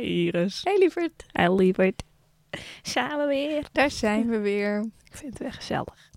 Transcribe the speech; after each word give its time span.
Hey 0.00 0.08
Iris. 0.08 0.60
Hey 0.64 0.78
lieverd. 0.78 1.26
Hey 1.32 1.54
lieverd. 1.54 2.02
Samen 2.82 3.26
weer. 3.28 3.66
Daar 3.72 3.90
zijn 3.90 4.28
we 4.28 4.38
weer. 4.38 4.78
Ik 5.04 5.16
vind 5.16 5.32
het 5.32 5.42
weer 5.42 5.52
gezellig. 5.52 6.10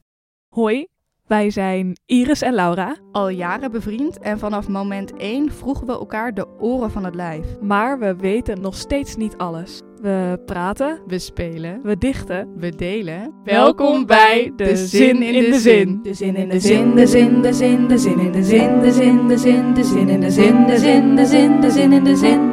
Hoi, 0.50 0.88
wij 1.28 1.50
zijn 1.50 1.98
Iris 2.06 2.42
en 2.42 2.54
Laura. 2.54 2.98
Al 3.12 3.30
jaren 3.30 3.72
bevriend 3.72 4.20
en 4.20 4.40
vanaf 4.40 4.68
moment 4.68 5.18
1 5.18 5.52
vroegen 5.52 5.88
we 5.88 5.92
elkaar 5.92 6.34
de 6.34 6.48
oren 6.60 6.92
van 6.92 7.06
het 7.06 7.16
lijf. 7.16 7.46
Maar 7.62 8.00
we 8.00 8.16
weten 8.16 8.62
nog 8.62 8.76
steeds 8.76 9.16
niet 9.16 9.38
alles. 9.38 9.82
We 10.02 10.42
praten, 10.46 11.02
We 11.08 11.20
spelen, 11.20 11.82
we 11.82 11.98
dichten. 11.98 12.54
we 12.58 12.70
delen. 12.70 13.34
Welkom 13.44 14.06
bij 14.06 14.52
De 14.56 14.76
Zin 14.76 15.22
in 15.22 15.52
de 15.52 15.60
Zin. 15.60 16.00
De 16.04 16.14
zin 16.14 16.36
in 16.36 16.50
de 16.50 16.60
zin, 16.60 16.96
de 16.96 17.08
zin, 17.08 17.42
de 17.42 17.54
zin, 17.54 17.88
de 17.88 17.98
zin 17.98 18.20
in 18.20 18.32
de 18.32 18.44
zin, 18.44 18.80
de 18.80 18.92
zin, 18.92 19.28
de 19.28 19.38
zin, 19.38 19.74
de 19.74 19.84
zin 19.84 20.10
in 20.10 20.20
de 20.20 20.32
zin, 20.32 20.66
de 20.66 20.78
zin, 20.78 21.16
de 21.16 21.26
zin, 21.26 21.62
de 21.62 21.72
zin 21.72 21.92
in 21.92 22.04
de 22.04 22.16
zin. 22.16 22.53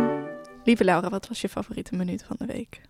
Lieve 0.64 0.84
Laura, 0.84 1.08
wat 1.08 1.28
was 1.28 1.40
je 1.40 1.48
favoriete 1.48 1.96
minuut 1.96 2.22
van 2.22 2.36
de 2.38 2.46
week? 2.46 2.80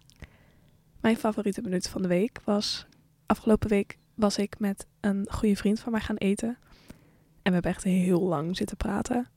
Mijn 1.01 1.17
favoriete 1.17 1.63
minuut 1.63 1.89
van 1.89 2.03
de 2.03 2.09
week 2.09 2.41
was... 2.45 2.87
Afgelopen 3.27 3.69
week 3.69 3.99
was 4.15 4.39
ik 4.39 4.59
met 4.59 4.87
een 5.01 5.27
goede 5.31 5.57
vriend 5.57 5.81
van 5.81 5.93
mij 5.93 6.01
gaan 6.01 6.17
eten. 6.17 6.49
En 7.43 7.43
we 7.43 7.53
hebben 7.53 7.71
echt 7.71 7.85
heel 7.85 8.21
lang 8.21 8.57
zitten 8.57 8.77
praten. 8.77 9.29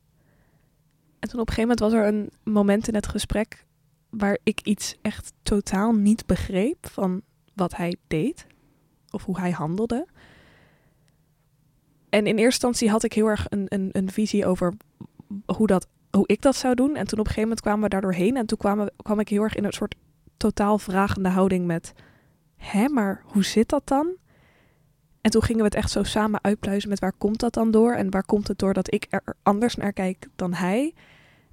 En 1.19 1.29
toen 1.29 1.39
op 1.39 1.47
een 1.47 1.53
gegeven 1.53 1.61
moment 1.61 1.79
was 1.79 1.93
er 1.93 2.07
een 2.07 2.31
moment 2.53 2.87
in 2.87 2.95
het 2.95 3.07
gesprek... 3.07 3.65
waar 4.09 4.37
ik 4.43 4.61
iets 4.61 4.95
echt 5.01 5.33
totaal 5.43 5.93
niet 5.93 6.25
begreep 6.25 6.87
van 6.87 7.21
wat 7.53 7.75
hij 7.75 7.95
deed. 8.07 8.47
Of 9.09 9.23
hoe 9.23 9.39
hij 9.39 9.51
handelde. 9.51 10.07
En 12.09 12.19
in 12.19 12.37
eerste 12.37 12.43
instantie 12.43 12.89
had 12.89 13.03
ik 13.03 13.13
heel 13.13 13.27
erg 13.27 13.45
een, 13.49 13.65
een, 13.67 13.89
een 13.91 14.11
visie 14.11 14.45
over 14.45 14.73
hoe, 15.45 15.67
dat, 15.67 15.87
hoe 16.17 16.27
ik 16.27 16.41
dat 16.41 16.55
zou 16.55 16.75
doen. 16.75 16.95
En 16.95 17.07
toen 17.07 17.19
op 17.19 17.25
een 17.25 17.31
gegeven 17.31 17.41
moment 17.41 17.61
kwamen 17.61 17.81
we 17.81 17.89
daar 17.89 18.01
doorheen. 18.01 18.37
En 18.37 18.45
toen 18.45 18.57
kwam 18.97 19.19
ik 19.19 19.29
heel 19.29 19.43
erg 19.43 19.55
in 19.55 19.63
een 19.63 19.73
soort 19.73 19.95
totaal 20.37 20.77
vragende 20.77 21.29
houding 21.29 21.65
met... 21.65 21.93
Hè, 22.55 22.89
maar 22.89 23.23
hoe 23.25 23.43
zit 23.43 23.69
dat 23.69 23.87
dan? 23.87 24.15
En 25.21 25.31
toen 25.31 25.41
gingen 25.41 25.59
we 25.59 25.67
het 25.67 25.75
echt 25.75 25.91
zo 25.91 26.03
samen 26.03 26.43
uitpluizen 26.43 26.89
met 26.89 26.99
waar 26.99 27.13
komt 27.13 27.39
dat 27.39 27.53
dan 27.53 27.71
door? 27.71 27.93
En 27.93 28.09
waar 28.09 28.25
komt 28.25 28.47
het 28.47 28.59
door 28.59 28.73
dat 28.73 28.93
ik 28.93 29.07
er 29.09 29.35
anders 29.43 29.75
naar 29.75 29.93
kijk 29.93 30.27
dan 30.35 30.53
hij? 30.53 30.93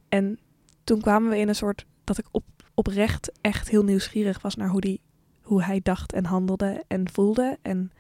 En 0.08 0.38
toen 0.84 1.00
kwamen 1.00 1.30
we 1.30 1.38
in 1.38 1.48
een 1.48 1.54
soort... 1.54 1.86
dat 2.04 2.18
ik 2.18 2.26
op, 2.30 2.44
oprecht 2.74 3.32
echt 3.40 3.68
heel 3.68 3.84
nieuwsgierig 3.84 4.42
was 4.42 4.56
naar 4.56 4.68
hoe, 4.68 4.80
die, 4.80 5.00
hoe 5.42 5.62
hij 5.62 5.80
dacht 5.82 6.12
en 6.12 6.24
handelde 6.24 6.84
en 6.86 7.10
voelde. 7.10 7.58
En 7.62 7.92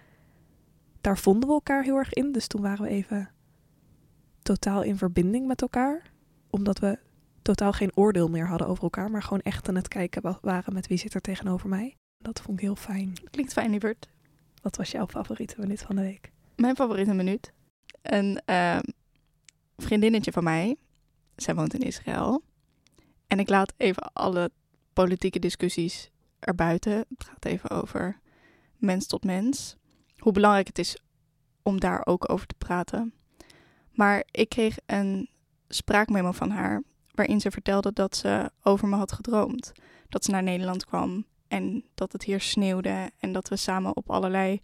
daar 1.00 1.18
vonden 1.18 1.48
we 1.48 1.54
elkaar 1.54 1.82
heel 1.82 1.96
erg 1.96 2.12
in. 2.12 2.32
Dus 2.32 2.46
toen 2.46 2.62
waren 2.62 2.84
we 2.84 2.90
even 2.90 3.30
totaal 4.42 4.82
in 4.82 4.96
verbinding 4.96 5.46
met 5.46 5.62
elkaar. 5.62 6.09
Omdat 6.50 6.78
we 6.78 6.98
totaal 7.42 7.72
geen 7.72 7.96
oordeel 7.96 8.28
meer 8.28 8.46
hadden 8.48 8.66
over 8.66 8.82
elkaar. 8.82 9.10
Maar 9.10 9.22
gewoon 9.22 9.40
echt 9.40 9.68
aan 9.68 9.74
het 9.74 9.88
kijken 9.88 10.22
wa- 10.22 10.38
waren 10.42 10.72
met 10.74 10.86
wie 10.86 10.98
zit 10.98 11.14
er 11.14 11.20
tegenover 11.20 11.68
mij. 11.68 11.94
Dat 12.18 12.40
vond 12.40 12.58
ik 12.58 12.64
heel 12.64 12.76
fijn. 12.76 13.12
Klinkt 13.30 13.52
fijn, 13.52 13.70
lieverd. 13.70 14.08
Wat 14.62 14.76
was 14.76 14.90
jouw 14.90 15.06
favoriete 15.06 15.54
minuut 15.58 15.82
van 15.82 15.96
de 15.96 16.02
week? 16.02 16.30
Mijn 16.56 16.76
favoriete 16.76 17.14
minuut. 17.14 17.52
Een 18.02 18.40
ehm, 18.44 18.82
vriendinnetje 19.76 20.32
van 20.32 20.44
mij. 20.44 20.76
Zij 21.36 21.54
woont 21.54 21.74
in 21.74 21.80
Israël. 21.80 22.42
En 23.26 23.38
ik 23.38 23.48
laat 23.48 23.72
even 23.76 24.12
alle 24.12 24.50
politieke 24.92 25.38
discussies 25.38 26.10
erbuiten. 26.38 26.92
Het 26.92 27.24
gaat 27.24 27.44
even 27.44 27.70
over 27.70 28.20
mens 28.76 29.06
tot 29.06 29.24
mens. 29.24 29.76
Hoe 30.18 30.32
belangrijk 30.32 30.66
het 30.66 30.78
is 30.78 30.98
om 31.62 31.80
daar 31.80 32.06
ook 32.06 32.30
over 32.30 32.46
te 32.46 32.54
praten. 32.58 33.14
Maar 33.92 34.24
ik 34.30 34.48
kreeg 34.48 34.76
een 34.86 35.28
spraakmemo 35.74 36.32
van 36.32 36.50
haar. 36.50 36.82
Waarin 37.14 37.40
ze 37.40 37.50
vertelde 37.50 37.92
dat 37.92 38.16
ze 38.16 38.50
over 38.62 38.88
me 38.88 38.96
had 38.96 39.12
gedroomd. 39.12 39.72
Dat 40.08 40.24
ze 40.24 40.30
naar 40.30 40.42
Nederland 40.42 40.84
kwam. 40.84 41.24
En 41.48 41.84
dat 41.94 42.12
het 42.12 42.22
hier 42.22 42.40
sneeuwde. 42.40 43.10
En 43.18 43.32
dat 43.32 43.48
we 43.48 43.56
samen 43.56 43.96
op 43.96 44.10
allerlei 44.10 44.60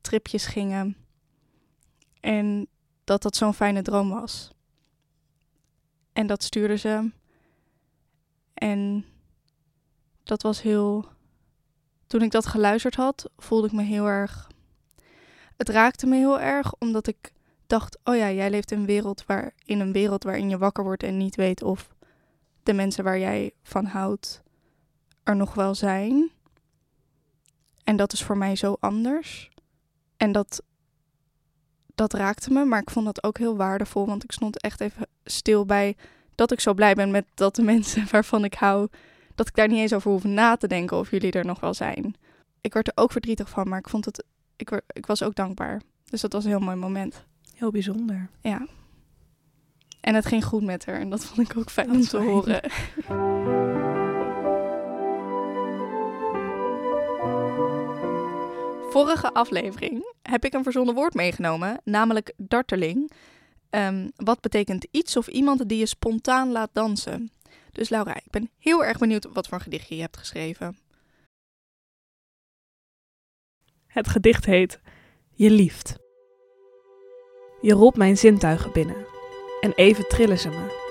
tripjes 0.00 0.46
gingen. 0.46 0.96
En 2.20 2.68
dat 3.04 3.22
dat 3.22 3.36
zo'n 3.36 3.54
fijne 3.54 3.82
droom 3.82 4.08
was. 4.08 4.50
En 6.12 6.26
dat 6.26 6.42
stuurde 6.42 6.76
ze. 6.76 7.10
En 8.54 9.04
dat 10.22 10.42
was 10.42 10.62
heel. 10.62 11.06
Toen 12.06 12.22
ik 12.22 12.30
dat 12.30 12.46
geluisterd 12.46 12.94
had, 12.94 13.30
voelde 13.36 13.66
ik 13.66 13.72
me 13.72 13.82
heel 13.82 14.06
erg. 14.06 14.50
Het 15.56 15.68
raakte 15.68 16.06
me 16.06 16.16
heel 16.16 16.40
erg, 16.40 16.74
omdat 16.78 17.06
ik 17.06 17.32
dacht: 17.68 17.98
oh 18.04 18.16
ja, 18.16 18.30
jij 18.30 18.50
leeft 18.50 18.70
in 18.70 18.78
een 18.78 18.86
wereld, 18.86 19.24
waar, 19.26 19.52
in 19.64 19.80
een 19.80 19.92
wereld 19.92 20.22
waarin 20.22 20.48
je 20.48 20.58
wakker 20.58 20.84
wordt 20.84 21.02
en 21.02 21.16
niet 21.16 21.36
weet 21.36 21.62
of 21.62 21.88
de 22.62 22.72
mensen 22.72 23.04
waar 23.04 23.18
jij 23.18 23.52
van 23.62 23.84
houdt 23.84 24.42
er 25.22 25.36
nog 25.36 25.54
wel 25.54 25.74
zijn. 25.74 26.30
En 27.84 27.96
dat 27.96 28.12
is 28.12 28.22
voor 28.22 28.36
mij 28.36 28.56
zo 28.56 28.76
anders. 28.80 29.50
En 30.16 30.32
dat, 30.32 30.62
dat 31.94 32.12
raakte 32.12 32.52
me, 32.52 32.64
maar 32.64 32.80
ik 32.80 32.90
vond 32.90 33.06
dat 33.06 33.22
ook 33.22 33.38
heel 33.38 33.56
waardevol, 33.56 34.06
want 34.06 34.24
ik 34.24 34.32
stond 34.32 34.60
echt 34.62 34.80
even 34.80 35.06
stil 35.24 35.66
bij 35.66 35.96
dat 36.34 36.52
ik 36.52 36.60
zo 36.60 36.74
blij 36.74 36.94
ben 36.94 37.10
met 37.10 37.26
dat 37.34 37.54
de 37.54 37.62
mensen 37.72 38.06
waarvan 38.10 38.44
ik 38.44 38.54
hou, 38.54 38.88
dat 39.34 39.48
ik 39.48 39.54
daar 39.54 39.68
niet 39.68 39.78
eens 39.78 39.92
over 39.92 40.10
hoef 40.10 40.24
na 40.24 40.56
te 40.56 40.66
denken 40.66 40.96
of 40.96 41.10
jullie 41.10 41.32
er 41.32 41.44
nog 41.44 41.60
wel 41.60 41.74
zijn. 41.74 42.14
Ik 42.60 42.72
werd 42.72 42.86
er 42.86 42.92
ook 42.96 43.12
verdrietig 43.12 43.48
van, 43.48 43.68
maar 43.68 43.78
ik 43.78 43.88
vond 43.88 44.04
het, 44.04 44.24
ik, 44.56 45.06
was 45.06 45.22
ook 45.22 45.34
dankbaar. 45.34 45.82
Dus 46.04 46.20
dat 46.20 46.32
was 46.32 46.44
een 46.44 46.50
heel 46.50 46.58
mooi 46.58 46.76
moment. 46.76 47.26
Heel 47.58 47.70
bijzonder. 47.70 48.28
Ja. 48.42 48.66
En 50.00 50.14
het 50.14 50.26
ging 50.26 50.44
goed 50.44 50.62
met 50.62 50.86
haar 50.86 51.00
en 51.00 51.10
dat 51.10 51.24
vond 51.24 51.50
ik 51.50 51.56
ook 51.56 51.70
fijn 51.70 51.90
om 51.90 52.00
te 52.00 52.08
fijn. 52.08 52.28
horen. 52.28 52.70
Vorige 58.90 59.32
aflevering 59.32 60.14
heb 60.22 60.44
ik 60.44 60.52
een 60.52 60.62
verzonnen 60.62 60.94
woord 60.94 61.14
meegenomen, 61.14 61.80
namelijk 61.84 62.32
darteling. 62.36 63.10
Ehm, 63.70 64.08
wat 64.16 64.40
betekent 64.40 64.86
iets 64.90 65.16
of 65.16 65.28
iemand 65.28 65.68
die 65.68 65.78
je 65.78 65.86
spontaan 65.86 66.52
laat 66.52 66.70
dansen. 66.72 67.30
Dus 67.72 67.88
Laura, 67.88 68.16
ik 68.16 68.30
ben 68.30 68.50
heel 68.58 68.84
erg 68.84 68.98
benieuwd 68.98 69.28
wat 69.32 69.48
voor 69.48 69.60
gedichtje 69.60 69.94
je 69.94 70.00
hebt 70.00 70.16
geschreven. 70.16 70.78
Het 73.86 74.08
gedicht 74.08 74.44
heet 74.44 74.80
Je 75.30 75.50
lieft. 75.50 76.07
Je 77.60 77.72
rolt 77.72 77.96
mijn 77.96 78.16
zintuigen 78.16 78.72
binnen 78.72 79.06
en 79.60 79.72
even 79.74 80.08
trillen 80.08 80.38
ze 80.38 80.48
me. 80.48 80.86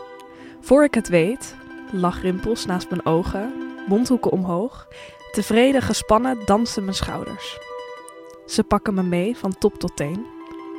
Voor 0.59 0.83
ik 0.83 0.93
het 0.93 1.07
weet, 1.07 1.55
lachrimpels 1.91 2.65
naast 2.65 2.89
mijn 2.89 3.05
ogen, 3.05 3.53
mondhoeken 3.87 4.31
omhoog, 4.31 4.87
tevreden 5.31 5.81
gespannen 5.81 6.45
dansen 6.45 6.83
mijn 6.83 6.95
schouders. 6.95 7.57
Ze 8.45 8.63
pakken 8.63 8.93
me 8.93 9.03
mee 9.03 9.37
van 9.37 9.57
top 9.57 9.79
tot 9.79 9.95
teen. 9.95 10.25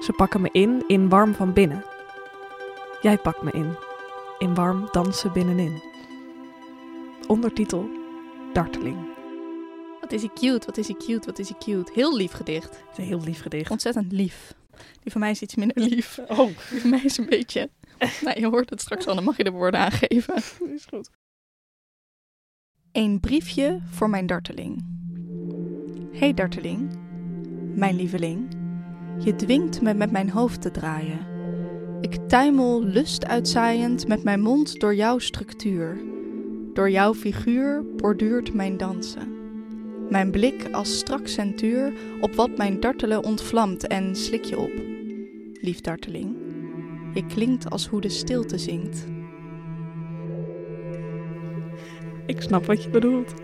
Ze 0.00 0.12
pakken 0.12 0.40
me 0.40 0.48
in, 0.52 0.84
in 0.86 1.08
warm 1.08 1.34
van 1.34 1.52
binnen. 1.52 1.84
Jij 3.00 3.18
pakt 3.18 3.42
me 3.42 3.50
in, 3.50 3.76
in 4.38 4.54
warm 4.54 4.88
dansen 4.90 5.32
binnenin. 5.32 5.82
Ondertitel 7.26 7.88
Darteling. 8.52 9.16
Wat 10.00 10.12
is 10.12 10.20
hij 10.20 10.30
cute, 10.34 10.66
wat 10.66 10.76
is 10.76 10.86
hij 10.86 10.96
cute, 10.96 11.26
wat 11.26 11.38
is 11.38 11.48
hij 11.48 11.58
cute. 11.58 11.92
Heel 11.94 12.16
lief 12.16 12.32
gedicht. 12.32 12.70
Het 12.70 12.88
is 12.92 12.98
een 12.98 13.04
heel 13.04 13.20
lief 13.20 13.42
gedicht. 13.42 13.70
Ontzettend 13.70 14.12
lief. 14.12 14.56
Die 15.02 15.12
van 15.12 15.20
mij 15.20 15.30
is 15.30 15.42
iets 15.42 15.54
minder 15.54 15.80
lief. 15.82 16.18
Oh, 16.28 16.50
Die 16.70 16.80
van 16.80 16.90
mij 16.90 17.02
is 17.04 17.18
een 17.18 17.28
beetje... 17.28 17.70
Nou, 18.24 18.40
je 18.40 18.46
hoort 18.46 18.70
het 18.70 18.80
straks 18.80 19.06
al, 19.06 19.14
dan 19.14 19.24
mag 19.24 19.36
je 19.36 19.44
de 19.44 19.50
woorden 19.50 19.80
aangeven. 19.80 20.34
is 20.74 20.84
goed. 20.88 21.10
Een 22.92 23.20
briefje 23.20 23.80
voor 23.90 24.10
mijn 24.10 24.26
darteling. 24.26 24.84
Hey 26.12 26.34
darteling, 26.34 26.98
mijn 27.74 27.96
lieveling. 27.96 28.56
Je 29.18 29.36
dwingt 29.36 29.80
me 29.80 29.94
met 29.94 30.10
mijn 30.10 30.30
hoofd 30.30 30.62
te 30.62 30.70
draaien. 30.70 31.26
Ik 32.00 32.28
tuimel 32.28 32.82
lust 32.82 33.26
uitzaaiend 33.26 34.08
met 34.08 34.24
mijn 34.24 34.40
mond 34.40 34.80
door 34.80 34.94
jouw 34.94 35.18
structuur. 35.18 36.00
Door 36.72 36.90
jouw 36.90 37.14
figuur 37.14 37.84
borduurt 37.96 38.54
mijn 38.54 38.76
dansen. 38.76 39.37
Mijn 40.10 40.30
blik 40.30 40.68
als 40.72 40.98
strak 40.98 41.26
centuur 41.26 41.92
op 42.20 42.34
wat 42.34 42.56
mijn 42.56 42.80
dartelen 42.80 43.24
ontvlamt 43.24 43.86
en 43.86 44.16
slik 44.16 44.44
je 44.44 44.58
op. 44.58 44.72
Lief 45.60 45.80
darteling, 45.80 46.36
je 47.14 47.26
klinkt 47.26 47.70
als 47.70 47.86
hoe 47.86 48.00
de 48.00 48.08
stilte 48.08 48.58
zingt. 48.58 49.06
Ik 52.26 52.40
snap 52.40 52.66
wat 52.66 52.82
je 52.82 52.90
bedoelt. 52.90 53.34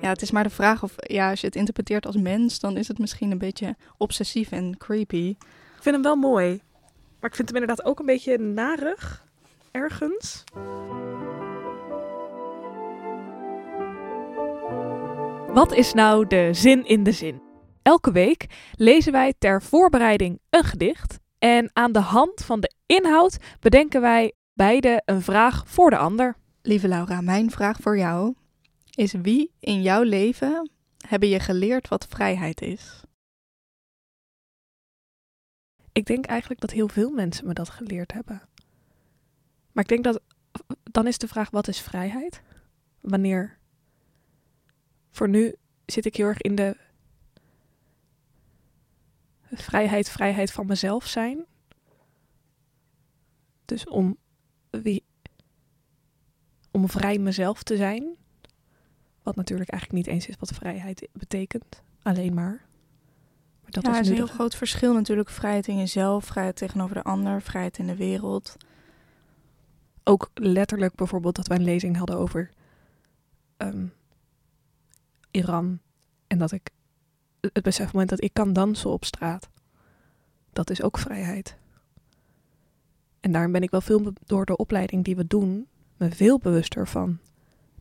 Ja, 0.00 0.08
het 0.08 0.22
is 0.22 0.30
maar 0.30 0.42
de 0.42 0.50
vraag 0.50 0.82
of, 0.82 0.94
ja, 0.96 1.30
als 1.30 1.40
je 1.40 1.46
het 1.46 1.56
interpreteert 1.56 2.06
als 2.06 2.16
mens, 2.16 2.60
dan 2.60 2.76
is 2.76 2.88
het 2.88 2.98
misschien 2.98 3.30
een 3.30 3.38
beetje 3.38 3.76
obsessief 3.96 4.50
en 4.50 4.76
creepy. 4.78 5.28
Ik 5.76 5.82
vind 5.82 5.94
hem 5.94 6.04
wel 6.04 6.16
mooi. 6.16 6.60
Maar 7.20 7.30
ik 7.30 7.36
vind 7.36 7.48
hem 7.48 7.60
inderdaad 7.60 7.86
ook 7.86 7.98
een 7.98 8.06
beetje 8.06 8.38
narig. 8.38 9.24
Ergens. 9.70 10.44
Wat 15.54 15.72
is 15.72 15.92
nou 15.92 16.26
de 16.26 16.48
zin 16.52 16.86
in 16.86 17.02
de 17.02 17.12
zin? 17.12 17.42
Elke 17.82 18.12
week 18.12 18.46
lezen 18.72 19.12
wij 19.12 19.34
ter 19.38 19.62
voorbereiding 19.62 20.40
een 20.50 20.64
gedicht. 20.64 21.18
En 21.38 21.70
aan 21.72 21.92
de 21.92 22.00
hand 22.00 22.44
van 22.44 22.60
de 22.60 22.72
inhoud 22.86 23.36
bedenken 23.60 24.00
wij 24.00 24.32
beide 24.52 25.02
een 25.04 25.22
vraag 25.22 25.62
voor 25.66 25.90
de 25.90 25.96
ander. 25.96 26.36
Lieve 26.62 26.88
Laura, 26.88 27.20
mijn 27.20 27.50
vraag 27.50 27.78
voor 27.80 27.98
jou 27.98 28.34
is 28.94 29.12
wie 29.12 29.52
in 29.60 29.82
jouw 29.82 30.02
leven 30.02 30.70
hebben 31.06 31.28
je 31.28 31.40
geleerd 31.40 31.88
wat 31.88 32.06
vrijheid 32.06 32.60
is? 32.60 33.02
Ik 35.92 36.04
denk 36.04 36.26
eigenlijk 36.26 36.60
dat 36.60 36.70
heel 36.70 36.88
veel 36.88 37.10
mensen 37.10 37.46
me 37.46 37.52
dat 37.52 37.70
geleerd 37.70 38.12
hebben. 38.12 38.42
Maar 39.72 39.82
ik 39.84 39.88
denk 39.88 40.04
dat 40.04 40.20
dan 40.82 41.06
is 41.06 41.18
de 41.18 41.28
vraag: 41.28 41.50
wat 41.50 41.68
is 41.68 41.80
vrijheid? 41.80 42.42
Wanneer? 43.00 43.59
Voor 45.10 45.28
nu 45.28 45.54
zit 45.86 46.06
ik 46.06 46.16
heel 46.16 46.26
erg 46.26 46.40
in 46.40 46.54
de 46.54 46.76
vrijheid, 49.52 50.10
vrijheid 50.10 50.52
van 50.52 50.66
mezelf 50.66 51.06
zijn. 51.06 51.44
Dus 53.64 53.86
om 53.86 54.16
wie, 54.70 55.04
om 56.70 56.88
vrij 56.88 57.18
mezelf 57.18 57.62
te 57.62 57.76
zijn. 57.76 58.16
Wat 59.22 59.36
natuurlijk 59.36 59.70
eigenlijk 59.70 60.06
niet 60.06 60.14
eens 60.14 60.26
is 60.26 60.36
wat 60.38 60.50
vrijheid 60.50 61.08
betekent. 61.12 61.82
Alleen 62.02 62.34
maar. 62.34 62.66
maar 63.62 63.70
dat 63.70 63.84
ja, 63.84 64.00
is 64.00 64.08
een 64.08 64.14
heel 64.14 64.26
groot 64.26 64.54
verschil 64.54 64.94
natuurlijk. 64.94 65.30
Vrijheid 65.30 65.68
in 65.68 65.78
jezelf, 65.78 66.24
vrijheid 66.24 66.56
tegenover 66.56 66.94
de 66.94 67.02
ander, 67.02 67.42
vrijheid 67.42 67.78
in 67.78 67.86
de 67.86 67.96
wereld. 67.96 68.56
Ook 70.04 70.30
letterlijk 70.34 70.94
bijvoorbeeld 70.94 71.36
dat 71.36 71.46
wij 71.46 71.56
een 71.56 71.64
lezing 71.64 71.96
hadden 71.96 72.16
over 72.16 72.50
ehm, 73.56 73.86
Iran. 75.30 75.78
En 76.26 76.38
dat 76.38 76.52
ik 76.52 76.70
het 77.40 77.62
besef 77.62 77.92
moment 77.92 78.10
dat 78.10 78.22
ik 78.22 78.32
kan 78.32 78.52
dansen 78.52 78.90
op 78.90 79.04
straat. 79.04 79.48
Dat 80.52 80.70
is 80.70 80.82
ook 80.82 80.98
vrijheid. 80.98 81.56
En 83.20 83.32
daarom 83.32 83.52
ben 83.52 83.62
ik 83.62 83.70
wel 83.70 83.80
veel 83.80 84.12
door 84.26 84.46
de 84.46 84.56
opleiding 84.56 85.04
die 85.04 85.16
we 85.16 85.26
doen, 85.26 85.66
me 85.96 86.10
veel 86.10 86.38
bewuster 86.38 86.88
van 86.88 87.18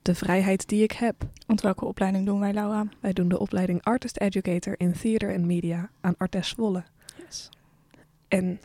de 0.02 0.16
vrijheid 0.16 0.68
die 0.68 0.84
ik 0.84 0.92
heb. 0.92 1.16
Want 1.48 1.62
welke 1.62 1.86
opleiding 1.86 2.26
doen 2.26 2.40
wij, 2.40 2.54
Laura? 2.54 2.88
Wij 3.00 3.14
doen 3.14 3.30
de 3.30 3.40
opleiding 3.40 3.84
Artist 3.84 4.18
Educator 4.18 4.80
in 4.80 4.94
Theater 4.94 5.36
and 5.36 5.46
Media 5.46 5.90
aan 6.02 6.16
Artes 6.18 6.50
Zwolle. 6.50 6.84
Yes. 7.18 7.50
En 8.28 8.60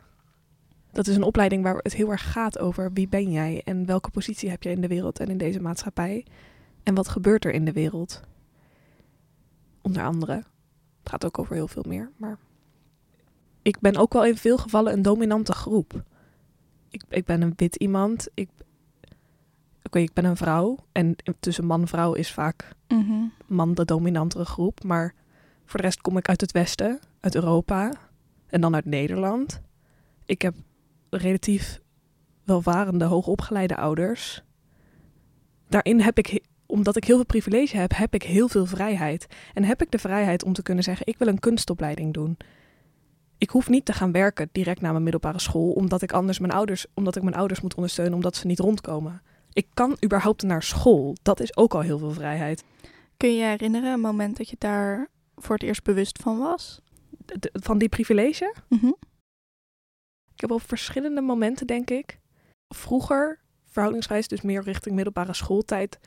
dat 0.93 1.07
is 1.07 1.17
een 1.17 1.23
opleiding 1.23 1.63
waar 1.63 1.77
het 1.77 1.95
heel 1.95 2.11
erg 2.11 2.33
gaat 2.33 2.59
over 2.59 2.93
wie 2.93 3.09
ben 3.09 3.31
jij 3.31 3.63
en 3.65 3.87
welke 3.87 4.11
positie 4.11 4.51
heb 4.51 4.63
je 4.63 4.71
in 4.71 4.81
de 4.81 4.89
wereld 4.89 5.21
en 5.21 5.29
in 5.29 5.39
deze 5.39 5.61
maatschappij. 5.61 6.25
En 6.83 6.95
wat 6.95 7.09
gebeurt 7.09 7.45
er 7.45 7.53
in 7.53 7.65
de 7.65 7.73
wereld? 7.73 8.23
Onder 9.85 10.05
andere. 10.05 10.33
Het 10.99 11.09
gaat 11.13 11.25
ook 11.25 11.39
over 11.39 11.55
heel 11.55 11.69
veel 11.69 11.85
meer, 11.89 12.11
maar 12.17 12.39
ik 13.63 13.81
ben 13.81 13.97
ook 13.97 14.13
wel 14.13 14.25
in 14.25 14.37
veel 14.37 14.59
gevallen 14.59 14.93
een 14.93 15.03
dominante 15.03 15.53
groep. 15.53 16.03
Ik, 16.89 17.03
ik 17.09 17.25
ben 17.25 17.43
een 17.43 17.53
wit 17.57 17.77
iemand. 17.77 18.29
Ik, 18.35 18.49
oké, 19.83 19.99
ik 19.99 20.13
ben 20.13 20.25
een 20.25 20.37
vrouw. 20.37 20.77
En 20.93 21.17
tussen 21.41 21.67
man 21.67 21.81
en 21.81 21.89
vrouw 21.89 22.13
is 22.13 22.33
vaak 22.33 22.69
mhm. 22.89 23.25
man 23.47 23.75
de 23.75 23.85
dominantere 23.85 24.45
groep. 24.45 24.85
Maar 24.85 25.15
voor 25.65 25.81
de 25.81 25.87
rest 25.87 26.01
kom 26.01 26.17
ik 26.17 26.29
uit 26.29 26.41
het 26.41 26.53
Westen, 26.53 27.01
uit 27.21 27.35
Europa 27.35 27.93
en 28.47 28.61
dan 28.61 28.75
uit 28.75 28.85
Nederland. 28.85 29.61
Ik 30.25 30.43
heb 30.43 30.55
relatief 31.11 31.81
welvarende, 32.43 33.05
hoogopgeleide 33.05 33.77
ouders. 33.77 34.43
Daarin 35.69 36.01
heb 36.01 36.19
ik, 36.19 36.45
omdat 36.67 36.97
ik 36.97 37.05
heel 37.05 37.17
veel 37.17 37.25
privilege 37.25 37.77
heb, 37.77 37.97
heb 37.97 38.15
ik 38.15 38.23
heel 38.23 38.49
veel 38.49 38.67
vrijheid. 38.67 39.27
En 39.55 39.65
heb 39.65 39.83
ik 39.83 39.91
de 39.91 39.99
vrijheid 39.99 40.45
om 40.45 40.53
te 40.53 40.63
kunnen 40.63 40.85
zeggen: 40.85 41.07
ik 41.07 41.19
wil 41.19 41.29
een 41.29 41.39
kunstopleiding 41.39 42.13
doen. 42.15 42.37
Ik 43.39 43.51
hoef 43.51 43.69
niet 43.69 43.85
te 43.85 43.93
gaan 43.93 44.13
werken 44.13 44.49
direct 44.53 44.81
na 44.81 44.91
mijn 44.91 45.03
middelbare 45.03 45.41
school, 45.41 45.71
omdat 45.71 46.03
ik 46.03 46.13
anders 46.13 46.39
mijn 46.39 46.53
ouders, 46.53 46.87
omdat 46.95 47.17
ik 47.17 47.23
mijn 47.23 47.37
ouders 47.37 47.61
moet 47.61 47.75
ondersteunen, 47.75 48.15
omdat 48.15 48.37
ze 48.37 48.47
niet 48.47 48.59
rondkomen. 48.59 49.23
Ik 49.53 49.67
kan 49.75 49.97
überhaupt 50.05 50.43
naar 50.43 50.63
school. 50.63 51.17
Dat 51.23 51.41
is 51.41 51.57
ook 51.57 51.75
al 51.75 51.81
heel 51.81 51.99
veel 51.99 52.13
vrijheid. 52.13 52.65
Kun 53.17 53.29
je 53.29 53.37
je 53.37 53.45
herinneren 53.45 53.93
een 53.93 54.01
moment 54.01 54.37
dat 54.37 54.49
je 54.49 54.57
daar 54.59 55.09
voor 55.37 55.55
het 55.55 55.65
eerst 55.65 55.83
bewust 55.83 56.19
van 56.23 56.39
was? 56.39 56.83
van 57.53 57.79
die 57.79 57.89
privilege? 57.89 58.55
Mhm. 58.69 58.93
Ik 60.35 60.41
heb 60.41 60.51
op 60.51 60.63
verschillende 60.63 61.21
momenten, 61.21 61.67
denk 61.67 61.91
ik. 61.91 62.19
Vroeger, 62.69 63.41
verhoudingswijs 63.65 64.29
dus 64.29 64.41
meer 64.41 64.63
richting 64.63 64.95
middelbare 64.95 65.35
schooltijd, 65.35 65.99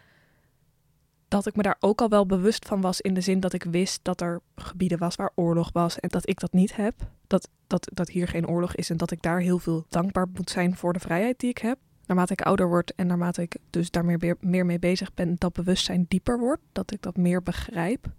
dat 1.27 1.45
ik 1.45 1.55
me 1.55 1.63
daar 1.63 1.77
ook 1.79 2.01
al 2.01 2.09
wel 2.09 2.25
bewust 2.25 2.67
van 2.67 2.81
was 2.81 3.01
in 3.01 3.13
de 3.13 3.21
zin 3.21 3.39
dat 3.39 3.53
ik 3.53 3.63
wist 3.63 3.99
dat 4.01 4.21
er 4.21 4.41
gebieden 4.55 4.97
was 4.97 5.15
waar 5.15 5.31
oorlog 5.35 5.71
was 5.73 5.99
en 5.99 6.09
dat 6.09 6.29
ik 6.29 6.39
dat 6.39 6.53
niet 6.53 6.75
heb. 6.75 6.95
Dat, 7.27 7.49
dat, 7.67 7.89
dat 7.93 8.09
hier 8.09 8.27
geen 8.27 8.47
oorlog 8.47 8.75
is 8.75 8.89
en 8.89 8.97
dat 8.97 9.11
ik 9.11 9.21
daar 9.21 9.39
heel 9.39 9.59
veel 9.59 9.85
dankbaar 9.89 10.27
moet 10.33 10.49
zijn 10.49 10.75
voor 10.75 10.93
de 10.93 10.99
vrijheid 10.99 11.39
die 11.39 11.49
ik 11.49 11.57
heb. 11.57 11.77
Naarmate 12.05 12.33
ik 12.33 12.41
ouder 12.41 12.67
word 12.67 12.95
en 12.95 13.07
naarmate 13.07 13.41
ik 13.41 13.57
dus 13.69 13.91
daar 13.91 14.05
meer, 14.05 14.37
meer 14.39 14.65
mee 14.65 14.79
bezig 14.79 15.13
ben, 15.13 15.35
dat 15.37 15.53
bewustzijn 15.53 16.05
dieper 16.07 16.39
wordt, 16.39 16.61
dat 16.71 16.91
ik 16.91 17.01
dat 17.01 17.17
meer 17.17 17.43
begrijp. 17.43 18.11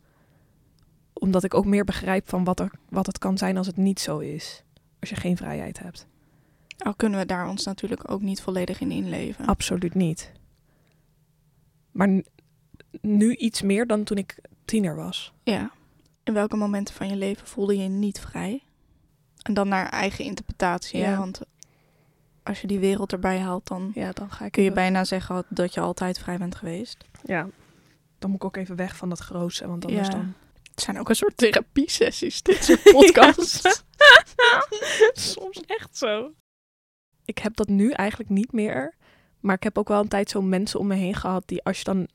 Omdat 1.13 1.45
ik 1.45 1.55
ook 1.55 1.65
meer 1.65 1.85
begrijp 1.85 2.29
van 2.29 2.45
wat, 2.45 2.61
er, 2.61 2.71
wat 2.89 3.07
het 3.07 3.19
kan 3.19 3.39
zijn 3.39 3.57
als 3.57 3.67
het 3.67 3.77
niet 3.77 4.01
zo 4.01 4.19
is. 4.19 4.65
Als 5.01 5.11
je 5.11 5.17
geen 5.17 5.37
vrijheid 5.37 5.79
hebt. 5.79 6.07
Al 6.79 6.95
kunnen 6.95 7.19
we 7.19 7.27
daar 7.27 7.49
ons 7.49 7.65
natuurlijk 7.65 8.11
ook 8.11 8.21
niet 8.21 8.41
volledig 8.41 8.81
in 8.81 8.91
inleven. 8.91 9.47
Absoluut 9.47 9.95
niet. 9.95 10.33
Maar 11.91 12.23
nu 13.01 13.35
iets 13.35 13.63
meer 13.63 13.87
dan 13.87 14.05
toen 14.05 14.17
ik 14.17 14.39
tiener 14.65 14.97
was. 14.97 15.33
Ja. 15.43 15.71
In 16.25 16.35
welke 16.35 16.57
momenten 16.57 16.95
van 16.95 17.09
je 17.09 17.17
leven 17.17 17.47
voelde 17.47 17.77
je 17.77 17.83
je 17.83 17.89
niet 17.89 18.21
vrij? 18.21 18.63
En 19.43 19.55
dan 19.55 19.69
naar 19.69 19.89
eigen 19.89 20.25
interpretatie, 20.25 20.99
ja. 20.99 21.19
Want 21.19 21.41
als 22.43 22.61
je 22.61 22.67
die 22.67 22.79
wereld 22.79 23.13
erbij 23.13 23.39
haalt, 23.39 23.67
dan, 23.67 23.91
ja, 23.95 24.13
dan 24.13 24.31
ga 24.31 24.45
ik 24.45 24.53
kun 24.53 24.63
je 24.63 24.73
bijna 24.73 25.05
zeggen 25.05 25.45
dat 25.49 25.75
je 25.75 25.81
altijd 25.81 26.19
vrij 26.19 26.39
bent 26.39 26.55
geweest. 26.55 27.05
Ja, 27.25 27.49
dan 28.19 28.31
moet 28.31 28.43
ik 28.43 28.45
ook 28.45 28.57
even 28.57 28.77
weg 28.77 28.97
van 28.97 29.09
dat 29.09 29.19
grootste, 29.19 29.67
want 29.67 29.85
anders 29.85 30.09
ja. 30.09 30.13
dan... 30.13 30.35
Het 30.71 30.81
zijn 30.87 30.99
ook 30.99 31.09
een 31.09 31.17
soort 31.17 31.37
therapie-sessies, 31.37 32.43
dit 32.49 32.65
soort 32.65 32.83
podcasts. 32.83 33.83
Soms 35.13 35.61
echt 35.67 35.97
zo. 35.97 36.33
Ik 37.25 37.39
heb 37.39 37.57
dat 37.57 37.69
nu 37.69 37.91
eigenlijk 37.91 38.31
niet 38.31 38.53
meer. 38.53 38.95
Maar 39.41 39.55
ik 39.55 39.63
heb 39.63 39.79
ook 39.79 39.89
wel 39.89 40.01
een 40.01 40.09
tijd 40.09 40.31
zo 40.31 40.43
mensen 40.43 40.81
om 40.81 40.87
me 40.87 40.95
heen 40.95 41.15
gehad 41.15 41.43
die 41.47 41.63
als 41.65 41.79
je 41.79 41.85
dan 41.85 42.09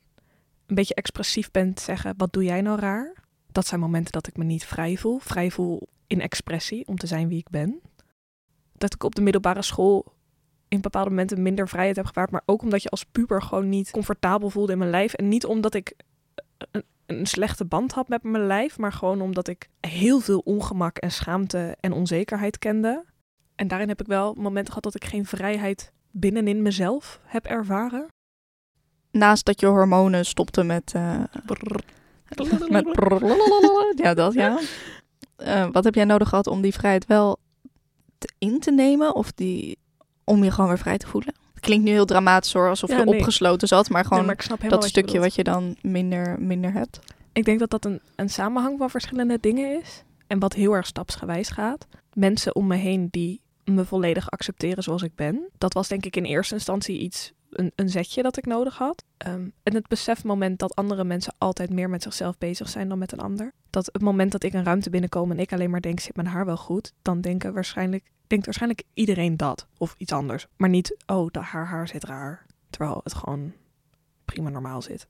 een 0.65 0.75
beetje 0.75 0.93
expressief 0.93 1.51
bent, 1.51 1.79
zeggen: 1.79 2.13
Wat 2.17 2.33
doe 2.33 2.43
jij 2.43 2.61
nou 2.61 2.79
raar? 2.79 3.13
Dat 3.51 3.67
zijn 3.67 3.79
momenten 3.79 4.11
dat 4.11 4.27
ik 4.27 4.37
me 4.37 4.43
niet 4.43 4.65
vrij 4.65 4.97
voel. 4.97 5.19
Vrij 5.19 5.51
voel 5.51 5.87
in 6.07 6.21
expressie, 6.21 6.87
om 6.87 6.97
te 6.97 7.07
zijn 7.07 7.27
wie 7.27 7.37
ik 7.37 7.49
ben. 7.49 7.81
Dat 8.73 8.93
ik 8.93 9.03
op 9.03 9.15
de 9.15 9.21
middelbare 9.21 9.61
school 9.61 10.13
in 10.67 10.81
bepaalde 10.81 11.09
momenten 11.09 11.41
minder 11.41 11.69
vrijheid 11.69 11.95
heb 11.95 12.05
gewaard. 12.05 12.31
Maar 12.31 12.41
ook 12.45 12.61
omdat 12.61 12.83
je 12.83 12.89
als 12.89 13.03
puber 13.03 13.41
gewoon 13.41 13.69
niet 13.69 13.91
comfortabel 13.91 14.49
voelde 14.49 14.71
in 14.71 14.77
mijn 14.77 14.89
lijf. 14.89 15.13
En 15.13 15.27
niet 15.27 15.45
omdat 15.45 15.73
ik 15.73 15.93
een, 16.71 16.83
een 17.05 17.25
slechte 17.25 17.65
band 17.65 17.91
had 17.91 18.07
met 18.07 18.23
mijn 18.23 18.45
lijf, 18.45 18.77
maar 18.77 18.93
gewoon 18.93 19.21
omdat 19.21 19.47
ik 19.47 19.69
heel 19.79 20.19
veel 20.19 20.39
ongemak 20.39 20.97
en 20.97 21.11
schaamte 21.11 21.77
en 21.79 21.91
onzekerheid 21.91 22.59
kende. 22.59 23.05
En 23.55 23.67
daarin 23.67 23.87
heb 23.87 24.01
ik 24.01 24.07
wel 24.07 24.33
momenten 24.33 24.67
gehad 24.67 24.83
dat 24.83 24.95
ik 24.95 25.05
geen 25.05 25.25
vrijheid 25.25 25.91
binnenin 26.11 26.61
mezelf 26.61 27.19
heb 27.23 27.45
ervaren 27.45 28.07
naast 29.13 29.45
dat 29.45 29.59
je 29.59 29.65
hormonen 29.65 30.25
stopten 30.25 30.65
met. 30.65 30.93
Uh, 30.95 31.23
met 32.69 32.85
ja, 33.95 34.13
dat 34.13 34.33
ja. 34.33 34.59
Uh, 35.37 35.67
wat 35.71 35.83
heb 35.83 35.95
jij 35.95 36.05
nodig 36.05 36.29
gehad 36.29 36.47
om 36.47 36.61
die 36.61 36.73
vrijheid 36.73 37.05
wel 37.05 37.39
te 38.17 38.29
in 38.37 38.59
te 38.59 38.71
nemen? 38.71 39.15
Of 39.15 39.31
die, 39.31 39.77
om 40.23 40.43
je 40.43 40.51
gewoon 40.51 40.69
weer 40.69 40.79
vrij 40.79 40.97
te 40.97 41.07
voelen? 41.07 41.33
Het 41.53 41.63
klinkt 41.63 41.85
nu 41.85 41.91
heel 41.91 42.05
dramatisch 42.05 42.53
hoor, 42.53 42.69
alsof 42.69 42.89
je 42.89 43.05
opgesloten 43.05 43.67
zat. 43.67 43.89
Maar 43.89 44.05
gewoon 44.05 44.25
nee, 44.25 44.69
dat 44.69 44.85
stukje 44.85 45.19
wat 45.19 45.35
je 45.35 45.43
dan 45.43 45.75
minder, 45.81 46.41
minder 46.41 46.73
hebt. 46.73 46.99
Ik 47.33 47.45
denk 47.45 47.59
dat 47.59 47.69
dat 47.69 47.85
een, 47.85 48.01
een 48.15 48.29
samenhang 48.29 48.77
van 48.77 48.89
verschillende 48.89 49.37
dingen 49.41 49.81
is. 49.81 50.03
En 50.27 50.39
wat 50.39 50.53
heel 50.53 50.73
erg 50.73 50.85
stapsgewijs 50.85 51.49
gaat. 51.49 51.87
Mensen 52.13 52.55
om 52.55 52.67
me 52.67 52.75
heen 52.75 53.07
die 53.11 53.41
me 53.65 53.85
volledig 53.85 54.29
accepteren 54.29 54.83
zoals 54.83 55.01
ik 55.01 55.15
ben. 55.15 55.49
Dat 55.57 55.73
was 55.73 55.87
denk 55.87 56.05
ik 56.05 56.15
in 56.15 56.23
eerste 56.23 56.53
instantie 56.53 56.99
iets 56.99 57.33
een, 57.59 57.71
een 57.75 57.89
zetje 57.89 58.21
dat 58.21 58.37
ik 58.37 58.45
nodig 58.45 58.77
had. 58.77 59.03
Um, 59.27 59.53
en 59.63 59.73
het 59.73 59.87
besefmoment 59.87 60.59
dat 60.59 60.75
andere 60.75 61.03
mensen 61.03 61.35
altijd 61.37 61.69
meer 61.69 61.89
met 61.89 62.03
zichzelf 62.03 62.37
bezig 62.37 62.69
zijn 62.69 62.89
dan 62.89 62.97
met 62.97 63.11
een 63.11 63.19
ander. 63.19 63.53
Dat 63.69 63.89
het 63.91 64.01
moment 64.01 64.31
dat 64.31 64.43
ik 64.43 64.53
een 64.53 64.63
ruimte 64.63 64.89
binnenkom 64.89 65.31
en 65.31 65.39
ik 65.39 65.53
alleen 65.53 65.69
maar 65.69 65.81
denk, 65.81 65.99
zit 65.99 66.15
mijn 66.15 66.27
haar 66.27 66.45
wel 66.45 66.57
goed? 66.57 66.93
Dan 67.01 67.21
denken 67.21 67.53
waarschijnlijk, 67.53 68.11
denkt 68.27 68.45
waarschijnlijk 68.45 68.83
iedereen 68.93 69.37
dat 69.37 69.67
of 69.77 69.95
iets 69.97 70.11
anders. 70.11 70.47
Maar 70.55 70.69
niet, 70.69 70.97
oh, 71.05 71.31
de 71.31 71.39
haar 71.39 71.67
haar 71.67 71.87
zit 71.87 72.03
raar. 72.03 72.45
Terwijl 72.69 73.01
het 73.03 73.13
gewoon 73.13 73.53
prima 74.25 74.49
normaal 74.49 74.81
zit. 74.81 75.07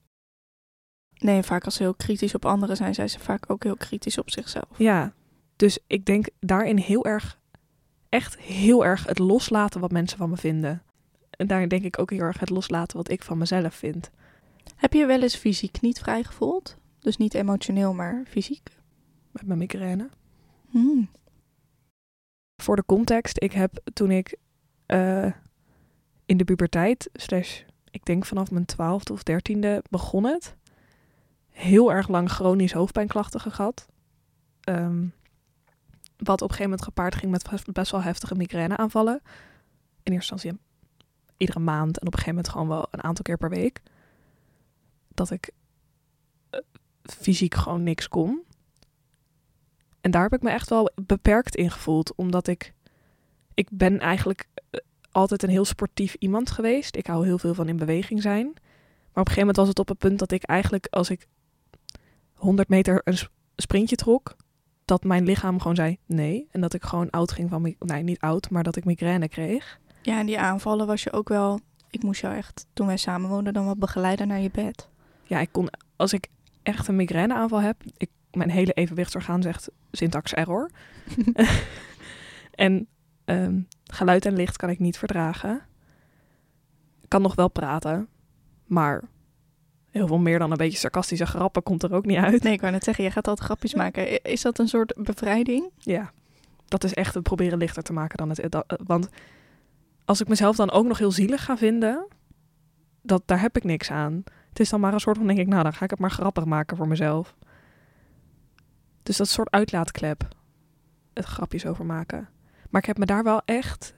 Nee, 1.18 1.44
vaak 1.44 1.66
als 1.66 1.76
ze 1.76 1.84
heel 1.84 1.94
kritisch 1.94 2.36
op 2.36 2.46
anderen 2.46 2.76
zijn, 2.76 2.94
zijn 2.94 3.10
ze 3.10 3.20
vaak 3.20 3.50
ook 3.52 3.64
heel 3.64 3.78
kritisch 3.78 4.18
op 4.18 4.30
zichzelf. 4.30 4.78
Ja, 4.78 5.14
dus 5.56 5.80
ik 5.88 6.06
denk 6.06 6.28
daarin 6.40 6.78
heel 6.78 7.06
erg, 7.06 7.40
echt 8.10 8.38
heel 8.38 8.86
erg 8.86 9.06
het 9.06 9.20
loslaten 9.20 9.82
wat 9.82 9.92
mensen 9.92 10.18
van 10.18 10.30
me 10.30 10.38
vinden. 10.38 10.84
En 11.44 11.50
daar 11.50 11.68
denk 11.68 11.84
ik 11.84 12.00
ook 12.00 12.10
heel 12.10 12.20
erg 12.20 12.40
het 12.40 12.50
loslaten 12.50 12.98
wat 12.98 13.10
ik 13.10 13.24
van 13.24 13.38
mezelf 13.38 13.74
vind. 13.74 14.12
Heb 14.76 14.94
je 14.94 15.06
wel 15.06 15.22
eens 15.22 15.36
fysiek 15.36 15.82
niet 15.82 16.00
vrij 16.00 16.24
gevoeld? 16.24 16.78
Dus 17.00 17.18
niet 17.18 17.34
emotioneel, 17.34 17.94
maar 17.94 18.24
fysiek? 18.28 18.78
Met 19.32 19.46
mijn 19.46 19.60
migraine. 19.60 20.10
Hmm. 20.70 21.10
Voor 22.62 22.76
de 22.76 22.86
context, 22.86 23.42
ik 23.42 23.52
heb 23.52 23.80
toen 23.94 24.12
ik 24.12 24.38
uh, 24.88 25.32
in 26.26 26.38
de 26.38 26.44
puberteit, 26.44 27.10
slash, 27.14 27.62
ik 27.92 28.06
denk 28.06 28.26
vanaf 28.26 28.52
mijn 28.52 28.66
twaalfde 28.66 29.14
of 29.14 29.24
dertiende 29.24 29.84
begon 29.90 30.24
het. 30.24 30.56
heel 31.50 31.92
erg 31.92 32.08
lang 32.08 32.30
chronisch 32.30 32.74
hoofdpijnklachten 32.74 33.40
gehad. 33.40 33.88
Ehm, 34.62 35.08
wat 36.18 36.42
op 36.42 36.50
een 36.50 36.56
gegeven 36.56 36.64
moment 36.64 36.84
gepaard 36.84 37.16
ging 37.16 37.32
met 37.32 37.74
best 37.74 37.92
wel 37.92 38.02
heftige 38.02 38.36
migraineaanvallen. 38.36 39.22
In 40.04 40.14
eerste 40.14 40.34
instantie 40.34 40.72
iedere 41.38 41.60
maand 41.60 42.00
en 42.00 42.08
op 42.08 42.13
een 42.13 42.20
gegeven 42.20 42.36
moment 42.36 42.50
gewoon 42.50 42.68
wel 42.68 42.88
een 42.92 43.04
aantal 43.04 43.24
keer 43.24 43.38
per 43.38 43.50
week. 43.50 43.82
Dat 45.08 45.32
ik 45.32 45.52
eh, 46.50 46.60
fysiek 47.04 47.56
gewoon 47.56 47.84
niks 47.84 48.08
kon. 48.08 48.44
En 50.02 50.12
daar 50.12 50.24
heb 50.24 50.34
ik 50.34 50.42
me 50.42 50.50
echt 50.50 50.70
wel 50.70 50.92
beperkt 50.96 51.56
in 51.56 51.72
gevoeld, 51.72 52.16
omdat 52.16 52.48
ik, 52.48 52.74
ik 53.54 53.68
ben 53.72 54.00
eigenlijk 54.00 54.48
eh, 54.70 54.80
altijd 55.12 55.44
een 55.44 55.50
heel 55.50 55.66
sportief 55.66 56.13
iemand 56.13 56.52
geweest. 56.52 56.96
Ik 56.96 57.08
hou 57.08 57.25
heel 57.25 57.38
veel 57.38 57.54
van 57.54 57.68
in 57.68 57.78
beweging 57.78 58.22
zijn. 58.22 58.46
Maar 58.46 59.24
op 59.24 59.30
een 59.30 59.34
gegeven 59.34 59.40
moment 59.40 59.58
was 59.58 59.68
het 59.68 59.80
op 59.80 59.88
het 59.88 59.98
punt 59.98 60.20
dat 60.20 60.32
ik 60.32 60.44
eigenlijk, 60.44 60.88
als 60.90 61.10
ik 61.10 61.28
100 62.34 62.70
meter 62.70 63.02
een 63.04 63.18
sprintje 63.56 63.96
trok, 63.96 64.36
dat 64.86 65.04
mijn 65.04 65.24
lichaam 65.24 65.60
gewoon 65.60 65.75
zei 65.75 65.98
nee. 66.06 66.48
En 66.52 66.62
dat 66.62 66.74
ik 66.74 66.84
gewoon 66.84 67.10
oud 67.10 67.32
ging 67.32 67.50
van, 67.50 67.75
nee, 67.80 68.04
niet 68.04 68.20
oud, 68.20 68.50
maar 68.50 68.63
dat 68.63 68.75
ik 68.75 68.86
migraine 68.86 69.28
kreeg. 69.28 69.80
Ja, 70.04 70.20
en 70.20 70.26
die 70.26 70.40
aanvallen 70.40 70.88
was 70.88 71.04
je 71.04 71.12
ook 71.12 71.30
wel, 71.30 71.60
ik 71.90 72.04
moest 72.04 72.22
jou 72.22 72.36
echt, 72.36 72.66
toen 72.74 72.88
wij 72.88 72.98
samen 72.98 73.30
woonden, 73.30 73.54
dan 73.54 73.66
wat 73.66 73.80
begeleiden 73.80 74.28
naar 74.28 74.40
je 74.40 74.52
bed. 74.52 74.90
Ja, 75.24 75.40
ik 75.40 75.50
kon, 75.52 75.70
als 75.96 76.14
ik 76.14 76.28
echt 76.64 76.88
een 76.88 76.96
migraineaanval 76.96 77.62
heb, 77.62 77.84
ik, 77.98 78.10
mijn 78.32 78.50
hele 78.50 78.74
evenwichtsorgaan 78.74 79.42
zegt 79.42 79.70
syntax 79.92 80.34
error. 80.34 80.70
en 82.52 82.88
ehm, 83.26 83.60
geluid 83.84 84.26
en 84.26 84.36
licht 84.36 84.58
kan 84.58 84.70
ik 84.70 84.80
niet 84.80 84.98
verdragen. 84.98 85.62
Ik 87.02 87.10
kan 87.10 87.22
nog 87.22 87.36
wel 87.36 87.50
praten, 87.50 88.08
maar 88.66 89.04
heel 89.90 90.08
veel 90.08 90.20
meer 90.20 90.40
dan 90.40 90.52
een 90.52 90.58
beetje 90.58 90.78
sarcastische 90.78 91.26
grappen 91.26 91.64
komt 91.64 91.84
er 91.84 91.94
ook 91.94 92.06
niet 92.06 92.18
uit. 92.18 92.44
Nee, 92.44 92.54
ik 92.54 92.62
wou 92.62 92.74
net 92.74 92.84
zeggen, 92.84 93.04
je 93.04 93.12
gaat 93.12 93.28
altijd 93.28 93.48
grapjes 93.48 93.74
maken. 93.74 94.22
Is 94.22 94.42
dat 94.42 94.60
een 94.60 94.68
soort 94.68 94.94
bevrijding? 94.98 95.70
Ja, 95.78 96.12
dat 96.68 96.84
is 96.84 96.94
echt 96.94 97.14
het 97.14 97.24
proberen 97.24 97.58
lichter 97.58 97.84
te 97.84 97.94
maken 97.94 98.18
dan 98.18 98.30
het. 98.30 98.64
want 98.86 99.10
als 100.06 100.22
ik 100.22 100.28
mezelf 100.28 100.56
dan 100.56 100.72
ook 100.72 100.86
nog 100.86 100.98
heel 100.98 101.12
zielig 101.12 101.46
ga 101.46 101.58
vinden, 101.58 102.08
dat, 103.02 103.22
daar 103.26 103.42
heb 103.42 103.58
ik 103.58 103.64
niks 103.64 103.92
aan. 103.92 104.24
Het 104.50 104.60
is 104.60 104.70
dan 104.70 104.80
maar 104.80 104.94
een 104.94 105.00
soort 105.00 105.18
van, 105.18 105.28
denk 105.28 105.40
ik, 105.40 105.48
nou, 105.48 105.64
dan 105.64 105.74
ga 105.74 105.84
ik 105.84 105.90
het 105.90 106.00
maar 106.00 106.12
grappig 106.12 106.46
maken 106.46 106.78
voor 106.78 106.88
mezelf. 106.88 107.36
Dus 109.04 109.18
dat 109.18 109.28
soort 109.28 109.52
uitlaatklep. 109.52 110.28
Het 111.14 111.26
grapjes 111.26 111.66
over 111.66 111.86
maken. 111.86 112.30
Maar 112.70 112.82
ik 112.82 112.88
heb 112.88 112.98
me 112.98 113.06
daar 113.06 113.24
wel 113.24 113.42
echt. 113.46 113.96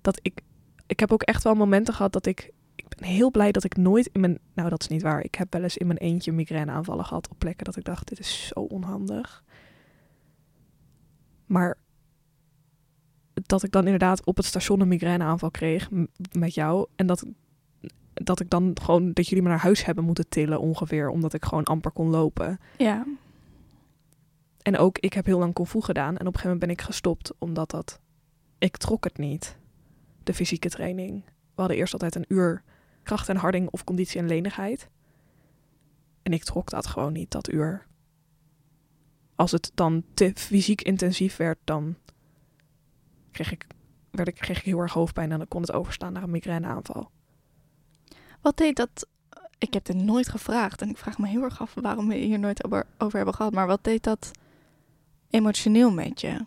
Dat 0.00 0.18
ik. 0.22 0.40
Ik 0.86 1.00
heb 1.00 1.12
ook 1.12 1.22
echt 1.22 1.42
wel 1.44 1.54
momenten 1.54 1.94
gehad 1.94 2.12
dat 2.12 2.26
ik. 2.26 2.50
Ik 2.74 2.88
ben 2.88 3.08
heel 3.08 3.30
blij 3.30 3.52
dat 3.52 3.64
ik 3.64 3.76
nooit 3.76 4.10
in 4.12 4.20
mijn. 4.20 4.38
Nou, 4.54 4.68
dat 4.68 4.80
is 4.80 4.88
niet 4.88 5.02
waar. 5.02 5.24
Ik 5.24 5.34
heb 5.34 5.52
wel 5.52 5.62
eens 5.62 5.76
in 5.76 5.86
mijn 5.86 5.98
eentje 5.98 6.32
migraineaanvallen 6.32 7.04
gehad 7.04 7.28
op 7.28 7.38
plekken 7.38 7.64
dat 7.64 7.76
ik 7.76 7.84
dacht: 7.84 8.08
dit 8.08 8.18
is 8.18 8.46
zo 8.46 8.60
onhandig. 8.60 9.44
Maar 11.46 11.78
dat 13.46 13.62
ik 13.62 13.70
dan 13.70 13.84
inderdaad 13.84 14.24
op 14.24 14.36
het 14.36 14.46
station 14.46 14.80
een 14.80 14.88
migraineaanval 14.88 15.50
kreeg 15.50 15.88
met 16.32 16.54
jou. 16.54 16.86
En 16.96 17.06
dat, 17.06 17.24
dat 18.14 18.40
ik 18.40 18.50
dan 18.50 18.76
gewoon 18.82 19.12
dat 19.12 19.28
jullie 19.28 19.44
me 19.44 19.50
naar 19.50 19.58
huis 19.58 19.84
hebben 19.84 20.04
moeten 20.04 20.28
tillen 20.28 20.60
ongeveer, 20.60 21.08
omdat 21.08 21.34
ik 21.34 21.44
gewoon 21.44 21.64
amper 21.64 21.90
kon 21.90 22.08
lopen. 22.08 22.60
Ja. 22.78 23.06
En 24.62 24.78
ook, 24.78 24.98
ik 24.98 25.12
heb 25.12 25.26
heel 25.26 25.38
lang 25.38 25.54
kung 25.54 25.68
gedaan 25.84 26.16
en 26.16 26.26
op 26.26 26.34
een 26.34 26.40
gegeven 26.40 26.50
moment 26.50 26.66
ben 26.66 26.70
ik 26.70 26.82
gestopt, 26.82 27.32
omdat 27.38 27.70
dat, 27.70 28.00
ik 28.58 28.76
trok 28.76 29.04
het 29.04 29.18
niet, 29.18 29.56
de 30.22 30.34
fysieke 30.34 30.68
training. 30.68 31.24
We 31.24 31.64
hadden 31.64 31.76
eerst 31.76 31.92
altijd 31.92 32.14
een 32.14 32.24
uur 32.28 32.62
kracht 33.02 33.28
en 33.28 33.36
harding 33.36 33.68
of 33.70 33.84
conditie 33.84 34.20
en 34.20 34.26
lenigheid. 34.26 34.88
En 36.22 36.32
ik 36.32 36.44
trok 36.44 36.70
dat 36.70 36.86
gewoon 36.86 37.12
niet, 37.12 37.30
dat 37.30 37.52
uur. 37.52 37.86
Als 39.34 39.50
het 39.50 39.70
dan 39.74 40.04
te 40.14 40.32
fysiek 40.34 40.82
intensief 40.82 41.36
werd, 41.36 41.58
dan 41.64 41.96
kreeg 43.42 43.52
ik, 43.52 43.66
werd 44.10 44.28
ik, 44.28 44.34
kreeg 44.34 44.58
ik 44.58 44.64
heel 44.64 44.78
erg 44.78 44.92
hoofdpijn 44.92 45.32
en 45.32 45.38
dan 45.38 45.48
kon 45.48 45.60
het 45.60 45.72
overstaan 45.72 46.12
naar 46.12 46.22
een 46.22 46.30
migraineaanval. 46.30 47.10
Wat 48.40 48.56
deed 48.56 48.76
dat? 48.76 49.06
Ik 49.58 49.72
heb 49.72 49.86
het 49.86 49.96
nooit 49.96 50.28
gevraagd 50.28 50.82
en 50.82 50.88
ik 50.88 50.96
vraag 50.96 51.18
me 51.18 51.26
heel 51.26 51.42
erg 51.42 51.60
af 51.60 51.74
waarom 51.74 52.08
we 52.08 52.14
hier 52.14 52.38
nooit 52.38 52.64
over, 52.64 52.86
over 52.98 53.16
hebben 53.16 53.34
gehad. 53.34 53.52
Maar 53.52 53.66
wat 53.66 53.84
deed 53.84 54.02
dat 54.02 54.30
emotioneel 55.30 55.90
met 55.90 56.20
je? 56.20 56.44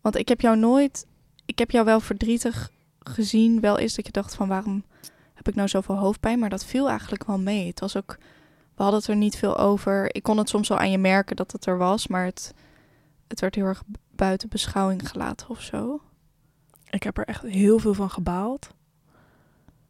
Want 0.00 0.16
ik 0.16 0.28
heb 0.28 0.40
jou 0.40 0.56
nooit, 0.56 1.06
ik 1.44 1.58
heb 1.58 1.70
jou 1.70 1.84
wel 1.84 2.00
verdrietig 2.00 2.70
gezien. 2.98 3.60
Wel 3.60 3.78
is 3.78 3.94
dat 3.94 4.06
je 4.06 4.12
dacht 4.12 4.34
van 4.34 4.48
waarom 4.48 4.84
heb 5.34 5.48
ik 5.48 5.54
nou 5.54 5.68
zoveel 5.68 5.98
hoofdpijn? 5.98 6.38
Maar 6.38 6.50
dat 6.50 6.64
viel 6.64 6.88
eigenlijk 6.88 7.24
wel 7.24 7.38
mee. 7.38 7.66
Het 7.66 7.80
was 7.80 7.96
ook, 7.96 8.16
we 8.74 8.82
hadden 8.82 9.00
het 9.00 9.08
er 9.08 9.16
niet 9.16 9.36
veel 9.36 9.58
over. 9.58 10.14
Ik 10.14 10.22
kon 10.22 10.38
het 10.38 10.48
soms 10.48 10.68
wel 10.68 10.78
aan 10.78 10.90
je 10.90 10.98
merken 10.98 11.36
dat 11.36 11.52
het 11.52 11.66
er 11.66 11.78
was, 11.78 12.06
maar 12.06 12.24
het, 12.24 12.54
het 13.28 13.40
werd 13.40 13.54
heel 13.54 13.64
erg 13.64 13.82
buiten 14.16 14.48
beschouwing 14.48 15.08
gelaten 15.08 15.48
of 15.48 15.60
zo. 15.60 16.00
Ik 16.90 17.02
heb 17.02 17.18
er 17.18 17.24
echt 17.24 17.42
heel 17.42 17.78
veel 17.78 17.94
van 17.94 18.10
gebaald. 18.10 18.68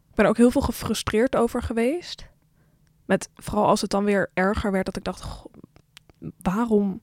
Ik 0.08 0.14
ben 0.14 0.26
ook 0.26 0.36
heel 0.36 0.50
veel 0.50 0.60
gefrustreerd 0.60 1.36
over 1.36 1.62
geweest. 1.62 2.28
Met 3.04 3.30
vooral 3.34 3.66
als 3.66 3.80
het 3.80 3.90
dan 3.90 4.04
weer 4.04 4.30
erger 4.34 4.72
werd, 4.72 4.86
dat 4.86 4.96
ik 4.96 5.04
dacht: 5.04 5.42
waarom? 6.42 7.00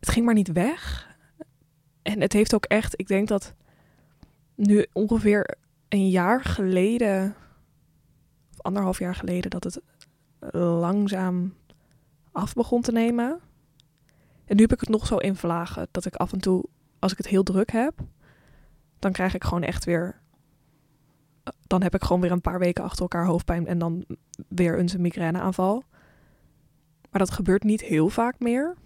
Het 0.00 0.10
ging 0.10 0.24
maar 0.24 0.34
niet 0.34 0.52
weg. 0.52 1.12
En 2.02 2.20
het 2.20 2.32
heeft 2.32 2.54
ook 2.54 2.64
echt, 2.64 3.00
ik 3.00 3.06
denk 3.06 3.28
dat 3.28 3.54
nu 4.54 4.86
ongeveer 4.92 5.56
een 5.88 6.08
jaar 6.08 6.40
geleden, 6.40 7.36
of 8.52 8.60
anderhalf 8.60 8.98
jaar 8.98 9.14
geleden, 9.14 9.50
dat 9.50 9.64
het 9.64 9.80
langzaam 10.52 11.54
af 12.32 12.54
begon 12.54 12.82
te 12.82 12.92
nemen. 12.92 13.40
En 14.44 14.56
nu 14.56 14.62
heb 14.62 14.72
ik 14.72 14.80
het 14.80 14.88
nog 14.88 15.06
zo 15.06 15.16
in 15.16 15.36
vlagen 15.36 15.88
dat 15.90 16.04
ik 16.04 16.14
af 16.14 16.32
en 16.32 16.40
toe, 16.40 16.64
als 16.98 17.12
ik 17.12 17.18
het 17.18 17.26
heel 17.26 17.42
druk 17.42 17.70
heb, 17.70 17.94
dan 18.98 19.12
krijg 19.12 19.34
ik 19.34 19.44
gewoon 19.44 19.62
echt 19.62 19.84
weer. 19.84 20.22
Dan 21.66 21.82
heb 21.82 21.94
ik 21.94 22.04
gewoon 22.04 22.20
weer 22.20 22.32
een 22.32 22.40
paar 22.40 22.58
weken 22.58 22.84
achter 22.84 23.02
elkaar 23.02 23.26
hoofdpijn 23.26 23.66
en 23.66 23.78
dan 23.78 24.04
weer 24.48 24.78
een 24.78 24.90
migraineaanval. 24.98 25.82
Maar 27.10 27.20
dat 27.20 27.30
gebeurt 27.30 27.62
niet 27.62 27.80
heel 27.80 28.08
vaak 28.08 28.38
meer. 28.38 28.76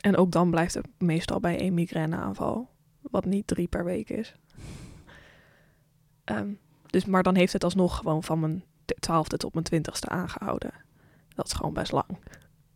En 0.00 0.16
ook 0.16 0.30
dan 0.32 0.50
blijft 0.50 0.74
het 0.74 0.88
meestal 0.98 1.40
bij 1.40 1.58
één 1.58 1.74
migraineaanval, 1.74 2.68
wat 3.00 3.24
niet 3.24 3.46
drie 3.46 3.68
per 3.68 3.84
week 3.84 4.10
is. 4.10 4.34
Ehm, 6.24 6.52
dus, 6.86 7.04
maar 7.04 7.22
dan 7.22 7.34
heeft 7.34 7.52
het 7.52 7.64
alsnog 7.64 7.96
gewoon 7.96 8.22
van 8.22 8.40
mijn 8.40 8.64
twaalfde 8.98 9.36
tot 9.36 9.52
mijn 9.52 9.64
twintigste 9.64 10.08
aangehouden. 10.08 10.72
Dat 11.34 11.46
is 11.46 11.52
gewoon 11.52 11.72
best 11.72 11.92
lang. 11.92 12.18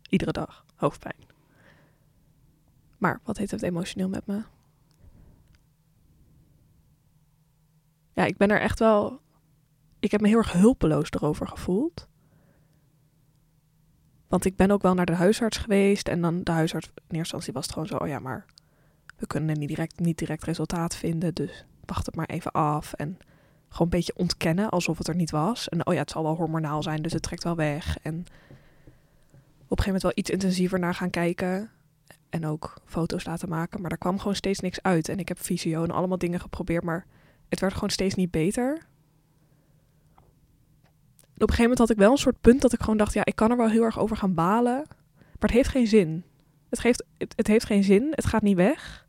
Iedere 0.09 0.31
dag 0.31 0.65
hoofdpijn. 0.75 1.30
Maar 3.01 3.19
wat 3.23 3.37
heeft 3.37 3.51
het 3.51 3.61
emotioneel 3.61 4.09
met 4.09 4.25
me? 4.25 4.43
Ja, 8.13 8.25
ik 8.25 8.37
ben 8.37 8.49
er 8.49 8.59
echt 8.59 8.79
wel. 8.79 9.19
Ik 9.99 10.11
heb 10.11 10.21
me 10.21 10.27
heel 10.27 10.37
erg 10.37 10.51
hulpeloos 10.51 11.11
erover 11.11 11.47
gevoeld. 11.47 12.07
Want 14.27 14.45
ik 14.45 14.55
ben 14.55 14.71
ook 14.71 14.81
wel 14.81 14.93
naar 14.93 15.05
de 15.05 15.15
huisarts 15.15 15.57
geweest. 15.57 16.07
En 16.07 16.21
dan 16.21 16.43
de 16.43 16.51
huisarts, 16.51 16.91
in 17.07 17.25
was 17.29 17.43
het 17.43 17.71
gewoon 17.71 17.87
zo: 17.87 17.95
oh 17.95 18.07
ja, 18.07 18.19
maar 18.19 18.45
we 19.17 19.27
kunnen 19.27 19.59
niet 19.59 19.67
direct, 19.67 19.99
niet 19.99 20.17
direct 20.17 20.43
resultaat 20.43 20.95
vinden. 20.95 21.33
Dus 21.33 21.65
wacht 21.85 22.05
het 22.05 22.15
maar 22.15 22.29
even 22.29 22.51
af. 22.51 22.93
En 22.93 23.17
gewoon 23.69 23.87
een 23.91 23.97
beetje 23.97 24.15
ontkennen 24.15 24.69
alsof 24.69 24.97
het 24.97 25.07
er 25.07 25.15
niet 25.15 25.31
was. 25.31 25.69
En 25.69 25.85
oh 25.85 25.93
ja, 25.93 25.99
het 25.99 26.11
zal 26.11 26.23
wel 26.23 26.35
hormonaal 26.35 26.83
zijn, 26.83 27.01
dus 27.01 27.13
het 27.13 27.21
trekt 27.21 27.43
wel 27.43 27.55
weg. 27.55 27.97
En 28.01 28.13
op 28.17 29.77
een 29.77 29.83
gegeven 29.83 29.85
moment 29.85 30.01
wel 30.01 30.11
iets 30.15 30.29
intensiever 30.29 30.79
naar 30.79 30.95
gaan 30.95 31.09
kijken. 31.09 31.71
En 32.31 32.45
ook 32.45 32.73
foto's 32.85 33.25
laten 33.25 33.49
maken. 33.49 33.81
Maar 33.81 33.89
daar 33.89 33.97
kwam 33.97 34.17
gewoon 34.17 34.35
steeds 34.35 34.59
niks 34.59 34.81
uit. 34.81 35.09
En 35.09 35.19
ik 35.19 35.27
heb 35.27 35.39
visio 35.39 35.83
en 35.83 35.91
allemaal 35.91 36.17
dingen 36.17 36.39
geprobeerd. 36.39 36.83
Maar 36.83 37.05
het 37.49 37.59
werd 37.59 37.73
gewoon 37.73 37.89
steeds 37.89 38.15
niet 38.15 38.31
beter. 38.31 38.73
op 38.73 38.79
een 41.33 41.47
gegeven 41.47 41.61
moment 41.61 41.79
had 41.79 41.89
ik 41.89 41.97
wel 41.97 42.11
een 42.11 42.17
soort 42.17 42.41
punt 42.41 42.61
dat 42.61 42.73
ik 42.73 42.79
gewoon 42.79 42.97
dacht: 42.97 43.13
ja, 43.13 43.25
ik 43.25 43.35
kan 43.35 43.51
er 43.51 43.57
wel 43.57 43.69
heel 43.69 43.83
erg 43.83 43.99
over 43.99 44.17
gaan 44.17 44.33
balen. 44.33 44.85
Maar 45.15 45.49
het 45.49 45.51
heeft 45.51 45.69
geen 45.69 45.87
zin. 45.87 46.23
Het, 46.69 46.79
geeft, 46.79 47.03
het, 47.17 47.33
het 47.35 47.47
heeft 47.47 47.65
geen 47.65 47.83
zin. 47.83 48.07
Het 48.11 48.25
gaat 48.25 48.41
niet 48.41 48.55
weg. 48.55 49.07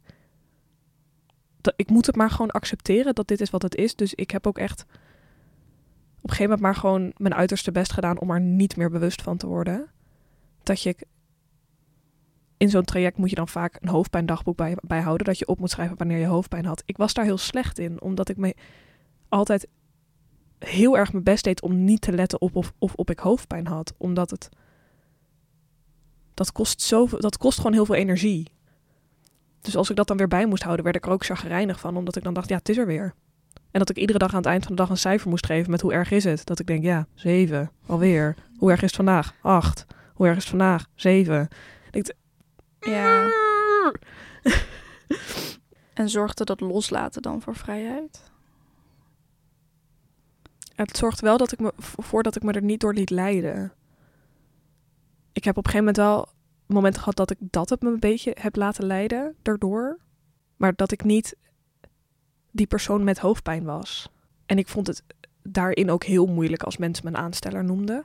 Ik 1.76 1.91
moet 1.91 2.07
het 2.07 2.17
maar 2.17 2.31
gewoon 2.31 2.50
accepteren 2.50 3.14
dat 3.14 3.29
dit 3.29 3.41
is 3.41 3.50
wat 3.50 3.62
het 3.62 3.75
is. 3.75 3.97
Dus 3.97 4.14
ik 4.14 4.31
heb 4.31 4.47
ook 4.47 4.59
echt 4.59 4.85
op 6.23 6.31
een 6.31 6.37
gegeven 6.37 6.43
moment 6.43 6.61
maar 6.61 6.75
gewoon 6.75 7.12
mijn 7.17 7.35
uiterste 7.35 7.73
best 7.73 7.93
gedaan 7.93 8.21
om 8.21 8.31
er 8.31 8.41
niet 8.41 8.76
meer 8.76 8.91
bewust 8.91 9.23
van 9.23 9.37
te 9.37 9.47
worden. 9.47 9.91
Dat 10.62 10.83
je 10.83 10.97
in 12.62 12.71
zo'n 12.71 12.85
traject 12.85 13.16
moet 13.16 13.31
je 13.31 13.37
dan 13.37 13.49
vaak 13.49 13.78
een 13.81 13.88
hoofdpijndagboek 13.88 14.57
bij, 14.57 14.76
bijhouden. 14.81 15.26
Dat 15.26 15.38
je 15.38 15.47
op 15.47 15.59
moet 15.59 15.71
schrijven 15.71 15.97
wanneer 15.97 16.19
je 16.19 16.26
hoofdpijn 16.26 16.64
had. 16.64 16.83
Ik 16.87 16.97
was 16.97 17.14
daar 17.14 17.25
heel 17.25 17.38
slecht 17.38 17.78
in, 17.78 18.00
omdat 18.00 18.28
ik 18.28 18.37
me 18.37 18.54
altijd 19.28 19.69
heel 20.59 20.97
erg 20.97 21.12
mijn 21.12 21.25
best 21.25 21.45
deed 21.45 21.62
om 21.62 21.85
niet 21.85 22.00
te 22.00 22.12
letten 22.12 22.40
op 22.40 22.57
of, 22.57 22.73
of 22.78 22.95
op 22.95 23.11
ik 23.11 23.19
hoofdpijn 23.19 23.66
had. 23.66 23.95
Omdat 23.99 24.31
het. 24.31 24.49
Dat 26.35 26.52
kost, 26.52 26.81
zoveel, 26.81 27.21
dat 27.21 27.37
kost 27.37 27.57
gewoon 27.57 27.73
heel 27.73 27.87
veel 27.87 27.95
energie. 27.95 28.50
Dus 29.61 29.76
als 29.76 29.90
ik 29.90 29.97
dat 29.97 30.07
dan 30.07 30.16
weer 30.16 30.28
bij 30.28 30.47
moest 30.47 30.62
houden, 30.62 30.85
werd 30.85 30.97
ik 30.97 31.07
er 31.07 31.12
ook 31.12 31.25
chagrijnig 31.25 31.81
van. 31.81 31.97
Omdat 31.97 32.16
ik 32.16 32.23
dan 32.23 32.35
dacht, 32.35 32.49
ja, 32.49 32.57
het 32.57 32.69
is 32.69 32.76
er 32.76 32.87
weer. 32.87 33.14
En 33.71 33.78
dat 33.78 33.90
ik 33.90 33.97
iedere 33.97 34.19
dag 34.19 34.31
aan 34.31 34.37
het 34.37 34.47
eind 34.47 34.64
van 34.64 34.75
de 34.75 34.81
dag 34.81 34.90
een 34.90 34.97
cijfer 34.97 35.28
moest 35.28 35.47
geven 35.47 35.71
met 35.71 35.81
hoe 35.81 35.92
erg 35.92 36.11
is 36.11 36.25
het. 36.25 36.47
Dat 36.47 36.59
ik 36.59 36.66
denk, 36.66 36.83
ja, 36.83 37.07
zeven, 37.14 37.71
alweer. 37.87 38.37
Hoe 38.57 38.71
erg 38.71 38.83
is 38.83 38.87
het 38.87 38.97
vandaag? 38.97 39.35
Acht. 39.40 39.87
Hoe 40.14 40.26
erg 40.26 40.37
is 40.37 40.42
het 40.42 40.50
vandaag? 40.50 40.87
Zeven. 40.95 41.49
Ja. 42.85 43.31
En 45.93 46.09
zorgde 46.09 46.45
dat 46.45 46.61
loslaten 46.61 47.23
dan 47.23 47.43
voor 47.43 47.57
vrijheid? 47.57 48.31
Het 50.75 50.97
zorgt 50.97 51.21
wel 51.21 51.37
dat 51.37 51.53
ik 51.53 51.61
me, 51.61 51.73
voor 51.77 52.23
dat 52.23 52.37
ik 52.37 52.43
me 52.43 52.53
er 52.53 52.62
niet 52.62 52.81
door 52.81 52.95
liet 52.95 53.11
leiden. 53.11 53.73
Ik 55.33 55.45
heb 55.45 55.57
op 55.57 55.65
een 55.67 55.71
gegeven 55.71 55.95
moment 55.95 55.97
wel 55.97 56.29
momenten 56.67 57.01
gehad 57.01 57.17
dat 57.17 57.31
ik 57.31 57.39
dat 57.41 57.71
het 57.71 57.83
me 57.83 57.91
een 57.91 58.01
beetje 58.01 58.37
heb 58.41 58.57
laten 58.57 58.87
leiden 58.87 59.37
daardoor. 59.43 59.99
Maar 60.57 60.75
dat 60.75 60.93
ik 60.93 61.05
niet 61.05 61.37
die 62.51 62.67
persoon 62.67 63.05
met 63.05 63.19
hoofdpijn 63.19 63.65
was. 63.65 64.11
En 64.47 64.59
ik 64.59 64.69
vond 64.69 64.87
het 64.87 65.03
daarin 65.43 65.91
ook 65.91 66.05
heel 66.05 66.27
moeilijk 66.27 66.62
als 66.62 66.77
mensen 66.77 67.05
me 67.05 67.11
een 67.11 67.25
aansteller 67.25 67.65
noemden. 67.65 68.05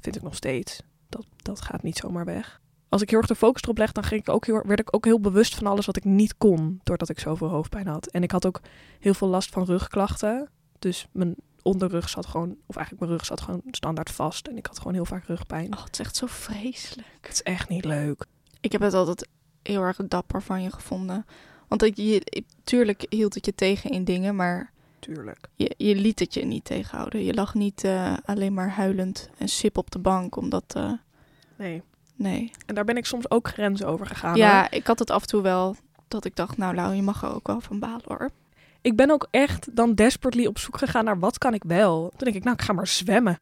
Vind 0.00 0.16
ik 0.16 0.22
nog 0.22 0.34
steeds. 0.34 0.82
Dat, 1.08 1.26
dat 1.36 1.60
gaat 1.60 1.82
niet 1.82 1.96
zomaar 1.96 2.24
weg. 2.24 2.60
Als 2.90 3.02
ik 3.02 3.10
heel 3.10 3.18
erg 3.18 3.28
de 3.28 3.34
focus 3.34 3.62
erop 3.62 3.78
leg, 3.78 3.92
dan 3.92 4.04
ging 4.04 4.20
ik 4.20 4.28
ook 4.28 4.46
heel, 4.46 4.62
werd 4.66 4.80
ik 4.80 4.94
ook 4.94 5.04
heel 5.04 5.20
bewust 5.20 5.54
van 5.54 5.66
alles 5.66 5.86
wat 5.86 5.96
ik 5.96 6.04
niet 6.04 6.34
kon. 6.38 6.80
Doordat 6.82 7.08
ik 7.08 7.18
zoveel 7.18 7.48
hoofdpijn 7.48 7.86
had. 7.86 8.06
En 8.06 8.22
ik 8.22 8.30
had 8.30 8.46
ook 8.46 8.60
heel 9.00 9.14
veel 9.14 9.28
last 9.28 9.50
van 9.50 9.64
rugklachten. 9.64 10.48
Dus 10.78 11.06
mijn 11.12 11.34
onderrug 11.62 12.08
zat 12.08 12.26
gewoon, 12.26 12.56
of 12.66 12.76
eigenlijk 12.76 13.06
mijn 13.06 13.18
rug 13.18 13.26
zat 13.26 13.40
gewoon 13.40 13.62
standaard 13.70 14.10
vast. 14.10 14.46
En 14.46 14.56
ik 14.56 14.66
had 14.66 14.78
gewoon 14.78 14.94
heel 14.94 15.04
vaak 15.04 15.24
rugpijn. 15.24 15.72
Oh, 15.76 15.84
het 15.84 15.92
is 15.92 15.98
echt 15.98 16.16
zo 16.16 16.26
vreselijk. 16.26 17.08
Het 17.20 17.32
is 17.32 17.42
echt 17.42 17.68
niet 17.68 17.84
leuk. 17.84 18.24
Ik 18.60 18.72
heb 18.72 18.80
het 18.80 18.94
altijd 18.94 19.28
heel 19.62 19.82
erg 19.82 19.96
dapper 20.08 20.42
van 20.42 20.62
je 20.62 20.70
gevonden. 20.70 21.26
Want 21.68 21.80
dat 21.80 21.96
je, 21.96 22.44
tuurlijk 22.64 23.06
hield 23.08 23.34
het 23.34 23.46
je 23.46 23.54
tegen 23.54 23.90
in 23.90 24.04
dingen, 24.04 24.36
maar 24.36 24.72
Tuurlijk. 24.98 25.48
je, 25.54 25.74
je 25.76 25.94
liet 25.94 26.18
het 26.18 26.34
je 26.34 26.44
niet 26.44 26.64
tegenhouden. 26.64 27.24
Je 27.24 27.34
lag 27.34 27.54
niet 27.54 27.84
eh, 27.84 28.16
alleen 28.24 28.54
maar 28.54 28.70
huilend 28.70 29.30
en 29.38 29.48
sip 29.48 29.78
op 29.78 29.90
de 29.90 29.98
bank, 29.98 30.36
omdat... 30.36 30.64
eh, 30.76 30.92
Nee. 31.56 31.82
Nee. 32.20 32.50
En 32.66 32.74
daar 32.74 32.84
ben 32.84 32.96
ik 32.96 33.06
soms 33.06 33.30
ook 33.30 33.48
grenzen 33.48 33.86
over 33.86 34.06
gegaan. 34.06 34.30
hoor. 34.30 34.38
Ja, 34.38 34.70
ik 34.70 34.86
had 34.86 34.98
het 34.98 35.10
af 35.10 35.22
en 35.22 35.28
toe 35.28 35.42
wel 35.42 35.76
dat 36.08 36.24
ik 36.24 36.36
dacht, 36.36 36.56
nou 36.56 36.74
Lau, 36.74 36.94
je 36.94 37.02
mag 37.02 37.22
er 37.22 37.34
ook 37.34 37.46
wel 37.46 37.60
van 37.60 37.78
balen 37.78 38.02
hoor. 38.04 38.30
Ik 38.80 38.96
ben 38.96 39.10
ook 39.10 39.26
echt 39.30 39.76
dan 39.76 39.94
desperately 39.94 40.46
op 40.46 40.58
zoek 40.58 40.78
gegaan 40.78 41.04
naar 41.04 41.18
wat 41.18 41.38
kan 41.38 41.54
ik 41.54 41.64
wel. 41.64 42.08
Toen 42.08 42.18
denk 42.18 42.36
ik, 42.36 42.44
nou, 42.44 42.56
ik 42.56 42.62
ga 42.62 42.72
maar 42.72 42.86
zwemmen. 42.86 43.40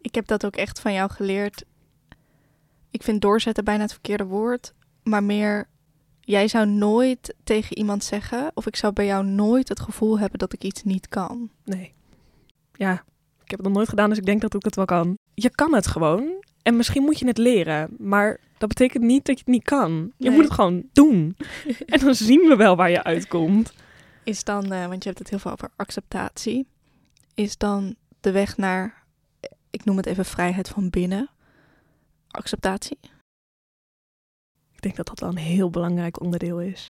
Ik 0.00 0.14
heb 0.14 0.26
dat 0.26 0.46
ook 0.46 0.56
echt 0.56 0.80
van 0.80 0.92
jou 0.92 1.10
geleerd. 1.10 1.64
Ik 2.90 3.02
vind 3.02 3.20
doorzetten 3.20 3.64
bijna 3.64 3.82
het 3.82 3.92
verkeerde 3.92 4.24
woord, 4.24 4.74
maar 5.02 5.24
meer... 5.24 5.68
Jij 6.20 6.48
zou 6.48 6.66
nooit 6.66 7.34
tegen 7.44 7.78
iemand 7.78 8.04
zeggen, 8.04 8.50
of 8.54 8.66
ik 8.66 8.76
zou 8.76 8.92
bij 8.92 9.06
jou 9.06 9.24
nooit 9.24 9.68
het 9.68 9.80
gevoel 9.80 10.18
hebben 10.18 10.38
dat 10.38 10.52
ik 10.52 10.64
iets 10.64 10.82
niet 10.82 11.08
kan. 11.08 11.50
Nee. 11.64 11.94
Ja, 12.72 12.92
ik 13.42 13.50
heb 13.50 13.58
het 13.58 13.62
nog 13.62 13.72
nooit 13.72 13.88
gedaan, 13.88 14.08
dus 14.08 14.18
ik 14.18 14.26
denk 14.26 14.40
dat 14.40 14.54
ik 14.54 14.64
het 14.64 14.76
wel 14.76 14.84
kan. 14.84 15.18
Je 15.34 15.50
kan 15.50 15.74
het 15.74 15.86
gewoon. 15.86 16.44
En 16.66 16.76
misschien 16.76 17.02
moet 17.02 17.18
je 17.18 17.26
het 17.26 17.38
leren. 17.38 17.94
Maar 17.98 18.40
dat 18.58 18.68
betekent 18.68 19.04
niet 19.04 19.24
dat 19.24 19.38
je 19.38 19.44
het 19.44 19.54
niet 19.54 19.64
kan. 19.64 20.12
Je 20.16 20.28
Nee. 20.28 20.34
moet 20.34 20.44
het 20.44 20.52
gewoon 20.54 20.88
doen. 20.92 21.36
en 21.86 22.00
dan 22.00 22.14
zien 22.14 22.40
we 22.48 22.56
wel 22.56 22.76
waar 22.76 22.90
je 22.90 23.02
uitkomt. 23.04 23.72
Is 24.24 24.44
dan, 24.44 24.72
eh, 24.72 24.86
want 24.86 25.02
je 25.02 25.08
hebt 25.08 25.18
het 25.18 25.30
heel 25.30 25.38
veel 25.38 25.50
over 25.50 25.70
acceptatie, 25.76 26.66
is 27.34 27.56
dan 27.56 27.94
de 28.20 28.30
weg 28.30 28.56
naar, 28.56 29.04
ik 29.70 29.84
noem 29.84 29.96
het 29.96 30.06
even 30.06 30.24
vrijheid 30.24 30.68
van 30.68 30.90
binnen, 30.90 31.30
acceptatie? 32.30 32.98
Ik 34.72 34.80
denk 34.82 34.96
dat 34.96 35.06
dat 35.06 35.20
wel 35.20 35.28
een 35.28 35.36
heel 35.36 35.70
belangrijk 35.70 36.20
onderdeel 36.20 36.60
is. 36.60 36.86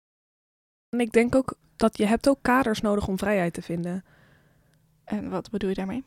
En 0.89 1.01
ik 1.01 1.13
denk 1.13 1.35
ook 1.35 1.55
dat 1.77 1.99
je 1.99 2.07
hebt 2.07 2.29
ook 2.29 2.39
kaders 2.43 2.81
nodig 2.81 3.09
om 3.09 3.19
vrijheid 3.19 3.55
te 3.55 3.63
vinden. 3.63 4.05
En 5.05 5.31
wat 5.31 5.51
bedoel 5.51 5.69
je 5.69 5.75
daarmee? 5.75 6.05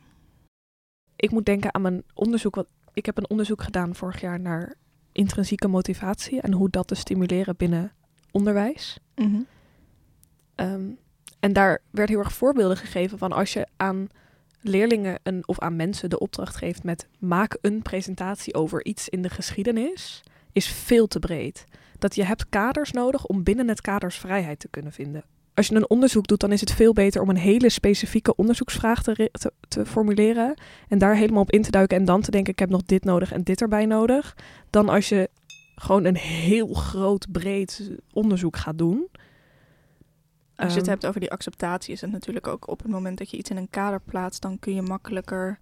Ik 1.16 1.30
moet 1.30 1.46
denken 1.46 1.74
aan 1.74 1.82
mijn 1.82 2.02
onderzoek. 2.14 2.54
Wat, 2.54 2.68
ik 2.98 3.06
heb 3.06 3.16
een 3.16 3.30
onderzoek 3.30 3.62
gedaan 3.62 3.94
vorig 3.94 4.20
jaar 4.20 4.40
naar 4.40 4.74
intrinsieke 5.12 5.68
motivatie 5.68 6.40
en 6.40 6.52
hoe 6.52 6.70
dat 6.70 6.86
te 6.86 6.94
stimuleren 6.94 7.56
binnen 7.56 7.92
onderwijs. 8.30 8.98
Ehm, 10.54 10.90
en 11.40 11.52
daar 11.52 11.82
werd 11.90 12.08
heel 12.08 12.18
erg 12.18 12.32
voorbeelden 12.32 12.76
gegeven 12.76 13.18
van 13.18 13.32
als 13.32 13.52
je 13.52 13.66
aan 13.76 14.08
leerlingen 14.60 15.18
een, 15.22 15.48
of 15.48 15.58
aan 15.58 15.76
mensen 15.76 16.10
de 16.10 16.18
opdracht 16.18 16.56
geeft 16.56 16.82
met 16.82 17.08
maak 17.18 17.58
een 17.60 17.82
presentatie 17.82 18.54
over 18.54 18.84
iets 18.84 19.08
in 19.08 19.22
de 19.22 19.30
geschiedenis, 19.30 20.22
is 20.52 20.66
veel 20.66 21.06
te 21.06 21.18
breed. 21.18 21.64
Dat 21.98 22.14
je 22.14 22.24
hebt 22.24 22.48
kaders 22.48 22.92
nodig 22.92 23.26
om 23.26 23.42
binnen 23.42 23.68
het 23.68 23.80
kaders 23.80 24.18
vrijheid 24.18 24.58
te 24.58 24.68
kunnen 24.68 24.92
vinden. 24.92 25.24
Als 25.58 25.66
je 25.66 25.74
een 25.74 25.90
onderzoek 25.90 26.26
doet, 26.26 26.40
dan 26.40 26.52
is 26.52 26.60
het 26.60 26.72
veel 26.72 26.92
beter 26.92 27.22
om 27.22 27.28
een 27.28 27.36
hele 27.36 27.68
specifieke 27.68 28.36
onderzoeksvraag 28.36 29.02
te, 29.02 29.30
te 29.68 29.86
formuleren 29.86 30.54
en 30.88 30.98
daar 30.98 31.16
helemaal 31.16 31.42
op 31.42 31.50
in 31.50 31.62
te 31.62 31.70
duiken 31.70 31.96
en 31.96 32.04
dan 32.04 32.20
te 32.20 32.30
denken 32.30 32.52
ik 32.52 32.58
heb 32.58 32.68
nog 32.68 32.82
dit 32.82 33.04
nodig 33.04 33.32
en 33.32 33.42
dit 33.42 33.60
erbij 33.60 33.86
nodig, 33.86 34.36
dan 34.70 34.88
als 34.88 35.08
je 35.08 35.30
gewoon 35.74 36.04
een 36.04 36.16
heel 36.16 36.74
groot 36.74 37.26
breed 37.32 37.90
onderzoek 38.12 38.56
gaat 38.56 38.78
doen. 38.78 39.08
Als 40.56 40.72
je 40.72 40.78
het 40.78 40.88
Ehm, 40.88 40.88
hebt 40.88 41.06
over 41.06 41.20
die 41.20 41.30
acceptatie, 41.30 41.92
is 41.92 42.00
het 42.00 42.10
natuurlijk 42.10 42.46
ook 42.46 42.68
op 42.68 42.78
het 42.78 42.90
moment 42.90 43.18
dat 43.18 43.30
je 43.30 43.36
iets 43.36 43.50
in 43.50 43.56
een 43.56 43.70
kader 43.70 44.00
plaatst, 44.00 44.42
dan 44.42 44.58
kun 44.58 44.74
je 44.74 44.82
makkelijker 44.82 45.58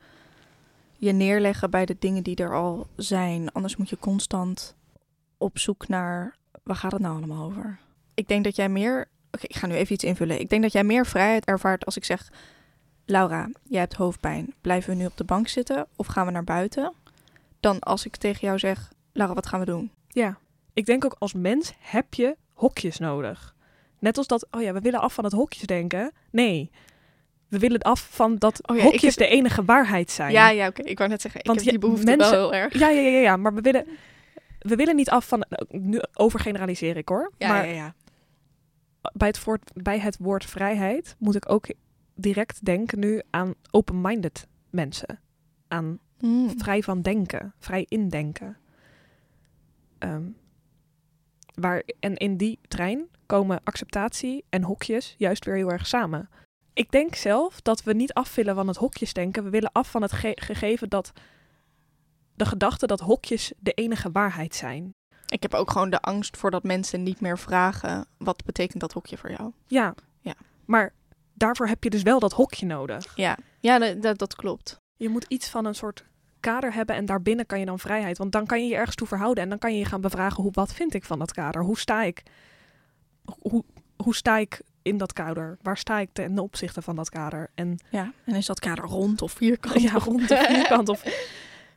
je 0.96 1.12
neerleggen 1.12 1.70
bij 1.70 1.86
de 1.86 1.96
dingen 1.98 2.22
die 2.22 2.36
er 2.36 2.54
al 2.54 2.86
zijn. 2.96 3.52
Anders 3.52 3.76
moet 3.76 3.88
je 3.88 3.98
constant 3.98 4.74
op 5.38 5.58
zoek 5.58 5.88
naar 5.88 6.36
waar 6.62 6.76
gaat 6.76 6.92
het 6.92 7.00
nou 7.00 7.16
allemaal 7.16 7.44
over. 7.44 7.78
Ik 8.14 8.28
denk 8.28 8.44
dat 8.44 8.56
jij 8.56 8.68
meer. 8.68 9.08
Oké, 9.36 9.46
ik 9.46 9.56
ga 9.56 9.66
nu 9.66 9.74
even 9.74 9.94
iets 9.94 10.04
invullen. 10.04 10.40
Ik 10.40 10.48
denk 10.50 10.62
dat 10.62 10.72
jij 10.72 10.84
meer 10.84 11.06
vrijheid 11.06 11.44
ervaart 11.44 11.84
als 11.84 11.96
ik 11.96 12.04
zeg: 12.04 12.28
Laura, 13.04 13.48
jij 13.68 13.80
hebt 13.80 13.94
hoofdpijn. 13.94 14.54
Blijven 14.60 14.90
we 14.90 14.96
nu 14.96 15.06
op 15.06 15.16
de 15.16 15.24
bank 15.24 15.48
zitten 15.48 15.86
of 15.96 16.06
gaan 16.06 16.26
we 16.26 16.32
naar 16.32 16.44
buiten? 16.44 16.92
Dan 17.60 17.78
als 17.80 18.04
ik 18.06 18.16
tegen 18.16 18.40
jou 18.46 18.58
zeg: 18.58 18.92
Laura, 19.12 19.34
wat 19.34 19.46
gaan 19.46 19.60
we 19.60 19.66
doen? 19.66 19.90
Ja, 20.08 20.38
ik 20.72 20.86
denk 20.86 21.04
ook 21.04 21.16
als 21.18 21.32
mens 21.32 21.72
heb 21.78 22.14
je 22.14 22.36
hokjes 22.52 22.98
nodig. 22.98 23.54
Net 23.98 24.18
als 24.18 24.26
dat, 24.26 24.46
oh 24.50 24.62
ja, 24.62 24.72
we 24.72 24.80
willen 24.80 25.00
af 25.00 25.14
van 25.14 25.24
het 25.24 25.32
hokjesdenken. 25.32 26.12
Nee, 26.30 26.70
we 27.48 27.58
willen 27.58 27.80
af 27.80 28.08
van 28.10 28.36
dat 28.36 28.68
Oh 28.70 28.76
ja, 28.76 28.82
hokjes 28.82 29.02
heb- 29.16 29.28
de 29.28 29.34
enige 29.34 29.64
waarheid 29.64 30.10
zijn. 30.10 30.32
Ja, 30.32 30.48
ja, 30.50 30.66
oké. 30.66 30.82
Ik 30.82 30.98
wou 30.98 31.10
net 31.10 31.20
zeggen, 31.20 31.40
ik 31.40 31.46
Want 31.46 31.58
heb 31.58 31.68
die 31.68 31.78
je- 31.80 31.86
behoefte 31.86 32.06
mensen- 32.16 32.30
wel 32.38 32.50
heel 32.50 32.60
erg. 32.60 32.78
ja, 32.78 32.88
ja, 32.88 33.00
ja, 33.00 33.18
ja, 33.18 33.36
maar 33.36 33.54
we 33.54 33.60
willen, 33.60 33.86
we 34.58 34.76
willen 34.76 34.96
niet 34.96 35.10
af 35.10 35.28
van, 35.28 35.44
nu 35.68 36.00
overgeneraliseer 36.14 36.96
ik 36.96 37.08
hoor. 37.08 37.32
Ja, 37.38 37.48
maar 37.48 37.66
ja, 37.68 37.72
ja. 37.74 37.94
Bij, 39.16 39.28
het 39.28 39.44
woord, 39.44 39.70
bij 39.74 39.98
het 39.98 40.16
woord 40.18 40.44
vrijheid 40.44 41.16
moet 41.18 41.34
ik 41.34 41.50
ook 41.50 41.66
direct 42.14 42.64
denken 42.64 42.98
nu 42.98 43.22
aan 43.30 43.54
open-minded 43.70 44.46
mensen. 44.70 45.20
Aan 45.68 45.98
Hmm. 46.18 46.58
vrij 46.58 46.82
van 46.82 47.02
denken, 47.02 47.54
vrij 47.58 47.86
indenken. 47.88 48.56
Ehm, 49.98 50.24
waar, 51.54 51.82
en 52.00 52.16
in 52.16 52.36
die 52.36 52.58
trein 52.68 53.08
komen 53.26 53.60
acceptatie 53.64 54.44
en 54.48 54.62
hokjes 54.62 55.14
juist 55.18 55.44
weer 55.44 55.54
heel 55.54 55.70
erg 55.70 55.86
samen. 55.86 56.28
Ik 56.72 56.90
denk 56.90 57.14
zelf 57.14 57.60
dat 57.60 57.82
we 57.82 57.92
niet 57.92 58.12
af 58.12 58.34
willen 58.34 58.54
van 58.54 58.68
het 58.68 58.76
hokjesdenken. 58.76 59.44
We 59.44 59.50
willen 59.50 59.72
af 59.72 59.90
van 59.90 60.02
het 60.02 60.12
ge- 60.12 60.38
gegeven 60.40 60.88
dat 60.88 61.12
de 62.34 62.46
gedachte 62.46 62.86
dat 62.86 63.00
hokjes 63.00 63.52
de 63.58 63.72
enige 63.72 64.10
waarheid 64.12 64.54
zijn. 64.54 64.94
Ik 65.28 65.42
heb 65.42 65.54
ook 65.54 65.70
gewoon 65.70 65.90
de 65.90 66.00
angst 66.00 66.36
voor 66.36 66.50
dat 66.50 66.62
mensen 66.62 67.02
niet 67.02 67.20
meer 67.20 67.38
vragen... 67.38 68.06
wat 68.18 68.44
betekent 68.44 68.80
dat 68.80 68.92
hokje 68.92 69.16
voor 69.16 69.30
jou? 69.30 69.52
Ja, 69.66 69.94
Ja. 70.20 70.34
maar 70.64 70.92
daarvoor 71.34 71.66
heb 71.66 71.84
je 71.84 71.90
dus 71.90 72.02
wel 72.02 72.18
dat 72.18 72.32
hokje 72.32 72.66
nodig. 72.66 73.12
Ja, 73.16 73.36
ja 73.60 73.94
dat, 73.94 74.18
dat, 74.18 74.34
klopt. 74.36 74.80
Je 74.96 75.08
moet 75.08 75.24
iets 75.28 75.48
van 75.48 75.64
een 75.64 75.74
soort 75.74 76.04
kader 76.40 76.72
hebben 76.74 76.96
en 76.96 77.06
daarbinnen 77.06 77.46
kan 77.46 77.58
je 77.58 77.66
dan 77.66 77.78
vrijheid. 77.78 78.18
Want 78.18 78.32
dan 78.32 78.46
kan 78.46 78.62
je 78.62 78.68
je 78.68 78.74
ergens 78.76 78.96
toe 78.96 79.06
verhouden 79.06 79.42
en 79.42 79.48
dan 79.48 79.58
kan 79.58 79.72
je 79.72 79.78
je 79.78 79.84
gaan 79.84 80.00
bevragen 80.00 80.42
hoe, 80.42 80.52
wat 80.52 80.72
vind 80.72 80.94
ik 80.94 81.04
van 81.04 81.18
dat 81.18 81.32
kader? 81.32 81.62
Hoe 81.62 81.78
sta 81.78 82.02
ik? 82.02 82.22
Hoe, 83.38 83.64
hoe 83.96 84.14
sta 84.14 84.36
ik 84.36 84.60
in 84.82 84.96
dat 84.96 85.12
kader? 85.12 85.58
Waar 85.62 85.76
sta 85.78 85.98
ik 85.98 86.08
ten 86.12 86.38
opzichte 86.38 86.82
van 86.82 86.96
dat 86.96 87.08
kader? 87.08 87.50
En 87.54 87.78
Ja, 87.90 88.12
en 88.24 88.34
is 88.34 88.46
dat 88.46 88.60
kader 88.60 88.84
rond 88.84 89.22
of 89.22 89.32
vierkant? 89.32 89.82
ja, 89.82 89.92
rond 89.92 90.28
de 90.28 90.36
vierkant 90.48 90.88
of 90.88 91.02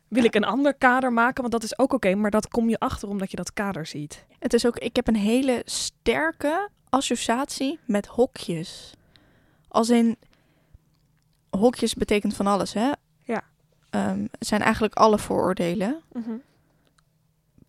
wil 0.10 0.24
ik 0.24 0.36
een 0.36 0.44
ander 0.44 0.74
kader 0.74 1.14
maken? 1.14 1.42
Want 1.42 1.54
dat 1.54 1.64
is 1.64 1.80
ook 1.80 1.94
oké, 1.94 2.16
maar 2.16 2.32
dat 2.32 2.48
kom 2.48 2.70
je 2.70 2.80
achter 2.80 3.10
omdat 3.10 3.32
je 3.32 3.38
dat 3.38 3.54
kader 3.54 3.86
ziet. 3.86 4.26
Het 4.40 4.54
is 4.54 4.66
ook, 4.66 4.78
ik 4.78 4.96
heb 4.96 5.08
een 5.08 5.16
hele 5.16 5.62
sterke 5.66 6.70
associatie 6.90 7.80
met 7.86 8.06
hokjes. 8.06 8.94
Als 9.68 9.90
in, 9.90 10.18
hokjes 11.50 11.94
betekent 11.94 12.36
van 12.36 12.48
alles, 12.48 12.74
hè? 12.74 12.92
Ja. 13.24 13.44
Ehm, 13.90 14.26
het 14.32 14.48
zijn 14.48 14.62
eigenlijk 14.62 14.94
alle 14.94 15.20
vooroordelen, 15.20 16.02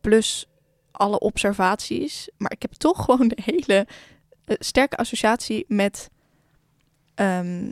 plus 0.01 0.47
alle 0.91 1.19
observaties. 1.19 2.31
Maar 2.37 2.53
ik 2.53 2.63
heb 2.63 2.73
toch 2.73 3.03
gewoon 3.05 3.21
een 3.21 3.55
hele 3.55 3.87
eh, 4.45 4.57
sterke 4.59 4.97
associatie 4.97 5.65
met 5.69 6.11
ehm, 7.15 7.71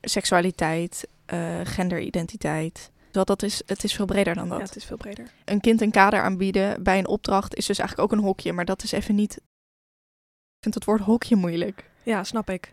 seksualiteit, 0.00 1.08
eh, 1.26 1.60
genderidentiteit. 1.62 2.90
Dat, 3.14 3.26
dat 3.26 3.42
is, 3.42 3.62
het 3.66 3.84
is 3.84 3.92
veel 3.94 4.04
breder 4.04 4.34
dan 4.34 4.44
Ja, 4.44 4.50
dat. 4.50 4.60
het 4.68 4.76
is 4.76 4.84
veel 4.84 4.96
breder. 4.96 5.30
Een 5.44 5.60
kind 5.60 5.80
een 5.80 5.90
kader 5.90 6.20
aanbieden 6.20 6.82
bij 6.82 6.98
een 6.98 7.06
opdracht 7.06 7.54
is 7.54 7.66
dus 7.66 7.78
eigenlijk 7.78 8.12
ook 8.12 8.18
een 8.18 8.24
hokje, 8.24 8.52
maar 8.52 8.64
dat 8.64 8.82
is 8.82 8.92
even 8.92 9.14
niet. 9.14 9.36
Ik 9.36 10.60
vind 10.60 10.74
het 10.74 10.84
woord 10.84 11.00
hokje 11.00 11.36
moeilijk. 11.36 11.90
Ja, 12.02 12.24
snap 12.24 12.50
ik. 12.50 12.70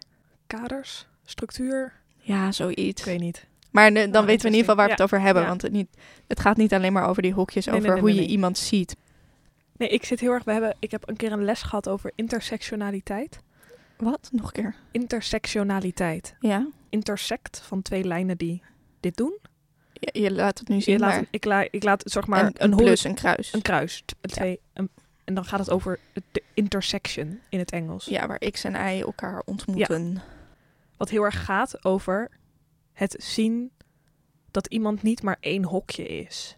kaders, 0.47 1.07
structuur, 1.25 1.93
Ja, 2.17 2.51
zoiets. 2.51 3.01
ik 3.01 3.07
weet 3.07 3.19
niet. 3.19 3.47
Maar 3.71 3.93
dan 3.93 4.09
Nou, 4.09 4.25
weten 4.25 4.41
we 4.41 4.47
in 4.47 4.53
ieder 4.55 4.59
geval 4.59 4.75
waar 4.75 4.85
we 4.85 4.91
het 4.91 5.01
over 5.01 5.19
hebben. 5.21 5.41
Ja. 5.43 5.49
Want 5.49 5.61
het, 5.61 5.71
niet, 5.71 5.87
het 6.27 6.39
gaat 6.39 6.57
niet 6.57 6.73
alleen 6.73 6.93
maar 6.93 7.07
over 7.07 7.21
die 7.21 7.33
hokjes, 7.33 7.65
Nee, 7.65 7.75
over 7.75 7.89
nee, 7.91 7.99
hoe 7.99 8.15
je 8.15 8.25
iemand 8.25 8.57
ziet. 8.57 8.95
Nee, 9.77 9.89
ik 9.89 10.05
zit 10.05 10.19
heel 10.19 10.31
erg... 10.31 10.43
We 10.43 10.51
hebben, 10.51 10.75
ik 10.79 10.91
heb 10.91 11.09
een 11.09 11.15
keer 11.15 11.31
een 11.31 11.43
les 11.45 11.61
gehad 11.61 11.89
over 11.89 12.11
intersectionaliteit. 12.15 13.39
Wat? 13.97 14.29
Nog 14.31 14.45
een 14.45 14.51
keer. 14.51 14.75
Intersectionaliteit. 14.91 16.35
Ja? 16.39 16.67
Intersect 16.89 17.59
van 17.59 17.81
twee 17.81 18.03
lijnen 18.03 18.37
die 18.37 18.61
dit 18.99 19.17
doen. 19.17 19.37
Je, 20.01 20.21
je 20.21 20.31
laat 20.31 20.59
het 20.59 20.67
nu 20.67 20.75
Je 20.75 20.81
zien, 20.81 20.99
laat, 20.99 21.15
maar 21.15 21.25
ik, 21.29 21.45
la, 21.45 21.67
ik 21.71 21.83
laat 21.83 22.01
zeg 22.05 22.27
maar 22.27 22.51
een, 22.53 22.75
plus, 22.75 23.03
een 23.03 23.15
kruis. 23.15 23.53
een 23.53 23.61
kruis. 23.61 24.03
Twee, 24.21 24.59
een- 24.73 24.89
en 25.23 25.33
dan 25.33 25.45
gaat 25.45 25.59
het 25.59 25.69
over 25.69 25.99
de 26.31 26.43
intersection 26.53 27.39
in 27.49 27.59
het 27.59 27.71
Engels. 27.71 28.05
Ja, 28.05 28.27
waar 28.27 28.37
X 28.51 28.63
en 28.63 28.95
Y 28.95 29.01
elkaar 29.01 29.41
ontmoeten. 29.45 30.21
Wat 30.97 31.09
heel 31.09 31.23
erg 31.23 31.43
gaat 31.45 31.85
over 31.85 32.29
het 32.93 33.15
zien 33.23 33.71
dat 34.51 34.67
iemand 34.67 35.01
niet 35.01 35.23
maar 35.23 35.37
één 35.39 35.63
hokje 35.63 36.07
is. 36.07 36.57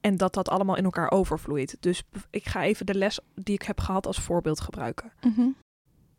En 0.00 0.16
dat 0.16 0.34
dat 0.34 0.48
allemaal 0.48 0.76
in 0.76 0.84
elkaar 0.84 1.10
overvloeit. 1.10 1.76
Dus 1.80 2.02
ik 2.30 2.46
ga 2.48 2.62
even 2.64 2.86
de 2.86 2.94
les 2.94 3.20
die 3.34 3.54
ik 3.54 3.62
heb 3.62 3.80
gehad 3.80 4.06
als 4.06 4.18
voorbeeld 4.20 4.60
gebruiken. 4.60 5.12
Mhm. 5.20 5.48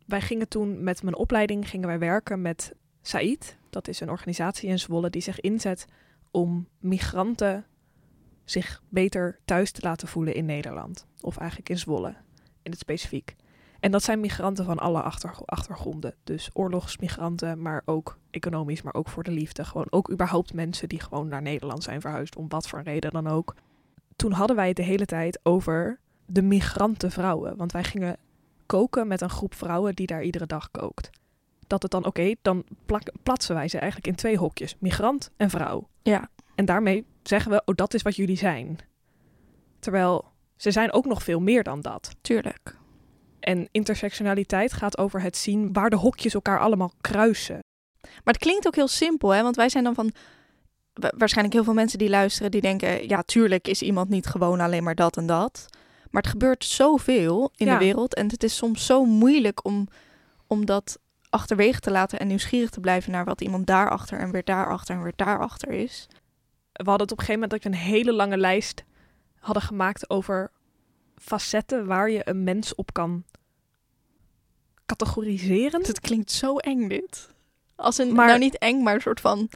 Wij 0.06 0.20
gingen 0.20 0.48
toen 0.48 0.84
met 0.84 1.02
mijn 1.02 1.16
opleiding 1.16 1.68
gingen 1.68 1.88
wij 1.88 1.98
werken 1.98 2.42
met 2.42 2.72
Said. 3.02 3.56
Dat 3.70 3.88
is 3.88 4.00
een 4.00 4.10
organisatie 4.10 4.68
in 4.68 4.78
Zwolle 4.78 5.10
die 5.10 5.22
zich 5.22 5.40
inzet 5.40 5.86
om 6.30 6.68
migranten 6.78 7.66
zich 8.44 8.82
beter 8.88 9.38
thuis 9.44 9.70
te 9.70 9.80
laten 9.82 10.08
voelen 10.08 10.34
in 10.34 10.44
Nederland. 10.44 11.06
Of 11.20 11.36
eigenlijk 11.36 11.68
in 11.68 11.78
Zwolle, 11.78 12.14
in 12.62 12.70
het 12.70 12.80
specifiek. 12.80 13.36
En 13.80 13.90
dat 13.90 14.02
zijn 14.02 14.20
migranten 14.20 14.64
van 14.64 14.78
alle 14.78 15.02
achter, 15.02 15.34
achtergronden. 15.44 16.14
Dus 16.24 16.50
oorlogsmigranten, 16.52 17.62
maar 17.62 17.82
ook 17.84 18.18
economisch, 18.30 18.82
maar 18.82 18.94
ook 18.94 19.08
voor 19.08 19.22
de 19.22 19.30
liefde. 19.30 19.64
Gewoon 19.64 19.86
ook 19.90 20.10
überhaupt 20.10 20.52
mensen 20.52 20.88
die 20.88 21.00
gewoon 21.00 21.28
naar 21.28 21.42
Nederland 21.42 21.82
zijn 21.82 22.00
verhuisd, 22.00 22.36
om 22.36 22.48
wat 22.48 22.68
voor 22.68 22.82
reden 22.82 23.10
dan 23.10 23.26
ook. 23.26 23.54
Toen 24.16 24.32
hadden 24.32 24.56
wij 24.56 24.68
het 24.68 24.76
de 24.76 24.82
hele 24.82 25.06
tijd 25.06 25.40
over 25.42 25.98
de 26.26 26.42
migrantenvrouwen. 26.42 27.56
Want 27.56 27.72
wij 27.72 27.84
gingen 27.84 28.16
koken 28.66 29.06
met 29.08 29.20
een 29.20 29.30
groep 29.30 29.54
vrouwen 29.54 29.94
die 29.94 30.06
daar 30.06 30.22
iedere 30.22 30.46
dag 30.46 30.70
kookt. 30.70 31.10
Dat 31.70 31.82
het 31.82 31.90
dan, 31.90 32.04
oké, 32.06 32.34
dan 32.42 32.64
plak, 32.86 33.02
platsen 33.22 33.54
wij 33.54 33.68
ze 33.68 33.78
eigenlijk 33.78 34.06
in 34.06 34.14
twee 34.14 34.36
hokjes. 34.36 34.74
Migrant 34.78 35.30
en 35.36 35.50
vrouw. 35.50 35.88
Ja. 36.02 36.28
En 36.54 36.64
daarmee 36.64 37.04
zeggen 37.22 37.50
we, 37.50 37.62
oh, 37.64 37.74
dat 37.74 37.94
is 37.94 38.02
wat 38.02 38.16
jullie 38.16 38.36
zijn. 38.36 38.78
Terwijl 39.78 40.24
ze 40.56 40.70
zijn 40.70 40.92
ook 40.92 41.04
nog 41.06 41.22
veel 41.22 41.40
meer 41.40 41.62
dan 41.62 41.80
dat. 41.80 42.10
Tuurlijk. 42.20 42.76
En 43.40 43.68
intersectionaliteit 43.70 44.72
gaat 44.72 44.98
over 44.98 45.22
het 45.22 45.36
zien 45.36 45.72
waar 45.72 45.90
de 45.90 45.96
hokjes 45.96 46.34
elkaar 46.34 46.60
allemaal 46.60 46.92
kruisen. 47.00 47.58
Maar 48.00 48.34
het 48.34 48.38
klinkt 48.38 48.66
ook 48.66 48.74
heel 48.74 48.88
simpel, 48.88 49.30
hè? 49.30 49.42
Want 49.42 49.56
wij 49.56 49.68
zijn 49.68 49.84
dan 49.84 49.94
van... 49.94 50.12
wa- 50.92 51.12
Waarschijnlijk 51.18 51.54
heel 51.56 51.64
veel 51.64 51.74
mensen 51.74 51.98
die 51.98 52.08
luisteren, 52.08 52.50
die 52.50 52.60
denken... 52.60 53.08
Ja, 53.08 53.22
tuurlijk 53.22 53.68
is 53.68 53.82
iemand 53.82 54.08
niet 54.08 54.26
gewoon 54.26 54.60
alleen 54.60 54.82
maar 54.82 54.94
dat 54.94 55.16
en 55.16 55.26
dat. 55.26 55.66
Maar 56.10 56.22
het 56.22 56.30
gebeurt 56.30 56.64
zoveel 56.64 57.52
in 57.56 57.66
Ja. 57.66 57.78
de 57.78 57.84
wereld. 57.84 58.14
En 58.14 58.28
het 58.30 58.42
is 58.42 58.56
soms 58.56 58.86
zo 58.86 59.04
moeilijk 59.04 59.64
om, 59.64 59.88
om 60.46 60.66
dat 60.66 60.98
achterwege 61.30 61.80
te 61.80 61.90
laten... 61.90 62.18
en 62.18 62.26
nieuwsgierig 62.26 62.70
te 62.70 62.80
blijven 62.80 63.12
naar 63.12 63.24
wat 63.24 63.40
iemand 63.40 63.66
daarachter... 63.66 64.18
en 64.18 64.30
weer 64.30 64.44
daarachter 64.44 64.94
en 64.94 65.02
weer 65.02 65.12
daarachter 65.16 65.68
is. 65.70 66.06
We 66.72 66.88
hadden 66.88 67.02
het 67.02 67.12
op 67.12 67.18
een 67.18 67.24
gegeven 67.24 67.40
moment 67.40 67.50
dat 67.50 67.62
we 67.62 67.78
een 67.78 67.84
hele 67.92 68.12
lange 68.12 68.36
lijst 68.36 68.84
hadden 69.38 69.62
gemaakt 69.62 70.10
over 70.10 70.50
facetten 71.16 71.86
waar 71.86 72.10
je 72.10 72.28
een 72.28 72.44
mens 72.44 72.74
op 72.74 72.92
kan 72.92 73.24
categoriseren. 74.86 75.86
Het 75.86 76.00
klinkt 76.00 76.30
zo 76.30 76.56
eng, 76.56 76.88
dit. 76.88 77.28
Als 77.76 77.98
een, 77.98 78.12
Maar- 78.12 78.26
nou 78.26 78.38
niet 78.38 78.58
eng, 78.58 78.82
maar 78.82 78.94
een 78.94 79.00
soort 79.00 79.20
van... 79.20 79.48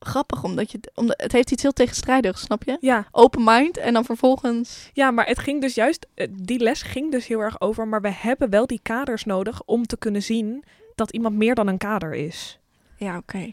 Grappig, 0.00 0.44
omdat 0.44 0.72
je... 0.72 0.80
Omdat, 0.94 1.20
het 1.20 1.32
heeft 1.32 1.50
iets 1.50 1.62
heel 1.62 1.72
tegenstrijdigs, 1.72 2.40
snap 2.40 2.62
je? 2.64 2.76
Ja, 2.80 3.06
Open 3.10 3.44
mind 3.44 3.76
en 3.76 3.92
dan 3.92 4.04
vervolgens... 4.04 4.90
ja, 4.92 5.10
maar 5.10 5.26
het 5.26 5.38
ging 5.38 5.60
dus 5.60 5.74
juist, 5.74 6.06
eh, 6.14 6.26
die 6.30 6.58
les 6.58 6.82
ging 6.82 7.10
dus 7.10 7.26
heel 7.26 7.40
erg 7.40 7.60
over, 7.60 7.88
maar 7.88 8.00
we 8.00 8.10
hebben 8.12 8.50
wel 8.50 8.66
die 8.66 8.80
kaders 8.82 9.24
nodig 9.24 9.62
om 9.64 9.86
te 9.86 9.96
kunnen 9.96 10.22
zien 10.22 10.64
dat 10.94 11.10
iemand 11.12 11.36
meer 11.36 11.54
dan 11.54 11.66
een 11.66 11.78
kader 11.78 12.14
is. 12.14 12.58
Ja, 12.96 13.16
oké. 13.16 13.52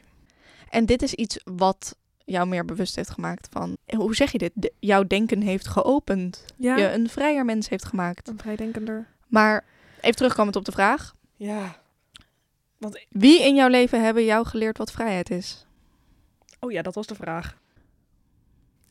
En 0.70 0.86
dit 0.86 1.02
is 1.02 1.14
iets 1.14 1.40
wat 1.44 1.96
jou 2.26 2.48
meer 2.48 2.66
bewust 2.66 2.96
heeft 2.96 3.10
gemaakt 3.10 3.48
van... 3.52 3.78
Hoe 3.96 4.16
zeg 4.16 4.32
je 4.32 4.38
dit? 4.38 4.52
De- 4.54 4.74
jouw 4.80 5.04
denken 5.04 5.42
heeft 5.42 5.68
geopend. 5.68 6.46
Ja, 6.56 6.78
Je 6.78 6.92
een 6.92 7.10
vrijer 7.10 7.46
mens 7.46 7.70
heeft 7.70 7.86
gemaakt. 7.86 8.28
een 8.28 8.40
vrijdenkender. 8.40 9.08
Maar 9.28 9.64
even 10.02 10.16
terugkomend 10.16 10.56
op 10.56 10.66
de 10.66 10.72
vraag. 10.72 11.14
Ja. 11.36 11.76
Want, 12.78 13.06
Wie 13.10 13.42
in 13.42 13.56
jouw 13.56 13.68
leven 13.68 14.04
hebben 14.04 14.24
jou 14.26 14.46
geleerd 14.46 14.78
wat 14.78 14.92
vrijheid 14.92 15.30
is? 15.30 15.66
Oh 16.60 16.72
ja, 16.72 16.82
dat 16.82 16.96
was 16.96 17.08
de 17.08 17.16
vraag. 17.16 17.58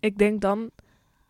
Ik 0.00 0.18
denk 0.18 0.40
dan 0.40 0.70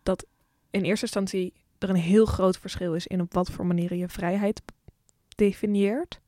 dat 0.03 0.25
in 0.69 0.83
eerste 0.83 1.05
instantie 1.05 1.53
er 1.77 1.89
een 1.89 1.95
heel 1.95 2.25
groot 2.25 2.57
verschil 2.57 2.95
is 2.95 3.07
in 3.07 3.21
op 3.21 3.33
wat 3.33 3.51
voor 3.51 3.65
manier 3.65 3.95
je 3.95 4.09
vrijheid 4.09 4.61
definieert. 5.35 6.19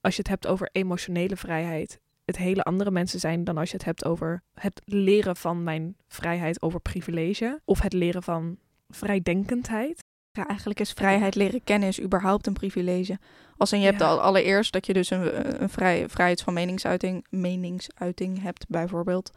als 0.00 0.14
je 0.14 0.20
het 0.20 0.28
hebt 0.28 0.46
over 0.46 0.68
emotionele 0.72 1.36
vrijheid, 1.36 2.00
het 2.24 2.36
hele 2.36 2.62
andere 2.62 2.90
mensen 2.90 3.20
zijn 3.20 3.44
dan 3.44 3.58
als 3.58 3.70
je 3.70 3.76
het 3.76 3.84
hebt 3.84 4.04
over 4.04 4.42
het 4.54 4.82
leren 4.84 5.36
van 5.36 5.62
mijn 5.62 5.96
vrijheid 6.08 6.62
over 6.62 6.80
privilege 6.80 7.60
of 7.64 7.80
het 7.80 7.92
leren 7.92 8.22
van 8.22 8.58
vrijdenkendheid. 8.88 10.04
Ja, 10.36 10.46
eigenlijk 10.46 10.80
is 10.80 10.92
vrijheid 10.92 11.34
leren 11.34 11.64
kennen 11.64 11.88
is 11.88 12.00
überhaupt 12.00 12.46
een 12.46 12.52
privilege. 12.52 13.18
Als 13.56 13.72
in 13.72 13.78
je 13.80 13.86
hebt 13.86 14.00
Ja. 14.00 14.06
al 14.06 14.20
allereerst 14.20 14.72
dat 14.72 14.86
je 14.86 14.92
dus 14.92 15.10
een, 15.10 15.62
een 15.62 15.68
vrij, 15.68 16.08
vrijheid 16.08 16.42
van 16.42 16.54
meningsuiting, 16.54 17.26
meningsuiting 17.30 18.42
hebt 18.42 18.64
bijvoorbeeld. 18.68 19.30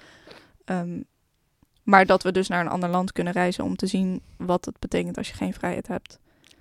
Ehm, 0.65 1.01
maar 1.83 2.05
dat 2.05 2.23
we 2.23 2.31
dus 2.31 2.47
naar 2.47 2.62
een 2.62 2.71
ander 2.71 2.89
land 2.89 3.12
kunnen 3.12 3.33
reizen 3.33 3.63
om 3.63 3.75
te 3.75 3.88
zien 3.88 4.21
wat 4.38 4.65
het 4.65 4.79
betekent 4.79 5.17
als 5.17 5.27
je 5.27 5.33
geen 5.33 5.53
vrijheid 5.53 5.88
hebt. 5.88 6.19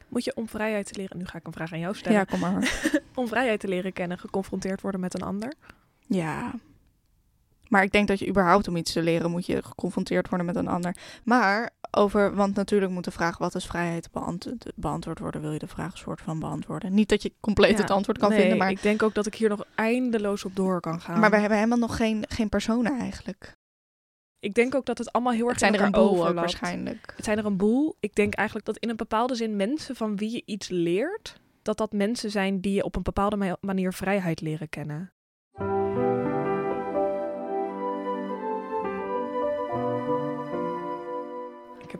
Moet 0.08 0.24
je 0.24 0.36
om 0.36 0.48
vrijheid 0.48 0.86
te 0.92 0.98
leren, 1.00 1.18
nu 1.18 1.26
ga 1.26 1.38
ik 1.38 1.46
een 1.46 1.52
vraag 1.52 1.72
aan 1.72 1.78
jou 1.78 1.94
stellen, 1.94 2.18
Ja, 2.18 2.24
kom 2.24 2.38
maar. 2.40 2.80
om 3.14 3.28
vrijheid 3.28 3.60
te 3.60 3.68
leren 3.68 3.92
kennen, 3.92 4.18
geconfronteerd 4.18 4.80
worden 4.80 5.00
met 5.00 5.14
een 5.14 5.22
ander? 5.22 5.52
Ja. 6.06 6.54
Maar 7.68 7.82
ik 7.82 7.92
denk 7.92 8.08
dat 8.08 8.18
je 8.18 8.28
überhaupt 8.28 8.68
om 8.68 8.76
iets 8.76 8.92
te 8.92 9.02
leren 9.02 9.30
moet 9.30 9.46
je 9.46 9.62
geconfronteerd 9.62 10.28
worden 10.28 10.46
met 10.46 10.56
een 10.56 10.68
ander. 10.68 10.96
Maar 11.24 11.70
over, 11.90 12.34
want 12.34 12.54
natuurlijk 12.54 12.92
moet 12.92 13.04
de 13.04 13.10
vraag 13.10 13.38
wat 13.38 13.54
is 13.54 13.66
vrijheid 13.66 14.08
beant 14.12 14.52
beantwoord 14.74 15.18
worden, 15.18 15.40
wil 15.40 15.52
je 15.52 15.58
de 15.58 15.66
vraag 15.66 15.98
soort 15.98 16.20
van 16.20 16.38
beantwoorden. 16.38 16.94
Niet 16.94 17.08
dat 17.08 17.22
je 17.22 17.32
compleet 17.40 17.70
Ja, 17.70 17.80
het 17.80 17.90
antwoord 17.90 18.18
kan 18.18 18.28
nee, 18.30 18.38
vinden, 18.40 18.58
maar, 18.58 18.70
ik 18.70 18.82
denk 18.82 19.02
ook 19.02 19.14
dat 19.14 19.26
ik 19.26 19.34
hier 19.34 19.48
nog 19.48 19.64
eindeloos 19.74 20.44
op 20.44 20.56
door 20.56 20.80
kan 20.80 21.00
gaan. 21.00 21.20
maar 21.20 21.30
we 21.30 21.36
hebben 21.36 21.58
helemaal 21.58 21.78
nog 21.78 21.96
geen, 21.96 22.24
geen 22.28 22.48
personen 22.48 22.98
eigenlijk. 22.98 23.56
ik 24.40 24.54
denk 24.54 24.74
ook 24.74 24.86
dat 24.86 24.98
het 24.98 25.12
allemaal 25.12 25.32
heel 25.32 25.42
erg 25.48 25.50
Het 25.50 25.60
zijn 25.60 25.74
er 25.74 25.80
een 25.80 25.90
boel 25.90 26.34
waarschijnlijk. 26.34 27.12
Het 27.16 27.24
zijn 27.24 27.38
er 27.38 27.46
een 27.46 27.56
boel. 27.56 27.96
Ik 28.00 28.14
denk 28.14 28.34
eigenlijk 28.34 28.66
dat 28.66 28.76
in 28.76 28.88
een 28.88 28.96
bepaalde 28.96 29.34
zin 29.34 29.56
mensen 29.56 29.96
van 29.96 30.16
wie 30.16 30.32
je 30.32 30.42
iets 30.44 30.68
leert, 30.68 31.40
dat 31.62 31.78
dat 31.78 31.92
mensen 31.92 32.30
zijn 32.30 32.60
die 32.60 32.74
je 32.74 32.84
op 32.84 32.96
een 32.96 33.02
bepaalde 33.02 33.36
ma- 33.36 33.56
manier 33.60 33.92
vrijheid 33.92 34.40
leren 34.40 34.68
kennen. 34.68 35.12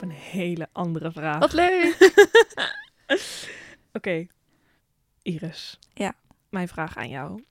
Heb 0.00 0.10
een 0.10 0.16
hele 0.16 0.68
andere 0.72 1.12
vraag. 1.12 1.38
Wat 1.38 1.52
leuk! 1.52 2.12
Oké, 3.92 4.26
Iris. 5.22 5.78
Ja. 5.94 6.14
Mijn 6.48 6.68
vraag 6.68 6.96
aan 6.96 7.08
jou. 7.08 7.44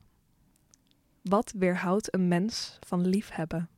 Wat 1.22 1.54
weerhoudt 1.58 2.14
een 2.14 2.28
mens 2.28 2.78
van 2.80 3.08
liefhebben? 3.08 3.70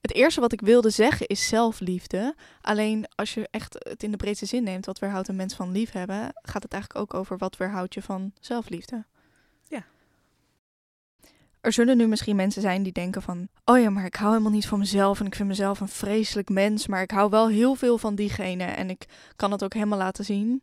Het 0.00 0.14
eerste 0.14 0.40
wat 0.40 0.52
ik 0.52 0.60
wilde 0.60 0.90
zeggen 0.90 1.26
is 1.26 1.48
zelfliefde. 1.48 2.34
Alleen 2.60 3.06
als 3.14 3.34
je 3.34 3.48
echt 3.50 3.74
het 3.78 4.02
in 4.02 4.10
de 4.10 4.16
breedste 4.16 4.46
zin 4.46 4.62
neemt, 4.62 4.86
wat 4.86 4.98
weerhoudt 4.98 5.28
een 5.28 5.36
mens 5.36 5.54
van 5.54 5.70
liefhebben, 5.70 6.30
gaat 6.42 6.62
het 6.62 6.72
eigenlijk 6.72 7.02
ook 7.02 7.20
over 7.20 7.38
wat 7.38 7.56
weerhoudt 7.56 7.94
je 7.94 8.02
van 8.02 8.32
zelfliefde. 8.40 9.04
Er 11.60 11.72
zullen 11.72 11.96
nu 11.96 12.06
misschien 12.06 12.36
mensen 12.36 12.62
zijn 12.62 12.82
die 12.82 12.92
denken 12.92 13.22
van, 13.22 13.48
oh 13.64 13.80
ja, 13.80 13.90
maar 13.90 14.04
ik 14.04 14.14
hou 14.14 14.30
helemaal 14.30 14.52
niet 14.52 14.66
van 14.66 14.78
mezelf 14.78 15.20
en 15.20 15.26
ik 15.26 15.34
vind 15.34 15.48
mezelf 15.48 15.80
een 15.80 15.88
vreselijk 15.88 16.48
mens, 16.48 16.86
maar 16.86 17.02
ik 17.02 17.10
hou 17.10 17.30
wel 17.30 17.48
heel 17.48 17.74
veel 17.74 17.98
van 17.98 18.14
diegene 18.14 18.64
en 18.64 18.90
ik 18.90 19.06
kan 19.36 19.52
het 19.52 19.64
ook 19.64 19.74
helemaal 19.74 19.98
laten 19.98 20.24
zien. 20.24 20.62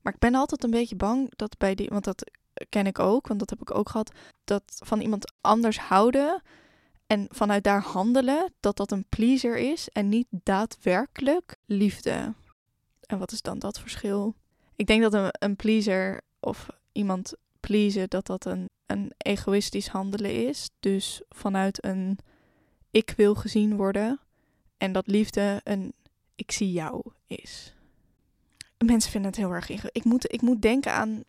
Maar 0.00 0.12
ik 0.12 0.18
ben 0.18 0.34
altijd 0.34 0.64
een 0.64 0.70
beetje 0.70 0.96
bang 0.96 1.32
dat 1.36 1.58
bij 1.58 1.74
die, 1.74 1.88
want 1.88 2.04
dat 2.04 2.30
ken 2.68 2.86
ik 2.86 2.98
ook, 2.98 3.26
want 3.26 3.40
dat 3.40 3.50
heb 3.50 3.60
ik 3.60 3.74
ook 3.74 3.88
gehad, 3.88 4.12
dat 4.44 4.62
van 4.66 5.00
iemand 5.00 5.32
anders 5.40 5.78
houden 5.78 6.42
en 7.06 7.26
vanuit 7.30 7.64
daar 7.64 7.82
handelen, 7.82 8.52
dat 8.60 8.76
dat 8.76 8.90
een 8.90 9.06
pleaser 9.08 9.56
is 9.56 9.88
en 9.88 10.08
niet 10.08 10.26
daadwerkelijk 10.30 11.56
liefde. 11.66 12.34
En 13.00 13.18
wat 13.18 13.32
is 13.32 13.42
dan 13.42 13.58
dat 13.58 13.80
verschil? 13.80 14.34
Ik 14.76 14.86
denk 14.86 15.02
dat 15.02 15.14
een, 15.14 15.28
een 15.30 15.56
pleaser 15.56 16.20
of 16.40 16.66
iemand 16.92 17.34
pleasen, 17.66 18.08
dat 18.08 18.26
dat 18.26 18.44
een, 18.44 18.68
een 18.86 19.12
egoïstisch 19.16 19.88
handelen 19.88 20.48
is. 20.48 20.70
Dus 20.80 21.22
vanuit 21.28 21.84
een 21.84 22.18
ik 22.90 23.12
wil 23.16 23.34
gezien 23.34 23.76
worden. 23.76 24.20
En 24.76 24.92
dat 24.92 25.06
liefde 25.06 25.60
een 25.64 25.94
ik 26.34 26.52
zie 26.52 26.72
jou 26.72 27.02
is. 27.26 27.74
Mensen 28.84 29.10
vinden 29.10 29.30
het 29.30 29.40
heel 29.40 29.50
erg 29.50 29.68
ingewikkeld. 29.68 30.04
Ik 30.04 30.10
moet, 30.10 30.32
ik 30.32 30.42
moet 30.42 30.62
denken 30.62 30.92
aan 30.92 31.24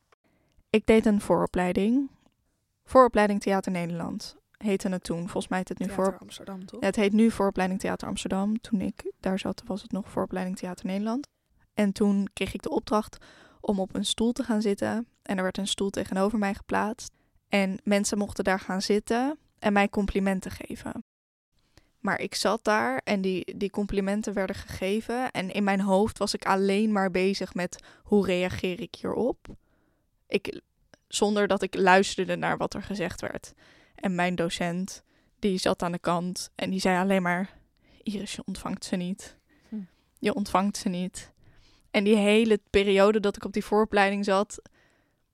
Ik 0.70 0.86
deed 0.86 1.06
een 1.06 1.22
vooropleiding. 1.22 2.10
Vooropleiding 2.84 3.42
Theater 3.42 3.72
Nederland 3.72 4.36
heette 4.58 4.90
het 4.90 5.04
toen. 5.04 5.20
Volgens 5.20 5.48
mij 5.48 5.58
heet 5.58 5.70
het 5.70 5.80
nu 5.80 5.86
Theater 5.86 6.06
voor... 6.06 6.18
Amsterdam, 6.20 6.66
toch? 6.66 6.80
Ja, 6.80 6.86
het 6.86 6.96
heet 6.96 7.14
nu 7.14 7.32
Vooropleiding 7.32 7.80
Theater 7.80 8.08
Amsterdam. 8.08 8.62
Toen 8.62 8.82
ik 8.82 9.12
daar 9.20 9.40
zat, 9.40 9.64
was 9.66 9.82
het 9.82 9.92
nog 9.92 10.10
Vooropleiding 10.10 10.58
Theater 10.58 10.86
Nederland. 10.86 11.28
En 11.74 11.92
toen 11.92 12.30
kreeg 12.34 12.54
ik 12.54 12.62
de 12.62 12.70
opdracht 12.70 13.18
om 13.66 13.80
op 13.80 13.96
een 13.96 14.06
stoel 14.06 14.32
te 14.32 14.44
gaan 14.44 14.62
zitten. 14.62 15.08
En 15.22 15.38
er 15.38 15.44
werd 15.44 15.58
een 15.58 15.68
stoel 15.68 15.90
tegenover 15.90 16.38
mij 16.38 16.54
geplaatst. 16.54 17.14
En 17.50 17.80
mensen 17.84 18.18
mochten 18.18 18.44
daar 18.44 18.60
gaan 18.60 18.82
zitten 18.82 19.38
en 19.60 19.74
mij 19.74 19.90
complimenten 19.90 20.52
geven. 20.52 21.04
Maar 22.00 22.20
ik 22.20 22.36
zat 22.36 22.64
daar 22.64 23.02
en 23.04 23.22
die, 23.22 23.58
die 23.58 23.70
complimenten 23.70 24.34
werden 24.34 24.56
gegeven. 24.56 25.32
En 25.32 25.52
in 25.52 25.64
mijn 25.64 25.82
hoofd 25.82 26.18
was 26.18 26.34
ik 26.34 26.46
alleen 26.46 26.92
maar 26.92 27.12
bezig 27.12 27.54
met 27.54 27.84
hoe 28.04 28.26
reageer 28.26 28.82
ik 28.82 28.96
hierop. 28.96 29.48
Ik, 30.28 30.62
zonder 31.08 31.48
dat 31.48 31.62
ik 31.62 31.76
luisterde 31.76 32.36
naar 32.36 32.58
wat 32.58 32.74
er 32.74 32.84
gezegd 32.84 33.22
werd. 33.22 33.54
En 33.96 34.16
mijn 34.16 34.36
docent, 34.36 35.04
die 35.40 35.58
zat 35.58 35.82
aan 35.82 35.92
de 35.92 36.00
kant 36.00 36.50
en 36.56 36.70
die 36.70 36.80
zei 36.80 37.00
alleen 37.00 37.22
maar... 37.22 37.58
Iris, 38.04 38.36
je 38.36 38.42
ontvangt 38.46 38.86
ze 38.86 38.96
niet. 38.96 39.38
Hm. 39.70 39.76
Je 40.20 40.34
ontvangt 40.34 40.78
ze 40.78 40.90
niet. 40.90 41.34
En 41.96 42.04
die 42.04 42.16
hele 42.16 42.60
periode 42.70 43.20
dat 43.20 43.36
ik 43.36 43.46
op 43.46 43.54
die 43.54 43.66
vooropleiding 43.66 44.26
zat, 44.26 44.62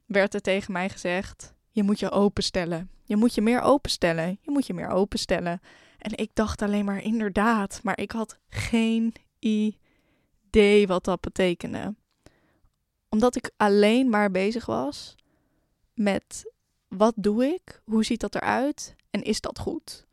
werd 0.06 0.34
er 0.34 0.42
tegen 0.42 0.72
mij 0.72 0.90
gezegd: 0.90 1.54
Je 1.72 1.84
moet 1.84 2.00
je 2.00 2.12
openstellen. 2.12 2.90
Je 3.04 3.16
moet 3.16 3.36
je 3.36 3.42
meer 3.42 3.62
openstellen. 3.62 4.38
Je 4.42 4.52
moet 4.52 4.68
je 4.68 4.74
meer 4.74 4.90
openstellen. 4.90 5.62
En 5.98 6.18
ik 6.18 6.30
dacht 6.34 6.62
alleen 6.62 6.86
maar 6.86 7.04
inderdaad, 7.04 7.80
maar 7.84 8.00
ik 8.00 8.12
had 8.12 8.38
geen 8.50 9.14
idee 9.40 10.88
wat 10.88 11.04
dat 11.04 11.22
betekende. 11.22 11.96
Omdat 13.10 13.36
ik 13.36 13.52
alleen 13.58 14.10
maar 14.10 14.32
bezig 14.32 14.66
was 14.66 15.16
met 15.94 16.52
wat 16.88 17.14
doe 17.16 17.46
ik? 17.46 17.82
Hoe 17.86 18.06
ziet 18.06 18.20
dat 18.20 18.36
eruit? 18.36 18.96
En 19.10 19.22
is 19.22 19.42
dat 19.42 19.60
goed? 19.60 20.08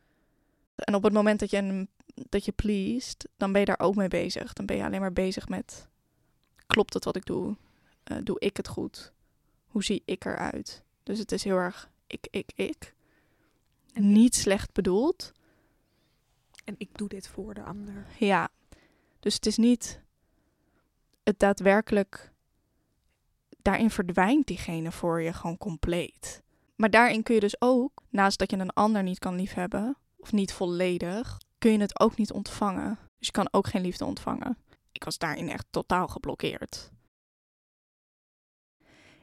En 0.75 0.95
op 0.95 1.03
het 1.03 1.13
moment 1.13 1.41
dat 1.41 1.51
je, 1.51 1.89
dat 2.15 2.45
je 2.45 2.53
pleased, 2.53 3.29
dan 3.37 3.53
ben 3.53 3.61
je 3.61 3.67
daar 3.67 3.81
ook 3.81 3.95
mee 3.95 4.09
bezig. 4.09 4.53
Dan 4.53 4.67
ben 4.67 4.77
je 4.77 4.85
alleen 4.85 5.01
maar 5.01 5.13
bezig 5.13 5.49
met 5.49 5.89
klopt 6.79 6.95
het 6.95 7.05
wat 7.05 7.17
ik 7.17 7.27
doe? 7.27 7.57
Uh, 8.13 8.19
doe 8.23 8.39
ik 8.39 8.57
het 8.57 8.69
goed? 8.69 9.13
Hoe 9.67 9.85
zie 9.85 10.03
ik 10.05 10.25
eruit? 10.25 10.83
Dus 11.03 11.19
het 11.19 11.33
is 11.33 11.45
heel 11.45 11.57
erg 11.57 11.91
ik, 12.07 12.27
ik, 12.31 12.53
ik. 12.55 12.95
En 13.93 14.13
niet 14.13 14.35
slecht 14.35 14.73
bedoeld. 14.73 15.33
En 16.65 16.75
ik 16.79 16.89
doe 16.99 17.09
dit 17.09 17.29
voor 17.29 17.55
de 17.55 17.63
ander. 17.63 18.07
Ja. 18.19 18.49
Dus 19.21 19.35
het 19.35 19.47
is 19.47 19.57
niet 19.57 20.01
het 21.23 21.39
daadwerkelijk. 21.39 22.33
Daarin 23.63 23.91
verdwijnt 23.91 24.47
diegene 24.47 24.93
voor 24.93 25.23
je 25.23 25.33
gewoon 25.33 25.59
compleet. 25.59 26.43
Maar 26.77 26.91
daarin 26.91 27.23
kun 27.23 27.35
je 27.35 27.41
dus 27.41 27.61
ook, 27.61 28.03
naast 28.09 28.39
dat 28.39 28.51
je 28.51 28.57
een 28.57 28.73
ander 28.73 29.03
niet 29.03 29.19
kan 29.19 29.35
liefhebben, 29.35 29.97
of 30.17 30.33
niet 30.33 30.53
volledig, 30.53 31.41
kun 31.59 31.73
je 31.73 31.81
het 31.81 32.01
ook 32.01 32.17
niet 32.17 32.33
ontvangen. 32.33 32.99
Dus 33.19 33.27
je 33.27 33.33
kan 33.33 33.49
ook 33.51 33.67
geen 33.67 33.83
liefde 33.83 34.05
ontvangen 34.05 34.59
ik 34.99 35.05
was 35.05 35.19
daarin 35.19 35.51
echt 35.51 35.67
totaal 35.71 36.09
geblokkeerd. 36.09 36.91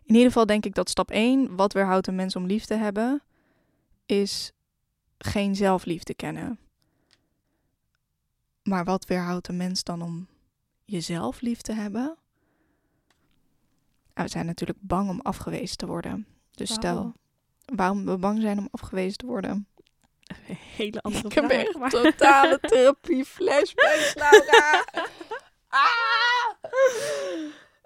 In 0.03 0.13
ieder 0.15 0.27
geval 0.27 0.45
denk 0.45 0.65
ik 0.65 0.75
dat 0.75 0.89
stap 0.89 1.11
1, 1.11 1.55
wat 1.55 1.73
weerhoudt 1.73 2.07
een 2.07 2.15
mens 2.15 2.35
om 2.35 2.45
lief 2.45 2.65
te 2.65 2.73
hebben, 2.73 3.23
is 4.05 4.51
geen 5.17 5.55
zelfliefde 5.55 6.13
kennen. 6.13 6.59
Maar 8.63 8.83
wat 8.83 9.05
weerhoudt 9.05 9.47
een 9.47 9.57
mens 9.57 9.83
dan 9.83 10.01
om 10.01 10.27
jezelf 10.85 11.41
lief 11.41 11.61
te 11.61 11.73
hebben? 11.73 12.17
Nou, 14.13 14.27
we 14.27 14.27
zijn 14.27 14.45
natuurlijk 14.45 14.79
bang 14.81 15.09
om 15.09 15.19
afgewezen 15.21 15.77
te 15.77 15.85
worden. 15.85 16.27
Dus 16.51 16.73
stel, 16.73 17.13
waarom 17.65 18.05
we 18.05 18.17
bang 18.17 18.41
zijn 18.41 18.57
om 18.57 18.67
afgewezen 18.71 19.17
te 19.17 19.25
worden? 19.25 19.67
Een 20.47 20.55
hele 20.75 21.01
andere 21.01 21.25
ik 21.25 21.31
vraag. 21.33 21.51
heb 21.51 21.59
echt 21.67 21.77
maar- 21.77 21.89
totale 21.89 22.59
therapie 22.59 23.25
flashbacks, 23.25 24.15
Laura. 24.15 24.85
Ah! 25.75 26.53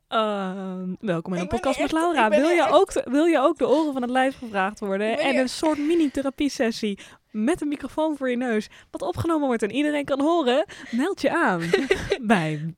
Ehm, 0.08 0.96
welkom 1.00 1.34
in 1.34 1.40
een 1.40 1.48
podcast 1.48 1.80
met 1.80 1.92
Laura. 1.92 2.30
Wil 2.30 2.50
je, 2.50 2.62
echt- 2.62 2.72
ook, 2.72 2.94
de- 2.94 3.06
wil 3.10 3.26
je 3.26 3.40
ook 3.40 3.58
de 3.58 3.68
oren 3.68 3.94
van 3.94 4.02
het 4.02 4.12
lijf 4.12 4.38
gevraagd 4.38 4.80
worden? 4.80 5.20
En 5.20 5.36
een 5.38 5.50
soort 5.50 5.78
mini-therapie-sessie 5.78 7.00
met 7.32 7.62
een 7.62 7.68
microfoon 7.68 8.18
voor 8.18 8.30
je 8.30 8.38
neus, 8.38 8.68
wat 8.92 9.02
opgenomen 9.02 9.48
wordt 9.48 9.64
en 9.64 9.72
iedereen 9.72 10.06
kan 10.06 10.22
horen? 10.22 10.66
Meld 10.92 11.22
je 11.22 11.32
aan 11.38 11.62
bij 12.22 12.76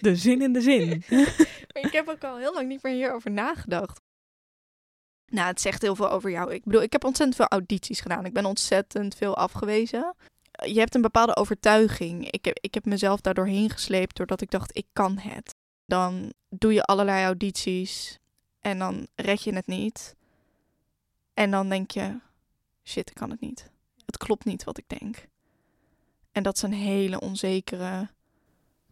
De 0.00 0.16
Zin 0.16 0.42
in 0.42 0.52
de 0.52 0.60
Zin. 0.60 1.02
Ik 1.84 1.92
heb 1.92 2.08
ook 2.08 2.24
al 2.24 2.36
heel 2.36 2.52
lang 2.54 2.68
niet 2.68 2.82
meer 2.82 2.92
hierover 2.94 3.30
nagedacht. 3.30 4.00
Nou, 5.26 5.46
het 5.48 5.60
zegt 5.60 5.82
heel 5.82 5.96
veel 5.96 6.10
over 6.10 6.30
jou. 6.30 6.52
Ik 6.54 6.64
bedoel, 6.64 6.82
ik 6.82 6.92
heb 6.92 7.04
ontzettend 7.04 7.36
veel 7.38 7.48
audities 7.58 8.00
gedaan. 8.00 8.24
Ik 8.24 8.32
ben 8.32 8.44
ontzettend 8.44 9.14
veel 9.14 9.36
afgewezen. 9.36 10.14
Je 10.66 10.78
hebt 10.78 10.94
een 10.94 11.02
bepaalde 11.02 11.36
overtuiging. 11.36 12.30
Ik 12.30 12.44
heb, 12.44 12.58
ik 12.60 12.74
heb 12.74 12.84
mezelf 12.84 13.20
daardoor 13.20 13.46
heen 13.46 13.70
gesleept 13.70 14.16
doordat 14.16 14.40
ik 14.40 14.50
dacht, 14.50 14.76
ik 14.76 14.86
kan 14.92 15.18
het. 15.18 15.54
Dan 15.86 16.32
doe 16.48 16.72
je 16.72 16.82
allerlei 16.82 17.24
audities 17.24 18.18
en 18.60 18.78
dan 18.78 19.06
red 19.14 19.42
je 19.42 19.54
het 19.54 19.66
niet. 19.66 20.16
En 21.34 21.50
dan 21.50 21.68
denk 21.68 21.90
je, 21.90 22.18
shit, 22.84 23.10
ik 23.10 23.14
kan 23.14 23.30
het 23.30 23.40
niet. 23.40 23.70
Het 24.06 24.16
klopt 24.16 24.44
niet 24.44 24.64
wat 24.64 24.78
ik 24.78 24.84
denk. 24.86 25.26
En 26.32 26.42
dat 26.42 26.56
is 26.56 26.62
een 26.62 26.72
hele 26.72 27.20
onzekere 27.20 28.08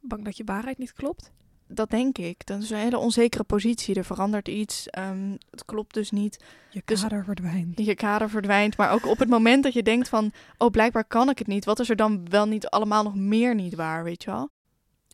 Bang 0.01 0.25
dat 0.25 0.37
je 0.37 0.45
waarheid 0.45 0.79
niet 0.79 0.93
klopt? 0.93 1.33
Dat 1.69 1.91
denk 1.91 2.19
ik. 2.19 2.47
Dat 2.47 2.63
is 2.63 2.71
een 2.71 2.79
hele 2.79 2.99
onzekere 2.99 3.45
positie. 3.45 3.95
Er 3.95 4.05
verandert 4.05 4.49
iets. 4.49 4.89
ehm, 4.89 5.37
het 5.51 5.65
klopt 5.65 5.95
dus 5.95 6.11
niet. 6.11 6.45
Je 6.71 6.83
Dus- 6.85 7.01
kader 7.01 7.25
verdwijnt. 7.25 7.79
Je 7.79 7.95
kader 7.95 8.31
verdwijnt. 8.31 8.77
Maar 8.77 8.93
ook 8.93 9.07
op 9.07 9.19
het 9.19 9.29
moment 9.29 9.63
dat 9.63 9.73
je 9.73 9.83
denkt 9.83 10.09
van... 10.09 10.33
Oh, 10.59 10.71
blijkbaar 10.71 11.05
kan 11.05 11.29
ik 11.29 11.39
het 11.39 11.47
niet. 11.47 11.65
Wat 11.65 11.79
is 11.79 11.89
er 11.91 11.97
dan 11.97 12.29
wel 12.29 12.47
niet 12.47 12.67
allemaal 12.69 13.03
nog 13.03 13.15
meer 13.15 13.55
niet 13.55 13.75
waar, 13.75 14.05
weet 14.05 14.23
je 14.23 14.31
wel? 14.31 14.49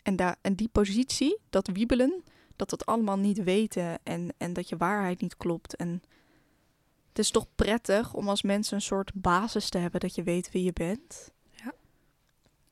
En, 0.03 0.17
daar, 0.17 0.37
en 0.41 0.55
die 0.55 0.69
positie, 0.69 1.39
dat 1.51 1.69
wiebelen... 1.73 2.23
Dat 2.57 2.71
dat 2.71 2.87
allemaal 2.87 3.17
niet 3.19 3.43
weten. 3.43 3.99
En, 4.03 4.35
en 4.39 4.53
dat 4.53 4.69
je 4.69 4.77
waarheid 4.77 5.21
niet 5.21 5.37
klopt. 5.37 5.77
En 5.77 6.03
het 7.09 7.19
is 7.19 7.31
toch 7.31 7.47
prettig 7.55 8.15
om 8.15 8.29
als 8.29 8.43
mensen 8.43 8.77
een 8.77 8.83
soort 8.83 9.11
basis 9.15 9.69
te 9.69 9.79
hebben... 9.79 10.01
Dat 10.01 10.15
je 10.15 10.23
weet 10.23 10.51
wie 10.53 10.65
je 10.65 10.73
bent. 10.73 11.31
Ja. 11.51 11.73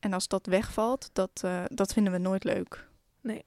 En 0.00 0.12
als 0.12 0.28
dat 0.28 0.46
wegvalt, 0.46 1.10
dat, 1.12 1.40
eh, 1.44 1.64
dat 1.68 1.92
vinden 1.92 2.12
we 2.12 2.18
nooit 2.18 2.44
leuk. 2.44 2.88
Nee. 3.20 3.44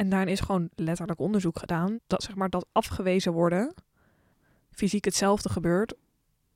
En 0.00 0.08
daarin 0.08 0.32
is 0.32 0.40
gewoon 0.40 0.70
letterlijk 0.74 1.20
onderzoek 1.20 1.58
gedaan 1.58 2.00
dat 2.06 2.22
zeg 2.22 2.34
maar 2.34 2.50
dat 2.50 2.66
afgewezen 2.72 3.32
worden 3.32 3.74
fysiek 4.70 5.04
hetzelfde 5.04 5.48
gebeurt 5.48 5.94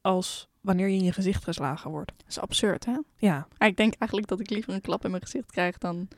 als 0.01 0.49
wanneer 0.61 0.89
je 0.89 0.97
in 0.97 1.05
je 1.05 1.13
gezicht 1.13 1.45
geslagen 1.45 1.91
wordt. 1.91 2.13
Dat 2.17 2.29
is 2.29 2.39
absurd, 2.39 2.85
hè? 2.85 2.99
Ja, 3.17 3.47
Maar 3.59 3.69
ik 3.69 3.77
denk 3.77 3.95
eigenlijk 3.95 4.31
dat 4.31 4.41
ik 4.41 4.51
liever 4.51 4.75
een 4.75 4.81
klap 4.81 5.05
in 5.05 5.11
mijn 5.11 5.23
gezicht 5.23 5.51
krijg 5.51 5.79
dan 5.79 6.09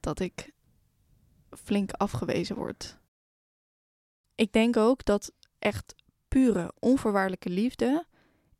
dat 0.00 0.20
ik 0.20 0.52
flink 1.50 1.92
afgewezen 1.92 2.56
word. 2.56 2.98
Ik 4.34 4.52
denk 4.52 4.76
ook 4.76 5.04
dat 5.04 5.32
echt 5.58 5.94
pure, 6.28 6.72
onvoorwaardelijke 6.78 7.50
liefde 7.50 8.06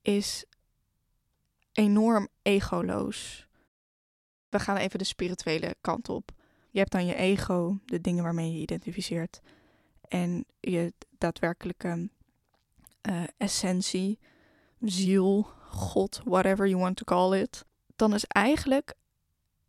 is 0.00 0.44
enorm 1.72 2.28
egoloos. 2.42 3.46
We 4.48 4.58
gaan 4.58 4.76
even 4.76 4.98
de 4.98 5.04
spirituele 5.04 5.74
kant 5.80 6.08
op. 6.08 6.40
Je 6.72 6.78
hebt 6.78 6.92
dan 6.92 7.06
je 7.06 7.14
ego, 7.14 7.78
de 7.84 8.00
dingen 8.00 8.22
waarmee 8.22 8.52
je 8.52 8.60
identificeert. 8.60 9.40
En 10.08 10.44
je 10.60 10.92
daadwerkelijke 11.18 12.08
eh, 13.00 13.22
essentie, 13.36 14.18
ziel, 14.80 15.46
God, 15.68 16.20
whatever 16.24 16.68
you 16.68 16.80
want 16.80 16.96
to 16.96 17.04
call 17.04 17.40
it. 17.40 17.64
Dan 17.96 18.14
is 18.14 18.24
eigenlijk 18.24 18.94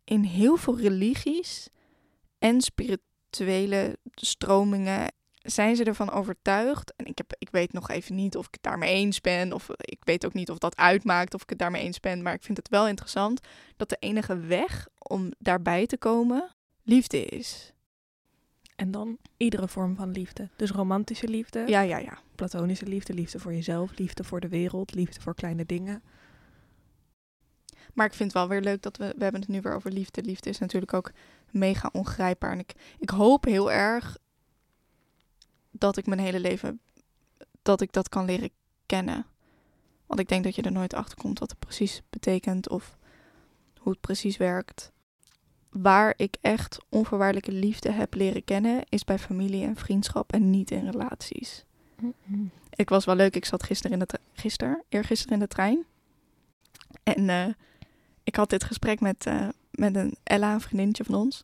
in 0.04 0.22
heel 0.22 0.56
veel 0.56 0.78
religies 0.78 1.68
en 2.38 2.60
spirituele 2.60 3.98
stromingen 4.14 5.12
zijn 5.32 5.76
ze 5.76 5.84
ervan 5.84 6.10
overtuigd. 6.10 6.94
En 6.96 7.06
ik, 7.06 7.18
heb, 7.18 7.34
ik 7.38 7.50
weet 7.50 7.72
nog 7.72 7.88
even 7.90 8.14
niet 8.14 8.36
of 8.36 8.46
ik 8.46 8.52
het 8.54 8.62
daarmee 8.62 8.94
eens 8.94 9.20
ben. 9.20 9.52
Of 9.52 9.68
ik 9.76 10.04
weet 10.04 10.26
ook 10.26 10.34
niet 10.34 10.50
of 10.50 10.58
dat 10.58 10.76
uitmaakt 10.76 11.34
of 11.34 11.42
ik 11.42 11.48
het 11.48 11.58
daarmee 11.58 11.82
eens 11.82 12.00
ben. 12.00 12.22
Maar 12.22 12.34
ik 12.34 12.42
vind 12.42 12.56
het 12.56 12.68
wel 12.68 12.88
interessant 12.88 13.40
dat 13.76 13.88
de 13.88 13.96
enige 13.98 14.36
weg 14.36 14.88
om 14.98 15.32
daarbij 15.38 15.86
te 15.86 15.98
komen 15.98 16.54
liefde 16.84 17.24
is. 17.24 17.72
en 18.76 18.90
dan 18.90 19.18
iedere 19.36 19.68
vorm 19.68 19.96
van 19.96 20.10
liefde. 20.10 20.48
Dus 20.56 20.70
romantische 20.70 21.28
liefde, 21.28 21.64
Ja, 21.66 21.80
ja, 21.80 21.98
ja. 21.98 22.18
platonische 22.34 22.86
liefde, 22.86 23.14
liefde 23.14 23.38
voor 23.38 23.52
jezelf, 23.54 23.98
liefde 23.98 24.24
voor 24.24 24.40
de 24.40 24.48
wereld, 24.48 24.94
liefde 24.94 25.20
voor 25.20 25.34
kleine 25.34 25.66
dingen. 25.66 26.02
Maar 27.92 28.06
ik 28.06 28.14
vind 28.14 28.32
het 28.32 28.38
wel 28.38 28.48
weer 28.48 28.60
leuk 28.60 28.82
dat 28.82 28.96
we... 28.96 29.14
We 29.16 29.22
hebben 29.22 29.40
het 29.40 29.50
nu 29.50 29.60
weer 29.60 29.74
over 29.74 29.92
liefde. 29.92 30.22
Liefde 30.22 30.50
is 30.50 30.58
natuurlijk 30.58 30.92
ook 30.92 31.12
mega 31.50 31.90
ongrijpbaar. 31.92 32.52
En 32.52 32.58
ik, 32.58 32.72
ik 32.98 33.10
hoop 33.10 33.44
heel 33.44 33.72
erg 33.72 34.18
dat 35.70 35.96
ik 35.96 36.06
mijn 36.06 36.20
hele 36.20 36.40
leven... 36.40 36.80
dat 37.62 37.80
ik 37.80 37.92
dat 37.92 38.08
kan 38.08 38.24
leren 38.24 38.50
kennen. 38.86 39.26
Want 40.06 40.20
ik 40.20 40.28
denk 40.28 40.44
dat 40.44 40.54
je 40.54 40.62
er 40.62 40.72
nooit 40.72 40.94
achter 40.94 41.16
komt 41.18 41.38
wat 41.38 41.50
het 41.50 41.58
precies 41.58 42.02
betekent... 42.10 42.68
of 42.68 42.96
hoe 43.78 43.92
het 43.92 44.00
precies 44.00 44.36
werkt. 44.36 44.92
Waar 45.82 46.14
ik 46.16 46.36
echt 46.40 46.78
onvoorwaardelijke 46.88 47.52
liefde 47.52 47.90
heb 47.92 48.14
leren 48.14 48.44
kennen, 48.44 48.84
is 48.88 49.04
bij 49.04 49.18
familie 49.18 49.64
en 49.64 49.76
vriendschap 49.76 50.32
en 50.32 50.50
niet 50.50 50.70
in 50.70 50.90
relaties. 50.90 51.64
Ik 52.70 52.88
was 52.88 53.04
wel 53.04 53.14
leuk, 53.16 53.36
ik 53.36 53.44
zat 53.44 53.62
gisteren 53.62 54.00
in 54.00 54.06
de 54.08 54.18
gisteren, 54.32 54.82
eergisteren 54.88 55.34
in 55.34 55.40
de 55.40 55.48
trein. 55.48 55.84
En 57.02 57.28
eh, 57.28 57.46
ik 58.24 58.36
had 58.36 58.50
dit 58.50 58.64
gesprek 58.64 59.00
met, 59.00 59.26
eh, 59.26 59.48
met 59.70 59.96
een 59.96 60.16
Ella, 60.22 60.52
een 60.52 60.60
vriendinnetje 60.60 61.04
van 61.04 61.14
ons. 61.14 61.42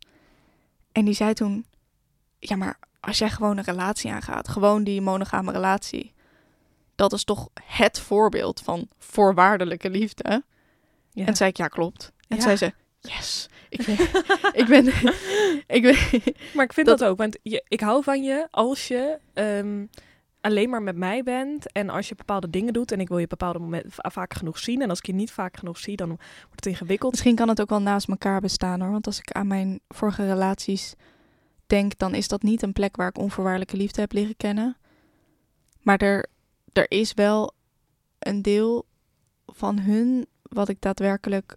En 0.93 1.05
die 1.05 1.15
zei 1.15 1.33
toen, 1.35 1.65
ja 2.39 2.57
maar 2.57 2.79
als 3.01 3.19
jij 3.19 3.31
gewoon 3.31 3.57
een 3.59 3.65
relatie 3.65 4.11
aangaat, 4.13 4.49
gewoon 4.49 4.85
die 4.85 5.01
monogame 5.01 5.53
relatie, 5.53 6.13
dat 6.95 7.13
is 7.13 7.25
toch 7.25 7.49
het 7.65 7.99
voorbeeld 8.01 8.61
van 8.61 8.89
voorwaardelijke 8.99 9.91
liefde. 9.91 10.25
Ja. 11.11 11.21
En 11.21 11.25
toen 11.27 11.37
zei 11.37 11.51
ik, 11.51 11.57
ja 11.57 11.69
klopt. 11.69 12.13
En 12.29 12.37
Ja. 12.37 12.43
zei 12.43 12.57
ze, 12.57 12.73
yes, 13.01 13.49
ik 13.69 13.85
ben, 13.87 13.99
ik 14.61 14.67
ben, 14.67 14.87
ik 15.77 15.83
ben, 15.83 15.97
Maar 16.55 16.65
ik 16.65 16.73
vind 16.73 16.87
Dat- 16.87 16.99
dat, 16.99 17.05
ook, 17.09 17.19
want 17.19 17.39
je, 17.43 17.65
ik 17.69 17.81
hou 17.81 18.03
van 18.03 18.23
je 18.23 18.49
als 18.51 18.89
je 18.89 19.19
ehm, 19.33 19.85
alleen 20.41 20.71
maar 20.71 20.83
met 20.83 20.97
mij 20.97 21.23
bent 21.23 21.73
en 21.73 21.91
als 21.91 22.09
je 22.09 22.15
bepaalde 22.15 22.51
dingen 22.51 22.73
doet 22.73 22.93
en 22.93 23.01
ik 23.01 23.09
wil 23.09 23.19
je 23.19 23.27
bepaalde 23.27 23.59
momenten 23.59 23.91
va- 23.93 24.11
vaak 24.11 24.35
genoeg 24.35 24.59
zien 24.59 24.83
en 24.83 24.89
als 24.91 24.99
ik 24.99 25.07
je 25.07 25.13
niet 25.15 25.31
vaak 25.33 25.57
genoeg 25.57 25.79
zie, 25.79 25.97
dan 25.97 26.09
wordt 26.09 26.21
het 26.55 26.67
ingewikkeld. 26.67 27.11
Misschien 27.13 27.35
kan 27.35 27.49
het 27.49 27.61
ook 27.61 27.69
wel 27.69 27.83
naast 27.83 28.09
elkaar 28.09 28.41
bestaan 28.41 28.81
hoor. 28.81 28.91
Want 28.91 29.07
als 29.07 29.19
ik 29.19 29.31
aan 29.33 29.47
mijn 29.47 29.81
vorige 29.89 30.27
relaties 30.27 30.95
denk, 31.67 31.99
dan 31.99 32.15
is 32.15 32.29
dat 32.29 32.43
niet 32.43 32.63
een 32.63 32.73
plek 32.73 32.97
waar 32.97 33.09
ik 33.09 33.19
onvoorwaardelijke 33.19 33.77
liefde 33.77 34.01
heb 34.01 34.13
leren 34.13 34.37
kennen. 34.37 34.77
Maar 35.81 35.99
er, 35.99 36.27
er 36.73 36.91
is 36.91 37.15
wel 37.15 37.53
een 38.19 38.43
deel 38.43 38.87
van 39.47 39.79
hun 39.79 40.27
wat 40.43 40.69
ik 40.69 40.81
daadwerkelijk 40.81 41.57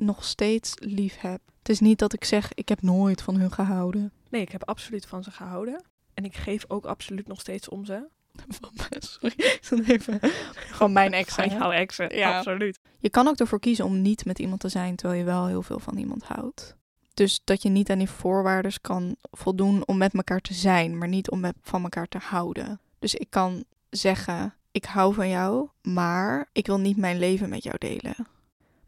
nog 0.00 0.24
steeds 0.24 0.72
lief 0.78 1.20
heb. 1.20 1.40
Het 1.58 1.68
is 1.68 1.80
niet 1.80 1.98
dat 1.98 2.12
ik 2.12 2.24
zeg, 2.24 2.54
ik 2.54 2.68
heb 2.68 2.82
nooit 2.82 3.22
van 3.22 3.36
hun 3.36 3.52
gehouden. 3.52 4.12
Nee, 4.28 4.40
ik 4.42 4.52
heb 4.52 4.68
absoluut 4.68 5.06
van 5.06 5.22
ze 5.22 5.30
gehouden 5.30 5.84
en 6.14 6.24
ik 6.24 6.36
geef 6.36 6.64
ook 6.68 6.84
absoluut 6.84 7.26
nog 7.26 7.40
steeds 7.40 7.68
om 7.68 7.84
ze. 7.84 8.08
Sorry, 8.98 9.34
ik 9.36 9.58
zat 9.60 9.78
even 9.78 10.20
van 10.80 10.92
mijn 10.92 11.12
ex. 11.12 11.34
Van 11.34 11.48
jouw 11.48 11.70
exen, 11.70 12.16
Ja. 12.16 12.36
absoluut. 12.36 12.78
Je 12.98 13.10
kan 13.10 13.28
ook 13.28 13.36
ervoor 13.38 13.60
kiezen 13.60 13.84
om 13.84 14.02
niet 14.02 14.24
met 14.24 14.38
iemand 14.38 14.60
te 14.60 14.68
zijn 14.68 14.96
terwijl 14.96 15.18
je 15.20 15.26
wel 15.26 15.46
heel 15.46 15.62
veel 15.62 15.78
van 15.78 15.96
iemand 15.96 16.22
houdt. 16.22 16.76
Dus 17.14 17.40
dat 17.44 17.62
je 17.62 17.68
niet 17.68 17.90
aan 17.90 17.98
die 17.98 18.10
voorwaarden 18.10 18.72
kan 18.80 19.16
voldoen 19.30 19.86
om 19.86 19.96
met 19.96 20.14
elkaar 20.14 20.40
te 20.40 20.54
zijn, 20.54 20.98
maar 20.98 21.08
niet 21.08 21.30
om 21.30 21.40
met, 21.40 21.54
van 21.62 21.82
elkaar 21.82 22.08
te 22.08 22.18
houden. 22.18 22.80
Dus 22.98 23.14
ik 23.14 23.30
kan 23.30 23.64
zeggen: 23.90 24.54
Ik 24.70 24.84
hou 24.84 25.14
van 25.14 25.28
jou, 25.28 25.68
maar 25.82 26.48
ik 26.52 26.66
wil 26.66 26.78
niet 26.80 26.96
mijn 26.96 27.18
leven 27.18 27.48
met 27.48 27.62
jou 27.62 27.76
delen. 27.78 28.14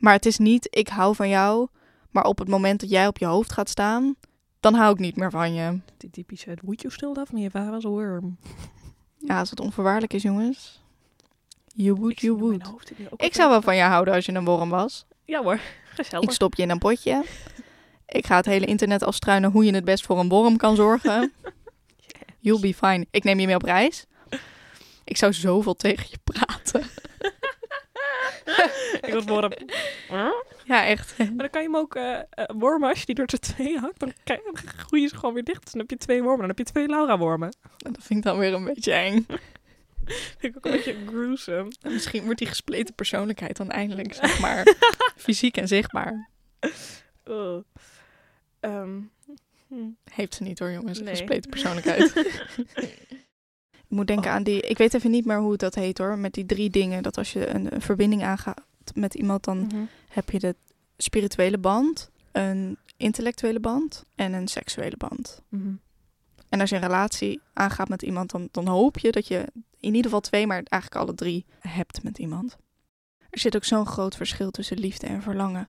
Maar 0.03 0.13
het 0.13 0.27
is 0.27 0.39
niet: 0.39 0.67
Ik 0.71 0.89
hou 0.89 1.15
van 1.15 1.29
jou, 1.29 1.69
maar 2.11 2.25
op 2.25 2.39
het 2.39 2.49
moment 2.49 2.81
dat 2.81 2.91
jij 2.91 3.07
op 3.07 3.19
je 3.19 3.27
hoofd 3.27 3.53
gaat 3.53 3.69
staan, 3.69 4.15
dan 4.61 4.75
hou 4.75 4.93
ik 4.93 4.99
niet 4.99 5.17
meer 5.17 5.31
van 5.31 5.55
je. 5.55 5.81
Die 5.97 6.11
typische, 6.11 6.57
would 6.63 6.81
you 6.81 6.93
still 6.93 7.13
love 7.13 7.35
me 7.35 7.41
if 7.41 7.55
I 7.55 7.71
was 7.71 7.85
a 7.85 7.89
worm? 7.89 8.39
Ja, 9.19 9.39
als 9.39 9.51
het 9.51 9.61
onvoorwaardelijk 9.61 10.13
is, 10.13 10.23
jongens. 10.23 10.83
You 11.75 11.95
would, 11.95 12.21
you 12.21 12.37
would. 12.37 12.93
Ik 13.17 13.35
zou 13.35 13.51
wel 13.51 13.63
van 13.63 13.77
je 13.77 13.83
houden 13.83 14.15
als 14.15 14.27
je 14.27 14.33
een 14.33 14.45
worm 14.45 14.69
was. 14.69 15.07
Ja 15.25 15.43
hoor, 15.43 15.61
gezellig. 15.97 16.29
Ik 16.29 16.35
stop 16.35 16.55
je 16.55 16.63
in 16.63 16.71
een 16.71 16.79
potje. 16.79 17.25
Ik 18.07 18.27
ga 18.27 18.37
het 18.37 18.47
hele 18.47 18.67
internet 18.67 19.03
afstruinen 19.03 19.51
hoe 19.51 19.65
je 19.65 19.75
het 19.75 19.85
best 19.85 20.07
voor 20.07 20.19
een 20.19 20.29
worm 20.29 20.57
kan 20.57 20.77
zorgen. 20.77 21.33
You'll 22.39 22.61
be 22.61 22.75
fine. 22.75 23.07
Ik 23.11 23.25
neem 23.25 23.41
je 23.41 23.47
mee 23.47 23.55
op 23.55 23.63
reis. 23.63 24.07
Ik 25.05 25.17
zou 25.17 25.33
zoveel 25.33 25.75
tegen 25.75 26.07
je 26.11 26.19
praten. 26.25 26.83
Ik 29.07 29.13
was 29.13 29.25
worm. 29.25 29.53
Ja, 30.65 30.87
echt. 30.87 31.19
Maar 31.19 31.37
dan 31.37 31.51
kan 31.51 31.63
je 31.63 31.69
hem 31.69 31.77
ook 31.77 31.95
eh 31.95 32.19
eh, 32.43 32.45
wormen 32.57 32.89
als 32.89 32.99
je 32.99 33.07
die 33.07 33.15
door 33.15 33.27
de 33.27 33.39
twee 33.39 33.79
hakt. 33.79 34.01
Dan 34.01 34.13
groeien 34.55 35.09
ze 35.09 35.17
gewoon 35.17 35.35
weer 35.35 35.45
dicht. 35.45 35.63
Dus 35.63 35.73
dan 35.73 35.81
heb 35.81 35.91
je 35.91 35.97
twee 35.97 36.23
wormen. 36.23 36.41
Dan 36.41 36.49
heb 36.49 36.59
je 36.59 36.65
twee 36.65 36.87
Laura-wormen. 36.87 37.55
Dat 37.77 37.97
vind 38.01 38.19
ik 38.19 38.25
dan 38.25 38.39
weer 38.39 38.55
een 38.55 38.65
beetje 38.65 38.93
eng. 38.93 39.27
Vind 40.39 40.57
ik 40.57 40.57
ook 40.57 40.65
een 40.65 40.71
beetje 40.71 40.97
gruesome. 41.07 41.73
En 41.81 41.93
Misschien 41.93 42.25
wordt 42.25 42.39
die 42.39 42.49
gespleten 42.49 42.95
persoonlijkheid 42.95 43.57
dan 43.57 43.71
eindelijk, 43.71 44.15
zeg 44.23 44.41
maar, 44.41 44.75
fysiek 45.17 45.57
en 45.57 45.69
zichtbaar. 45.69 46.29
Ehm, 48.61 49.01
hm. 49.69 49.89
Heeft 50.13 50.35
ze 50.35 50.43
niet 50.43 50.59
hoor, 50.59 50.71
jongens. 50.71 51.01
Nee. 51.01 51.09
gespleten 51.09 51.51
persoonlijkheid. 51.51 52.13
Ik 53.93 53.99
moet 53.99 54.07
denken 54.07 54.31
Oh. 54.31 54.37
aan 54.37 54.43
die... 54.43 54.61
Ik 54.61 54.79
weet 54.79 54.95
even 54.95 55.11
niet 55.11 55.25
meer 55.25 55.39
hoe 55.41 55.57
dat 55.57 55.75
heet 55.75 55.99
hoor. 55.99 56.19
Met 56.19 56.33
die 56.35 56.47
drie 56.47 56.71
dingen. 56.71 57.03
Dat 57.03 57.19
als 57.19 57.33
je 57.33 57.49
een, 57.49 57.75
een 57.75 57.81
verbinding 57.81 58.23
aangaat 58.23 58.61
met 58.95 59.15
iemand, 59.15 59.45
dan 59.45 59.59
Mhm. 59.59 59.77
heb 60.09 60.31
je 60.31 60.39
de 60.39 60.57
spirituele 60.97 61.59
band, 61.59 62.11
een 62.33 62.79
intellectuele 62.97 63.61
band 63.61 64.05
en 64.15 64.33
een 64.33 64.49
seksuele 64.49 64.97
band. 64.97 65.43
Mhm. 65.49 65.73
En 66.49 66.61
als 66.61 66.71
je 66.71 66.77
een 66.77 66.83
relatie 66.83 67.41
aangaat 67.53 67.89
met 67.89 68.03
iemand, 68.03 68.31
dan, 68.31 68.49
dan 68.51 68.67
hoop 68.67 68.99
je 68.99 69.13
dat 69.13 69.27
je 69.29 69.47
in 69.81 69.89
ieder 69.95 70.03
geval 70.03 70.21
twee, 70.21 70.47
maar 70.47 70.63
eigenlijk 70.65 71.03
alle 71.03 71.15
drie 71.15 71.45
hebt 71.59 72.03
met 72.03 72.19
iemand. 72.19 72.57
Er 73.31 73.39
zit 73.39 73.57
ook 73.57 73.65
zo'n 73.65 73.87
groot 73.87 74.17
verschil 74.17 74.51
tussen 74.51 74.79
liefde 74.79 75.07
en 75.07 75.23
verlangen. 75.23 75.69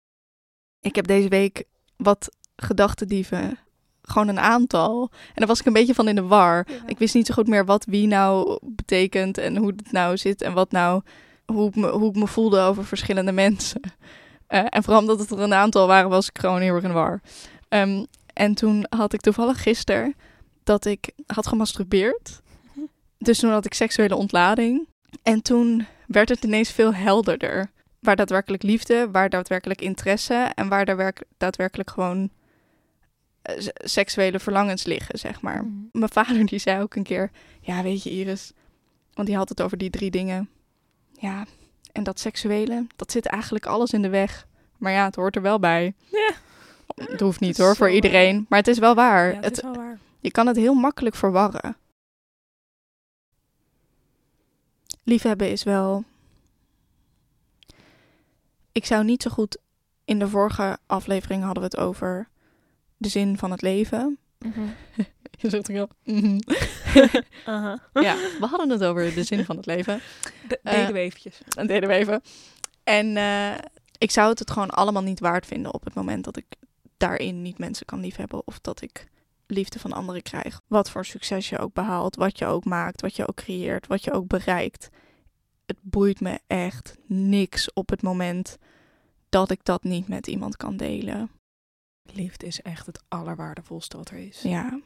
Ik 0.79 0.95
heb 0.95 1.07
deze 1.07 1.27
week 1.27 1.63
wat 1.97 2.35
gedachtendieven, 2.55 3.57
gewoon 4.03 4.27
een 4.27 4.39
aantal. 4.39 5.09
En 5.11 5.33
daar 5.35 5.47
was 5.47 5.59
ik 5.59 5.65
een 5.65 5.73
beetje 5.73 5.93
van 5.93 6.07
in 6.07 6.15
de 6.15 6.23
war. 6.23 6.67
Ik 6.85 6.97
wist 6.97 7.13
niet 7.15 7.27
zo 7.27 7.33
goed 7.33 7.47
meer 7.47 7.65
wat 7.65 7.85
wie 7.85 8.07
nou 8.07 8.59
betekent 8.61 9.37
en 9.37 9.57
hoe 9.57 9.67
het 9.67 9.91
nou 9.91 10.17
zit 10.17 10.41
en 10.41 10.53
wat 10.53 10.71
nou, 10.71 11.01
hoe 11.45 11.67
ik 11.67 11.75
me, 11.75 11.89
hoe 11.89 12.09
ik 12.09 12.15
me 12.15 12.27
voelde 12.27 12.59
over 12.59 12.85
verschillende 12.85 13.31
mensen. 13.31 13.81
Eh, 14.47 14.65
en 14.69 14.83
vooral 14.83 15.01
omdat 15.01 15.19
het 15.19 15.31
er 15.31 15.39
een 15.39 15.53
aantal 15.53 15.87
waren, 15.87 16.09
was 16.09 16.27
ik 16.27 16.39
gewoon 16.39 16.61
heel 16.61 16.73
erg 16.73 16.83
in 16.83 16.89
de 16.89 16.95
war. 16.95 17.21
Ehm, 17.69 18.03
en 18.33 18.53
toen 18.53 18.85
had 18.89 19.13
ik 19.13 19.21
toevallig 19.21 19.61
gisteren 19.61 20.15
dat 20.63 20.85
ik 20.85 21.11
had 21.27 21.47
gemasturbeerd. 21.47 22.41
Dus 23.17 23.39
toen 23.39 23.51
had 23.51 23.65
ik 23.65 23.73
seksuele 23.73 24.15
ontlading. 24.15 24.87
En 25.23 25.41
toen 25.41 25.85
werd 26.07 26.29
het 26.29 26.43
ineens 26.43 26.71
veel 26.71 26.93
helderder. 26.93 27.69
Waar 27.99 28.15
daadwerkelijk 28.15 28.63
liefde, 28.63 29.11
waar 29.11 29.29
daadwerkelijk 29.29 29.81
interesse 29.81 30.51
en 30.55 30.67
waar 30.67 30.85
daadwerk- 30.85 31.23
daadwerkelijk 31.37 31.89
gewoon 31.89 32.29
seksuele 33.75 34.39
verlangens 34.39 34.83
liggen, 34.83 35.19
zeg 35.19 35.41
maar. 35.41 35.63
Mhm. 35.63 35.99
Mijn 35.99 36.11
vader 36.11 36.45
die 36.45 36.59
zei 36.59 36.81
ook 36.81 36.95
een 36.95 37.03
keer, 37.03 37.31
ja 37.61 37.83
weet 37.83 38.03
je 38.03 38.09
Iris, 38.09 38.51
want 39.13 39.27
die 39.27 39.37
had 39.37 39.49
het 39.49 39.61
over 39.61 39.77
die 39.77 39.89
drie 39.89 40.11
dingen. 40.11 40.49
Ja, 41.19 41.45
en 41.91 42.03
dat 42.03 42.19
seksuele, 42.19 42.87
dat 42.95 43.11
zit 43.11 43.25
eigenlijk 43.25 43.65
alles 43.65 43.91
in 43.91 44.01
de 44.01 44.09
weg. 44.09 44.47
Maar 44.77 44.91
ja, 44.91 45.05
het 45.05 45.15
hoort 45.15 45.35
er 45.35 45.41
wel 45.41 45.59
bij. 45.59 45.93
Ja. 46.11 46.31
Het 46.95 47.19
hoeft 47.19 47.39
niet 47.39 47.57
hoor, 47.57 47.75
voor 47.75 47.85
waar. 47.85 47.95
iedereen. 47.95 48.45
Maar 48.49 48.59
het 48.59 48.67
is 48.67 48.79
wel 48.79 48.95
waar. 48.95 49.29
Ja, 49.29 49.35
het, 49.35 49.45
het, 49.45 49.57
is 49.57 49.63
wel 49.63 49.75
waar. 49.75 49.99
je 50.19 50.31
kan 50.31 50.47
het 50.47 50.55
heel 50.55 50.73
makkelijk 50.73 51.15
verwarren. 51.15 51.77
Liefhebben 55.03 55.51
is 55.51 55.63
wel. 55.63 56.03
Ik 58.71 58.85
zou 58.85 59.03
niet 59.03 59.21
zo 59.21 59.29
goed. 59.29 59.57
In 60.05 60.19
de 60.19 60.27
vorige 60.27 60.77
aflevering 60.85 61.43
hadden 61.43 61.63
we 61.63 61.69
het 61.69 61.77
over 61.77 62.27
de 63.03 63.09
zin 63.09 63.37
van 63.37 63.51
het 63.51 63.61
leven. 63.61 64.17
Je 65.39 65.49
zegt 65.49 65.71
ook 65.71 65.89
mhm. 66.03 66.39
Ja, 67.93 68.15
we 68.39 68.45
hadden 68.49 68.69
het 68.69 68.83
over 68.83 69.13
de 69.13 69.23
zin 69.23 69.45
van 69.45 69.55
het 69.55 69.65
leven. 69.65 70.01
De, 70.47 70.59
Eh, 70.63 70.73
deden 70.73 70.93
we 70.93 70.99
eventjes. 70.99 71.41
Dat 71.45 71.67
deden 71.67 71.89
we 71.89 71.95
even. 71.95 72.21
En 72.83 73.17
eh, 73.17 73.51
ik 73.97 74.11
zou 74.11 74.29
het 74.29 74.39
het 74.39 74.51
gewoon 74.51 74.69
allemaal 74.69 75.03
niet 75.03 75.19
waard 75.19 75.45
vinden 75.45 75.73
op 75.73 75.83
het 75.83 75.93
moment 75.93 76.23
dat 76.23 76.37
ik 76.37 76.45
daarin 76.97 77.41
niet 77.41 77.57
mensen 77.57 77.85
kan 77.85 77.99
liefhebben. 77.99 78.47
Of 78.47 78.59
dat 78.59 78.81
ik 78.81 79.07
liefde 79.47 79.79
van 79.79 79.93
anderen 79.93 80.21
krijg. 80.21 80.61
Wat 80.67 80.89
voor 80.89 81.05
succes 81.05 81.49
je 81.49 81.59
ook 81.59 81.73
behaalt, 81.73 82.15
wat 82.15 82.37
je 82.37 82.45
ook 82.45 82.65
maakt, 82.65 83.01
wat 83.01 83.15
je 83.15 83.27
ook 83.27 83.35
creëert, 83.35 83.87
wat 83.87 84.03
je 84.03 84.11
ook 84.11 84.27
bereikt. 84.27 84.89
Het 85.65 85.77
boeit 85.81 86.19
me 86.21 86.39
echt 86.47 86.97
niks 87.05 87.73
op 87.73 87.89
het 87.89 88.01
moment 88.01 88.57
dat 89.29 89.51
ik 89.51 89.63
dat 89.63 89.83
niet 89.83 90.07
met 90.07 90.27
iemand 90.27 90.57
kan 90.57 90.77
delen. 90.77 91.31
Liefde 92.03 92.45
is 92.45 92.61
echt 92.61 92.85
het 92.85 93.03
allerwaardevolste 93.07 93.97
wat 93.97 94.09
er 94.09 94.17
is. 94.17 94.41
Ja. 94.41 94.79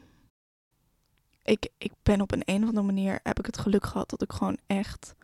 Ik, 1.42 1.68
ik 1.78 1.92
ben 2.02 2.20
op 2.20 2.32
een, 2.32 2.42
een 2.44 2.62
of 2.62 2.68
andere 2.68 2.86
manier, 2.86 3.20
heb 3.22 3.38
ik 3.38 3.46
het 3.46 3.58
geluk 3.58 3.86
gehad 3.86 4.10
dat 4.10 4.22
ik 4.22 4.32
gewoon 4.32 4.58
echt 4.66 5.14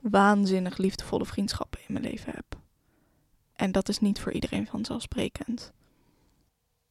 waanzinnig 0.00 0.76
liefdevolle 0.76 1.26
vriendschappen 1.26 1.80
in 1.86 1.92
mijn 1.92 2.04
leven 2.04 2.32
heb. 2.34 2.58
En 3.52 3.72
dat 3.72 3.88
is 3.88 3.98
niet 3.98 4.20
voor 4.20 4.32
iedereen 4.32 4.66
vanzelfsprekend. 4.66 5.72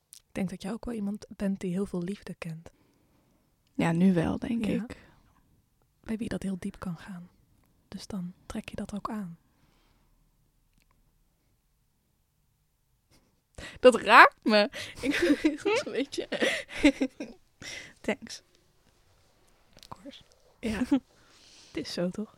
Ik 0.10 0.36
denk 0.36 0.50
dat 0.50 0.62
jij 0.62 0.72
ook 0.72 0.86
wel 0.86 0.94
iemand 0.96 1.26
bent 1.36 1.60
die 1.60 1.72
heel 1.72 1.86
veel 1.86 2.02
liefde 2.04 2.34
kent. 2.34 2.70
Ja, 3.74 3.92
nu 3.92 4.14
wel, 4.14 4.40
denk 4.40 4.66
Ja. 4.66 4.84
ik. 4.84 5.08
Bij 6.04 6.18
wie 6.18 6.30
dat 6.30 6.44
heel 6.44 6.58
diep 6.60 6.80
kan 6.80 6.98
gaan. 6.98 7.30
Dus 7.88 8.08
dan 8.08 8.34
trek 8.46 8.70
je 8.70 8.76
dat 8.76 8.94
ook 8.96 9.10
aan. 9.10 9.38
Dat 13.80 13.96
raakt 13.96 14.36
me. 14.44 14.70
Ik 15.02 15.38
dat 15.64 15.86
een 15.86 15.92
beetje... 15.92 16.28
Thanks. 18.02 18.42
Of 19.76 19.88
course. 19.88 20.22
Ja. 20.60 20.80
Het 21.68 21.78
is 21.78 21.94
zo 21.94 22.10
toch? 22.10 22.38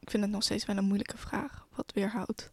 Ik 0.00 0.10
vind 0.10 0.22
het 0.22 0.32
nog 0.32 0.42
steeds 0.42 0.64
wel 0.64 0.76
een 0.76 0.84
moeilijke 0.84 1.18
vraag. 1.18 1.66
Wat 1.74 1.92
weerhoudt? 1.94 2.52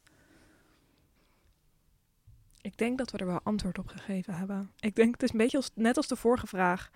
Ik 2.62 2.78
denk 2.78 2.98
dat 2.98 3.12
we 3.12 3.18
er 3.18 3.26
wel 3.26 3.40
antwoord 3.44 3.78
op 3.78 3.88
gegeven 3.88 4.36
hebben. 4.36 4.72
Ik 4.80 4.96
denk, 4.96 5.14
het 5.14 5.24
is 5.24 5.32
een 5.32 5.38
beetje 5.38 5.58
als, 5.58 5.72
net 5.74 5.98
als 5.98 6.08
de 6.08 6.16
vorige 6.16 6.48
vraag. 6.48 6.90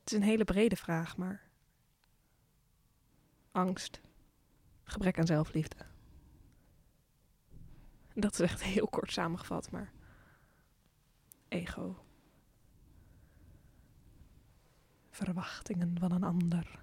Het 0.00 0.12
is 0.12 0.16
een 0.16 0.22
hele 0.22 0.44
brede 0.44 0.76
vraag, 0.76 1.16
maar... 1.16 1.42
Angst. 3.52 4.00
Gebrek 4.84 5.18
aan 5.18 5.26
zelfliefde. 5.26 5.76
Dat 8.14 8.32
is 8.32 8.40
echt 8.40 8.62
heel 8.62 8.86
kort 8.86 9.12
samengevat, 9.12 9.70
maar... 9.70 9.92
Ego. 11.48 12.04
Verwachtingen 15.10 15.96
van 16.00 16.12
een 16.12 16.22
ander. 16.24 16.80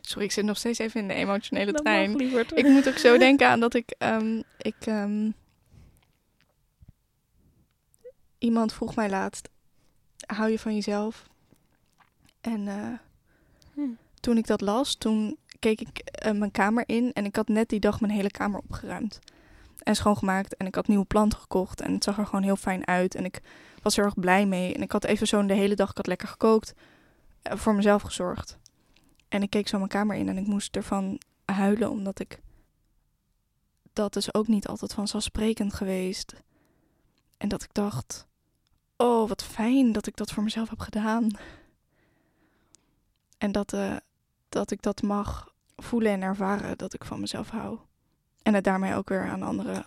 Sorry, 0.00 0.24
ik 0.24 0.32
zit 0.32 0.44
nog 0.44 0.56
steeds 0.56 0.78
even 0.78 1.00
in 1.00 1.08
de 1.08 1.14
emotionele 1.14 1.72
Dat 1.72 1.82
trein. 1.82 2.10
mag. 2.10 2.20
Ik 2.50 2.68
moet 2.68 2.88
ook 2.88 2.96
zo 2.98 3.18
denken 3.18 3.48
aan 3.48 3.60
dat 3.60 3.74
ik. 3.74 3.90
ehm, 3.98 4.42
ik 4.58 4.76
ehm, 4.86 5.30
iemand 8.38 8.72
vroeg 8.72 8.94
mij 8.94 9.10
laatst: 9.10 9.48
hou 10.26 10.50
je 10.50 10.58
van 10.58 10.74
jezelf? 10.74 11.28
En 12.40 12.68
eh, 12.68 12.98
Hm. 13.74 13.90
toen 14.20 14.36
ik 14.36 14.46
dat 14.46 14.60
las, 14.60 14.94
toen 14.94 15.38
keek 15.60 15.80
ik 15.80 15.98
eh, 15.98 16.32
mijn 16.32 16.50
kamer 16.50 16.84
in 16.86 17.12
en 17.12 17.24
ik 17.24 17.36
had 17.36 17.48
net 17.48 17.68
die 17.68 17.80
dag 17.80 18.00
mijn 18.00 18.12
hele 18.12 18.30
kamer 18.30 18.60
opgeruimd. 18.60 19.18
En 19.82 19.96
schoongemaakt 19.96 20.56
en 20.56 20.66
ik 20.66 20.74
had 20.74 20.88
nieuwe 20.88 21.04
planten 21.04 21.38
gekocht 21.38 21.80
en 21.80 21.92
het 21.92 22.04
zag 22.04 22.18
er 22.18 22.26
gewoon 22.26 22.42
heel 22.42 22.56
fijn 22.56 22.86
uit. 22.86 23.14
En 23.14 23.24
ik 23.24 23.40
was 23.82 23.96
er 23.96 24.04
erg 24.04 24.14
blij 24.14 24.46
mee. 24.46 24.74
En 24.74 24.82
ik 24.82 24.92
had 24.92 25.04
even 25.04 25.26
zo'n 25.26 25.46
de 25.46 25.54
hele 25.54 25.74
dag, 25.74 25.90
ik 25.90 25.96
had 25.96 26.06
lekker 26.06 26.28
gekookt, 26.28 26.74
eh, 27.42 27.56
voor 27.56 27.74
mezelf 27.74 28.02
gezorgd. 28.02 28.58
En 29.28 29.42
ik 29.42 29.50
keek 29.50 29.68
zo 29.68 29.76
mijn 29.76 29.88
kamer 29.88 30.16
in 30.16 30.28
en 30.28 30.38
ik 30.38 30.46
moest 30.46 30.76
ervan 30.76 31.20
huilen 31.44 31.90
omdat 31.90 32.20
ik 32.20 32.40
dat 33.92 34.16
is 34.16 34.34
ook 34.34 34.48
niet 34.48 34.66
altijd 34.66 34.94
vanzelfsprekend 34.94 35.74
geweest. 35.74 36.34
En 37.36 37.48
dat 37.48 37.62
ik 37.62 37.74
dacht, 37.74 38.26
oh 38.96 39.28
wat 39.28 39.44
fijn 39.44 39.92
dat 39.92 40.06
ik 40.06 40.16
dat 40.16 40.30
voor 40.30 40.42
mezelf 40.42 40.70
heb 40.70 40.78
gedaan. 40.78 41.30
En 43.38 43.52
dat, 43.52 43.72
eh, 43.72 43.96
dat 44.48 44.70
ik 44.70 44.82
dat 44.82 45.02
mag 45.02 45.49
voelen 45.82 46.12
en 46.12 46.22
ervaren 46.22 46.78
dat 46.78 46.94
ik 46.94 47.04
van 47.04 47.20
mezelf 47.20 47.50
hou. 47.50 47.78
En 48.42 48.54
het 48.54 48.64
daarmee 48.64 48.94
ook 48.94 49.08
weer 49.08 49.28
aan 49.28 49.42
anderen, 49.42 49.84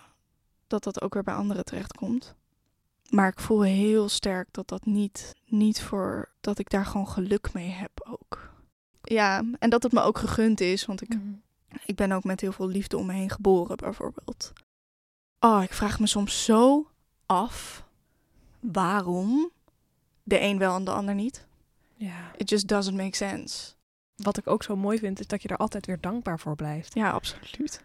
dat 0.66 0.84
dat 0.84 1.02
ook 1.02 1.14
weer 1.14 1.22
bij 1.22 1.34
anderen 1.34 1.64
terechtkomt. 1.64 2.34
Maar 3.10 3.28
ik 3.28 3.40
voel 3.40 3.62
heel 3.62 4.08
sterk 4.08 4.48
dat 4.50 4.68
dat 4.68 4.86
niet, 4.86 5.32
niet 5.46 5.82
voor, 5.82 6.28
dat 6.40 6.58
ik 6.58 6.70
daar 6.70 6.86
gewoon 6.86 7.08
geluk 7.08 7.52
mee 7.52 7.68
heb 7.68 7.90
ook. 8.08 8.50
Ja, 9.02 9.42
en 9.58 9.70
dat 9.70 9.82
het 9.82 9.92
me 9.92 10.00
ook 10.00 10.18
gegund 10.18 10.60
is, 10.60 10.84
want 10.84 11.02
ik 11.02 11.08
Mhm. 11.08 11.34
ik 11.84 11.96
ben 11.96 12.12
ook 12.12 12.24
met 12.24 12.40
heel 12.40 12.52
veel 12.52 12.68
liefde 12.68 12.96
om 12.96 13.06
me 13.06 13.12
heen 13.12 13.30
geboren, 13.30 13.76
bijvoorbeeld. 13.76 14.52
Oh, 15.40 15.62
ik 15.62 15.72
vraag 15.72 16.00
me 16.00 16.06
soms 16.06 16.44
zo 16.44 16.90
af 17.26 17.84
waarom 18.60 19.50
de 20.22 20.40
een 20.40 20.58
wel 20.58 20.76
en 20.76 20.84
de 20.84 20.90
ander 20.90 21.14
niet. 21.14 21.46
Ja. 21.96 22.32
It 22.36 22.48
just 22.48 22.68
doesn't 22.68 22.96
make 22.96 23.16
sense. 23.16 23.73
Wat 24.16 24.36
ik 24.36 24.46
ook 24.46 24.62
zo 24.62 24.76
mooi 24.76 24.98
vind, 24.98 25.20
is 25.20 25.26
dat 25.26 25.42
je 25.42 25.48
er 25.48 25.56
altijd 25.56 25.86
weer 25.86 26.00
dankbaar 26.00 26.40
voor 26.40 26.54
blijft. 26.56 26.94
Ja, 26.94 27.10
absoluut. 27.10 27.84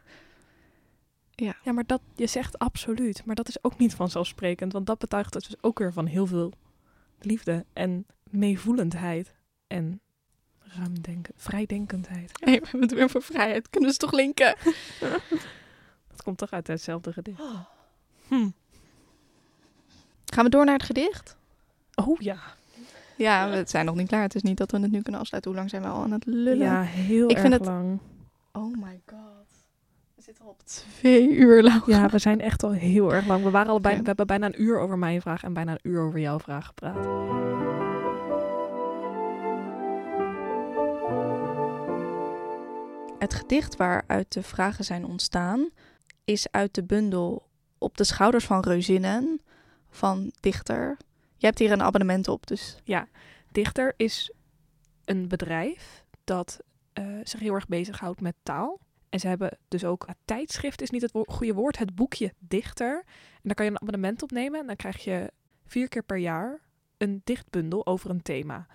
Ja, 1.36 1.56
maar 1.72 1.86
dat, 1.86 2.02
je 2.16 2.28
zegt 2.28 2.60
absoluut. 2.60 3.26
Maar 3.26 3.36
dat 3.36 3.48
is 3.48 3.64
ook 3.64 3.78
niet 3.78 3.96
vanzelfsprekend. 3.96 4.74
Want 4.74 4.86
dat 4.86 5.00
betuigt 5.00 5.34
dus 5.34 5.56
ook 5.62 5.80
weer 5.80 5.94
van 5.94 6.06
heel 6.06 6.28
veel 6.28 6.54
liefde 7.20 7.66
en 7.74 8.06
meevoelendheid. 8.30 9.34
En 9.68 10.02
ruimdenken, 10.60 11.34
vrijdenkendheid. 11.38 12.32
Hey, 12.34 12.60
we 12.60 12.64
hebben 12.64 12.82
het 12.82 12.94
weer 12.94 13.10
voor 13.10 13.22
vrijheid. 13.22 13.70
Kunnen 13.70 13.92
ze 13.92 13.98
toch 13.98 14.12
linken? 14.12 14.56
Dat 16.12 16.24
komt 16.24 16.38
toch 16.38 16.52
uit 16.52 16.68
hetzelfde 16.68 17.14
gedicht. 17.14 17.40
Oh. 17.40 17.60
Hm. 18.28 18.50
Gaan 20.26 20.44
we 20.44 20.50
door 20.50 20.66
naar 20.66 20.78
het 20.78 20.86
gedicht? 20.86 21.38
Oh 21.96 22.20
ja. 22.20 22.40
Ja, 23.20 23.50
we 23.50 23.64
zijn 23.68 23.86
nog 23.86 23.96
niet 23.96 24.08
klaar. 24.08 24.22
Het 24.22 24.36
is 24.36 24.42
niet 24.42 24.58
dat 24.58 24.72
we 24.72 24.80
het 24.80 24.92
nu 24.92 25.02
kunnen 25.02 25.22
afsluiten. 25.22 25.52
Hoe 25.52 25.60
lang 25.60 25.70
zijn 25.72 25.82
we 25.82 25.88
al 25.88 26.02
aan 26.04 26.12
het 26.12 26.26
lullen? 26.26 26.58
Ja, 26.58 26.82
heel 26.82 27.26
Ik 27.26 27.32
erg 27.32 27.42
vind 27.42 27.54
het- 27.54 27.66
lang. 27.66 28.00
Oh 28.52 28.74
my 28.78 29.02
god. 29.06 29.48
We 30.16 30.22
zitten 30.22 30.44
al 30.46 30.50
op 30.52 30.62
twee 30.64 31.30
uur 31.30 31.64
lang. 31.64 31.86
Ja, 31.86 32.10
we 32.10 32.20
zijn 32.20 32.42
echt 32.42 32.64
al 32.64 32.72
heel 32.72 33.14
erg 33.14 33.26
lang. 33.28 33.44
We, 33.44 33.50
waren 33.50 33.72
al 33.72 33.80
bijna, 33.80 34.00
we 34.00 34.06
hebben 34.08 34.28
bijna 34.28 34.46
een 34.46 34.62
uur 34.62 34.80
over 34.80 34.98
mijn 34.98 35.22
vraag 35.22 35.44
en 35.44 35.54
bijna 35.54 35.72
een 35.72 35.92
uur 35.92 36.02
over 36.02 36.20
jouw 36.20 36.40
vraag 36.40 36.66
gepraat. 36.66 37.06
Het 43.20 43.34
gedicht 43.34 43.76
waaruit 43.76 44.34
de 44.34 44.44
vragen 44.44 44.86
zijn 44.86 45.06
ontstaan 45.06 45.70
is 46.26 46.52
uit 46.52 46.74
de 46.76 46.84
bundel 46.84 47.48
Op 47.78 47.98
de 47.98 48.04
schouders 48.04 48.46
van 48.46 48.60
reuzinnen 48.62 49.42
van 49.90 50.32
dichter. 50.40 50.98
Je 51.40 51.46
hebt 51.46 51.60
hier 51.60 51.72
een 51.72 51.82
abonnement 51.82 52.28
op, 52.28 52.48
dus 52.48 52.78
Dichter 53.52 53.94
is 53.98 54.34
een 55.06 55.28
bedrijf 55.28 56.04
dat 56.24 56.60
eh, 56.94 57.06
zich 57.24 57.40
heel 57.40 57.54
erg 57.54 57.68
bezighoudt 57.68 58.22
met 58.22 58.36
taal. 58.44 58.80
En 59.10 59.20
ze 59.20 59.28
hebben 59.28 59.58
dus 59.68 59.86
ook, 59.86 60.08
tijdschrift 60.26 60.82
is 60.82 60.90
niet 60.90 61.02
het 61.02 61.12
goede 61.28 61.54
woord, 61.54 61.78
het 61.78 61.96
boekje 61.96 62.34
Dichter. 62.40 63.04
En 63.06 63.42
daar 63.44 63.56
kan 63.56 63.66
je 63.66 63.72
een 63.72 63.82
abonnement 63.82 64.24
op 64.24 64.32
nemen 64.32 64.60
en 64.60 64.68
dan 64.68 64.76
krijg 64.76 65.04
je 65.04 65.32
vier 65.66 65.88
keer 65.88 66.04
per 66.04 66.18
jaar 66.18 66.60
een 66.98 67.22
dichtbundel 67.24 67.86
over 67.86 68.10
een 68.10 68.22
thema. 68.22 68.68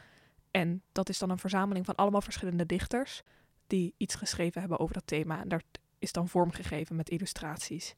En 0.51 0.83
dat 0.93 1.09
is 1.09 1.19
dan 1.19 1.31
een 1.31 1.39
verzameling 1.39 1.85
van 1.85 1.95
allemaal 1.95 2.21
verschillende 2.21 2.67
dichters 2.67 3.23
die 3.67 3.95
iets 3.97 4.15
geschreven 4.15 4.61
hebben 4.61 4.79
over 4.79 4.95
dat 4.95 5.07
thema. 5.07 5.41
En 5.41 5.49
daar 5.49 5.63
is 5.99 6.13
dan 6.13 6.29
vormgegeven 6.29 6.97
met 6.97 7.11
illustraties. 7.11 7.95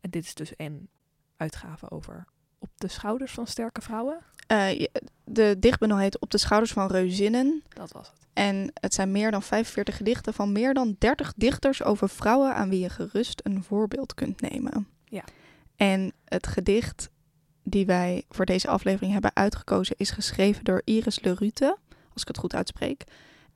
En 0.00 0.10
dit 0.10 0.24
is 0.24 0.34
dus 0.34 0.52
een 0.56 0.88
uitgave 1.36 1.90
over 1.90 2.26
op 2.60 2.70
de 2.76 2.88
schouders 2.88 3.32
van 3.32 3.46
sterke 3.46 3.80
vrouwen. 3.80 4.18
eh, 4.46 4.86
de 5.24 5.56
dichtbundel 5.58 5.98
heet 5.98 6.18
Op 6.18 6.30
de 6.30 6.38
schouders 6.38 6.72
van 6.72 6.86
reuzinnen. 6.86 7.62
Dat 7.68 7.92
was 7.92 8.08
het. 8.08 8.18
En 8.32 8.70
het 8.74 8.94
zijn 8.94 9.10
meer 9.10 9.30
dan 9.30 9.42
45 9.42 9.96
gedichten 9.96 10.34
van 10.34 10.52
meer 10.52 10.74
dan 10.74 10.96
30 10.98 11.32
dichters 11.36 11.82
over 11.82 12.08
vrouwen 12.08 12.54
aan 12.54 12.68
wie 12.68 12.80
je 12.80 12.88
gerust 12.88 13.40
een 13.44 13.62
voorbeeld 13.62 14.14
kunt 14.14 14.40
nemen. 14.40 14.88
Ja. 15.04 15.24
En 15.76 16.12
het 16.24 16.46
gedicht 16.46 17.10
die 17.62 17.86
wij 17.86 18.24
voor 18.28 18.46
deze 18.46 18.68
aflevering 18.68 19.12
hebben 19.12 19.36
uitgekozen 19.36 19.96
is 19.98 20.10
geschreven 20.10 20.64
door 20.64 20.82
Iris 20.84 21.20
Lerute, 21.20 21.76
als 22.12 22.22
ik 22.22 22.28
het 22.28 22.38
goed 22.38 22.54
uitspreek. 22.54 23.04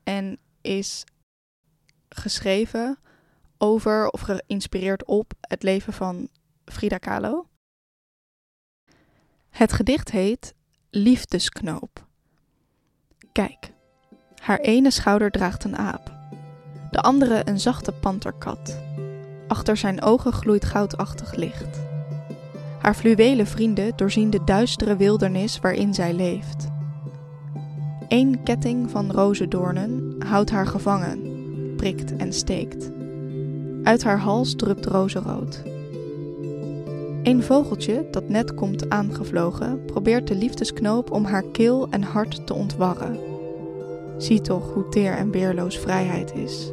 En 0.02 0.38
is 0.60 1.04
geschreven 2.08 2.98
over 3.58 4.08
of 4.08 4.20
geïnspireerd 4.20 5.04
op 5.04 5.32
het 5.40 5.62
leven 5.62 5.92
van 5.92 6.28
Frida 6.64 6.98
Kahlo. 6.98 7.46
Het 9.54 9.72
gedicht 9.72 10.10
heet 10.10 10.54
Liefdesknoop. 10.90 12.06
Kijk, 13.32 13.72
haar 14.42 14.58
ene 14.58 14.90
schouder 14.90 15.30
draagt 15.30 15.64
een 15.64 15.76
aap, 15.76 16.12
de 16.90 17.00
andere 17.00 17.42
een 17.44 17.60
zachte 17.60 17.92
panterkat. 17.92 18.78
Achter 19.48 19.76
zijn 19.76 20.02
ogen 20.02 20.32
gloeit 20.32 20.64
goudachtig 20.64 21.34
licht. 21.34 21.80
Haar 22.78 22.94
fluwelen 22.94 23.46
vrienden 23.46 23.96
doorzien 23.96 24.30
de 24.30 24.44
duistere 24.44 24.96
wildernis 24.96 25.60
waarin 25.60 25.94
zij 25.94 26.14
leeft. 26.14 26.68
Eén 28.08 28.42
ketting 28.42 28.90
van 28.90 29.12
rozendoornen 29.12 30.16
houdt 30.26 30.50
haar 30.50 30.66
gevangen, 30.66 31.20
prikt 31.76 32.16
en 32.16 32.32
steekt. 32.32 32.90
Uit 33.82 34.04
haar 34.04 34.18
hals 34.18 34.54
drupt 34.54 34.86
rozenrood. 34.86 35.73
Een 37.24 37.42
vogeltje 37.42 38.06
dat 38.10 38.28
net 38.28 38.54
komt 38.54 38.90
aangevlogen 38.90 39.84
probeert 39.84 40.28
de 40.28 40.34
liefdesknoop 40.34 41.10
om 41.10 41.24
haar 41.24 41.44
keel 41.52 41.88
en 41.90 42.02
hart 42.02 42.46
te 42.46 42.54
ontwarren. 42.54 43.18
Zie 44.18 44.40
toch 44.40 44.72
hoe 44.72 44.88
teer 44.88 45.12
en 45.12 45.30
weerloos 45.30 45.78
vrijheid 45.78 46.34
is. 46.34 46.72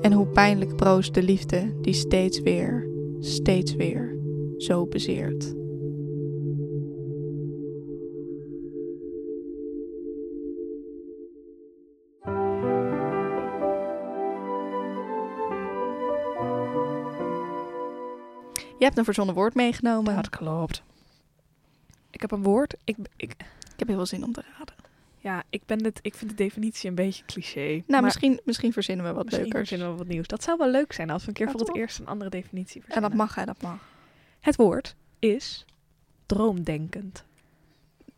En 0.00 0.12
hoe 0.12 0.26
pijnlijk 0.26 0.76
broos 0.76 1.12
de 1.12 1.22
liefde 1.22 1.72
die 1.80 1.94
steeds 1.94 2.40
weer, 2.40 2.88
steeds 3.20 3.74
weer 3.74 4.18
zo 4.56 4.86
bezeert. 4.86 5.61
Je 18.82 18.88
hebt 18.88 19.00
een 19.00 19.04
verzonnen 19.04 19.34
woord 19.34 19.54
meegenomen. 19.54 20.14
Dat 20.14 20.28
klopt. 20.28 20.82
Ik 22.10 22.20
heb 22.20 22.30
een 22.30 22.42
woord. 22.42 22.74
Ik, 22.84 22.96
ik, 23.16 23.30
Ik 23.72 23.78
heb 23.78 23.88
heel 23.88 23.96
veel 23.96 24.06
zin 24.06 24.24
om 24.24 24.32
te 24.32 24.42
raden. 24.58 24.74
ja, 25.18 25.42
ik, 25.50 25.62
ben 25.66 25.84
het, 25.84 25.98
ik 26.02 26.14
vind 26.14 26.30
de 26.30 26.36
definitie 26.36 26.88
een 26.88 26.94
beetje 26.94 27.24
cliché. 27.24 27.68
Nou, 27.68 27.82
maar 27.86 28.02
misschien, 28.02 28.40
misschien 28.44 28.72
verzinnen 28.72 29.06
we 29.06 29.12
wat 29.12 29.24
misschien 29.24 29.44
leukers. 29.44 29.68
verzinnen 29.68 29.92
we 29.92 30.04
wat 30.04 30.12
nieuws. 30.12 30.26
Dat 30.26 30.42
zou 30.42 30.58
wel 30.58 30.70
leuk 30.70 30.92
zijn 30.92 31.10
als 31.10 31.22
we 31.22 31.28
een 31.28 31.34
keer 31.34 31.50
voor 31.50 31.60
het 31.60 31.76
eerst 31.76 31.98
een 31.98 32.06
andere 32.06 32.30
definitie 32.30 32.82
En 32.88 33.02
dat 33.02 33.14
mag, 33.14 33.34
hè, 33.34 33.44
dat 33.44 33.62
mag. 33.62 33.78
Het 34.40 34.56
woord 34.56 34.94
is 35.18 35.64
droomdenkend. 36.26 37.24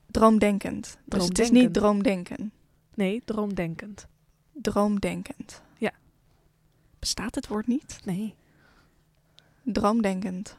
Droomdenkend. 0.06 0.98
Dus 1.04 1.24
het 1.24 1.38
is 1.38 1.50
niet 1.50 1.74
droomdenken. 1.74 2.52
Nee, 2.94 3.22
droomdenkend. 3.24 4.06
Droomdenkend. 4.52 5.62
Ja. 5.78 5.92
Bestaat 6.98 7.34
het 7.34 7.46
woord 7.46 7.66
niet? 7.66 8.00
Nee. 8.04 8.34
Droomdenkend. 9.64 10.56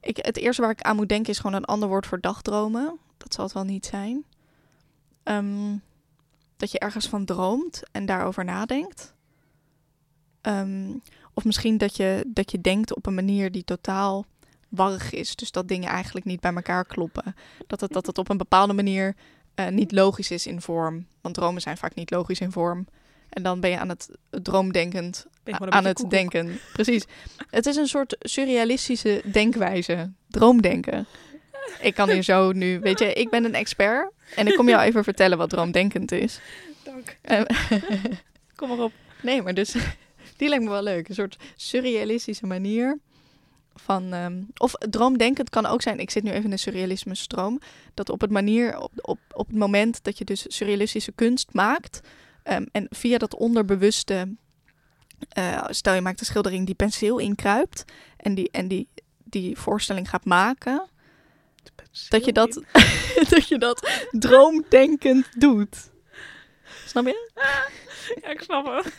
Ik, 0.00 0.16
het 0.16 0.36
eerste 0.36 0.62
waar 0.62 0.70
ik 0.70 0.82
aan 0.82 0.96
moet 0.96 1.08
denken 1.08 1.32
is 1.32 1.38
gewoon 1.38 1.56
een 1.56 1.64
ander 1.64 1.88
woord 1.88 2.06
voor 2.06 2.20
dagdromen. 2.20 2.98
Dat 3.16 3.34
zal 3.34 3.44
het 3.44 3.54
wel 3.54 3.64
niet 3.64 3.86
zijn. 3.86 4.24
Ehm, 5.22 5.76
dat 6.56 6.70
je 6.70 6.78
ergens 6.78 7.08
van 7.08 7.24
droomt 7.24 7.82
en 7.92 8.06
daarover 8.06 8.44
nadenkt. 8.44 9.14
Ehm, 10.40 10.92
of 11.34 11.44
misschien 11.44 11.78
dat 11.78 11.96
je, 11.96 12.24
dat 12.26 12.50
je 12.50 12.60
denkt 12.60 12.94
op 12.94 13.06
een 13.06 13.14
manier 13.14 13.52
die 13.52 13.64
totaal 13.64 14.24
warrig 14.68 15.10
is. 15.10 15.36
Dus 15.36 15.50
dat 15.50 15.68
dingen 15.68 15.88
eigenlijk 15.88 16.26
niet 16.26 16.40
bij 16.40 16.54
elkaar 16.54 16.84
kloppen. 16.84 17.34
Dat 17.66 17.80
het, 17.80 17.92
dat 17.92 18.06
het 18.06 18.18
op 18.18 18.28
een 18.28 18.36
bepaalde 18.36 18.72
manier 18.72 19.16
eh, 19.54 19.68
niet 19.68 19.92
logisch 19.92 20.30
is 20.30 20.46
in 20.46 20.60
vorm. 20.60 21.06
Want 21.20 21.34
dromen 21.34 21.60
zijn 21.60 21.76
vaak 21.76 21.94
niet 21.94 22.10
logisch 22.10 22.40
in 22.40 22.52
vorm. 22.52 22.86
En 23.34 23.42
dan 23.42 23.60
ben 23.60 23.70
je 23.70 23.78
aan 23.78 23.88
het 23.88 24.08
droomdenkend 24.30 25.26
aan 25.68 25.84
het 25.84 26.04
denken. 26.08 26.58
Precies. 26.72 27.04
Het 27.50 27.66
is 27.66 27.76
een 27.76 27.86
soort 27.86 28.16
surrealistische 28.20 29.22
denkwijze. 29.24 30.12
Droomdenken. 30.28 31.06
Ik 31.80 31.94
kan 31.94 32.10
hier 32.10 32.22
zo 32.22 32.52
nu, 32.52 32.80
weet 32.80 32.98
je, 32.98 33.12
ik 33.12 33.30
ben 33.30 33.44
een 33.44 33.54
expert. 33.54 34.10
En 34.36 34.46
ik 34.46 34.54
kom 34.56 34.68
jou 34.68 34.82
even 34.82 35.04
vertellen 35.04 35.38
wat 35.38 35.50
droomdenkend 35.50 36.12
is. 36.12 36.40
Dank. 36.84 37.16
Kom 38.56 38.68
maar 38.68 38.78
op. 38.78 38.92
nee, 39.22 39.42
maar 39.42 39.54
dus 39.54 39.74
die 40.36 40.48
lijkt 40.48 40.64
me 40.64 40.70
wel 40.70 40.82
leuk. 40.82 41.08
Een 41.08 41.14
soort 41.14 41.36
surrealistische 41.56 42.46
manier 42.46 42.98
van. 43.74 44.12
ehm, 44.12 44.42
of 44.56 44.74
droomdenkend 44.74 45.50
kan 45.50 45.66
ook 45.66 45.82
zijn. 45.82 45.98
Ik 45.98 46.10
zit 46.10 46.22
nu 46.22 46.30
even 46.30 46.44
in 46.44 46.52
een 46.52 46.58
surrealisme 46.58 47.14
stroom. 47.14 47.60
Dat 47.94 48.08
op 48.08 48.20
het 48.20 48.30
manier, 48.30 48.78
op, 48.78 48.92
op, 48.96 49.18
op 49.32 49.46
het 49.46 49.56
moment 49.56 50.04
dat 50.04 50.18
je 50.18 50.24
dus 50.24 50.44
surrealistische 50.48 51.12
kunst 51.12 51.48
maakt. 51.52 52.00
Ehm, 52.44 52.64
en 52.72 52.86
via 52.90 53.18
dat 53.18 53.34
onderbewuste. 53.34 54.36
eh, 55.28 55.64
stel 55.68 55.94
je 55.94 56.00
maakt 56.00 56.20
een 56.20 56.26
schildering 56.26 56.66
die 56.66 56.74
penseel 56.74 57.18
inkruipt. 57.18 57.84
En 58.16 58.34
die, 58.34 58.50
en 58.50 58.68
die, 58.68 58.88
die 59.24 59.58
voorstelling 59.58 60.08
gaat 60.08 60.24
maken. 60.24 60.88
Dat 62.08 62.24
je 62.24 62.32
dat, 62.32 62.62
dat 63.30 63.48
je 63.48 63.58
dat 63.58 64.06
droomdenkend 64.10 65.40
doet. 65.40 65.90
Snap 66.86 67.06
je? 67.06 67.30
Ja, 68.22 68.28
ik 68.30 68.40
snap 68.40 68.66
het. 68.66 68.94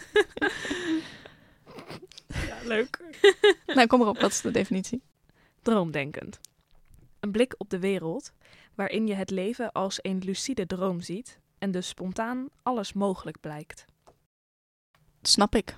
ja, 2.48 2.58
leuk. 2.64 3.04
Nou, 3.66 3.88
kom 3.88 4.00
maar 4.00 4.08
op. 4.08 4.20
Wat 4.20 4.32
is 4.32 4.42
de 4.42 4.52
definitie? 4.52 5.02
Droomdenkend. 5.62 6.40
Een 7.20 7.32
blik 7.32 7.56
op 7.58 7.70
de 7.70 7.80
wereld 7.80 8.32
waarin 8.76 9.08
je 9.08 9.14
het 9.14 9.30
leven 9.30 9.72
als 9.72 10.00
een 10.02 10.22
lucide 10.24 10.66
droom 10.66 11.02
ziet 11.02 11.40
en 11.58 11.72
dus 11.72 11.88
spontaan 11.88 12.48
alles 12.64 12.94
mogelijk 12.94 13.40
blijkt. 13.40 13.86
Snap 15.22 15.56
ik. 15.56 15.78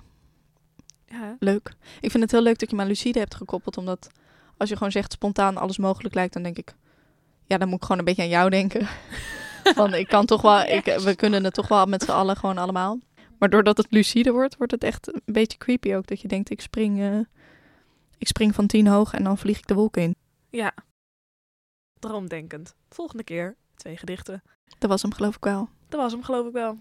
Ja, 1.06 1.36
Leuk. 1.38 1.74
Ik 2.00 2.10
vind 2.10 2.22
het 2.22 2.32
heel 2.32 2.42
leuk 2.42 2.58
dat 2.58 2.70
je 2.70 2.76
me 2.76 2.82
aan 2.82 2.88
lucide 2.88 3.18
hebt 3.18 3.34
gekoppeld. 3.34 3.76
Omdat 3.76 4.10
als 4.56 4.68
je 4.68 4.76
gewoon 4.76 4.92
zegt 4.92 5.12
spontaan 5.12 5.56
alles 5.56 5.78
mogelijk 5.78 6.14
lijkt, 6.14 6.32
dan 6.32 6.42
denk 6.42 6.58
ik... 6.58 6.74
Ja, 7.44 7.58
dan 7.58 7.68
moet 7.68 7.76
ik 7.76 7.82
gewoon 7.82 7.98
een 7.98 8.04
beetje 8.04 8.22
aan 8.22 8.28
jou 8.28 8.50
denken. 8.50 8.88
Van 9.74 9.94
ik 9.94 10.08
kan 10.08 10.26
toch 10.26 10.42
wel... 10.42 10.60
Ik, 10.60 10.84
we 10.84 11.14
kunnen 11.16 11.44
het 11.44 11.54
toch 11.54 11.68
wel 11.68 11.86
met 11.86 12.02
z'n 12.02 12.10
allen 12.10 12.36
gewoon 12.36 12.58
allemaal. 12.58 12.98
Maar 13.38 13.50
doordat 13.50 13.76
het 13.76 13.86
lucide 13.90 14.30
wordt, 14.32 14.56
wordt 14.56 14.72
het 14.72 14.84
echt 14.84 15.14
een 15.14 15.22
beetje 15.24 15.58
creepy 15.58 15.94
ook. 15.94 16.06
Dat 16.06 16.20
je 16.20 16.28
denkt, 16.28 16.50
ik 16.50 16.60
spring, 16.60 17.00
eh, 17.00 17.18
ik 18.18 18.26
spring 18.26 18.54
van 18.54 18.66
tien 18.66 18.86
hoog 18.86 19.12
en 19.12 19.24
dan 19.24 19.38
vlieg 19.38 19.58
ik 19.58 19.66
de 19.66 19.74
wolken 19.74 20.02
in. 20.02 20.16
ja. 20.50 20.74
Droomdenkend. 21.98 22.74
Volgende 22.88 23.24
keer 23.24 23.56
twee 23.76 23.96
gedichten. 23.96 24.42
Dat 24.78 24.90
was 24.90 25.02
hem 25.02 25.12
geloof 25.14 25.36
ik 25.36 25.44
wel. 25.44 25.68
Dat 25.88 26.00
was 26.00 26.12
hem 26.12 26.22
geloof 26.22 26.46
ik 26.46 26.52
wel. 26.52 26.78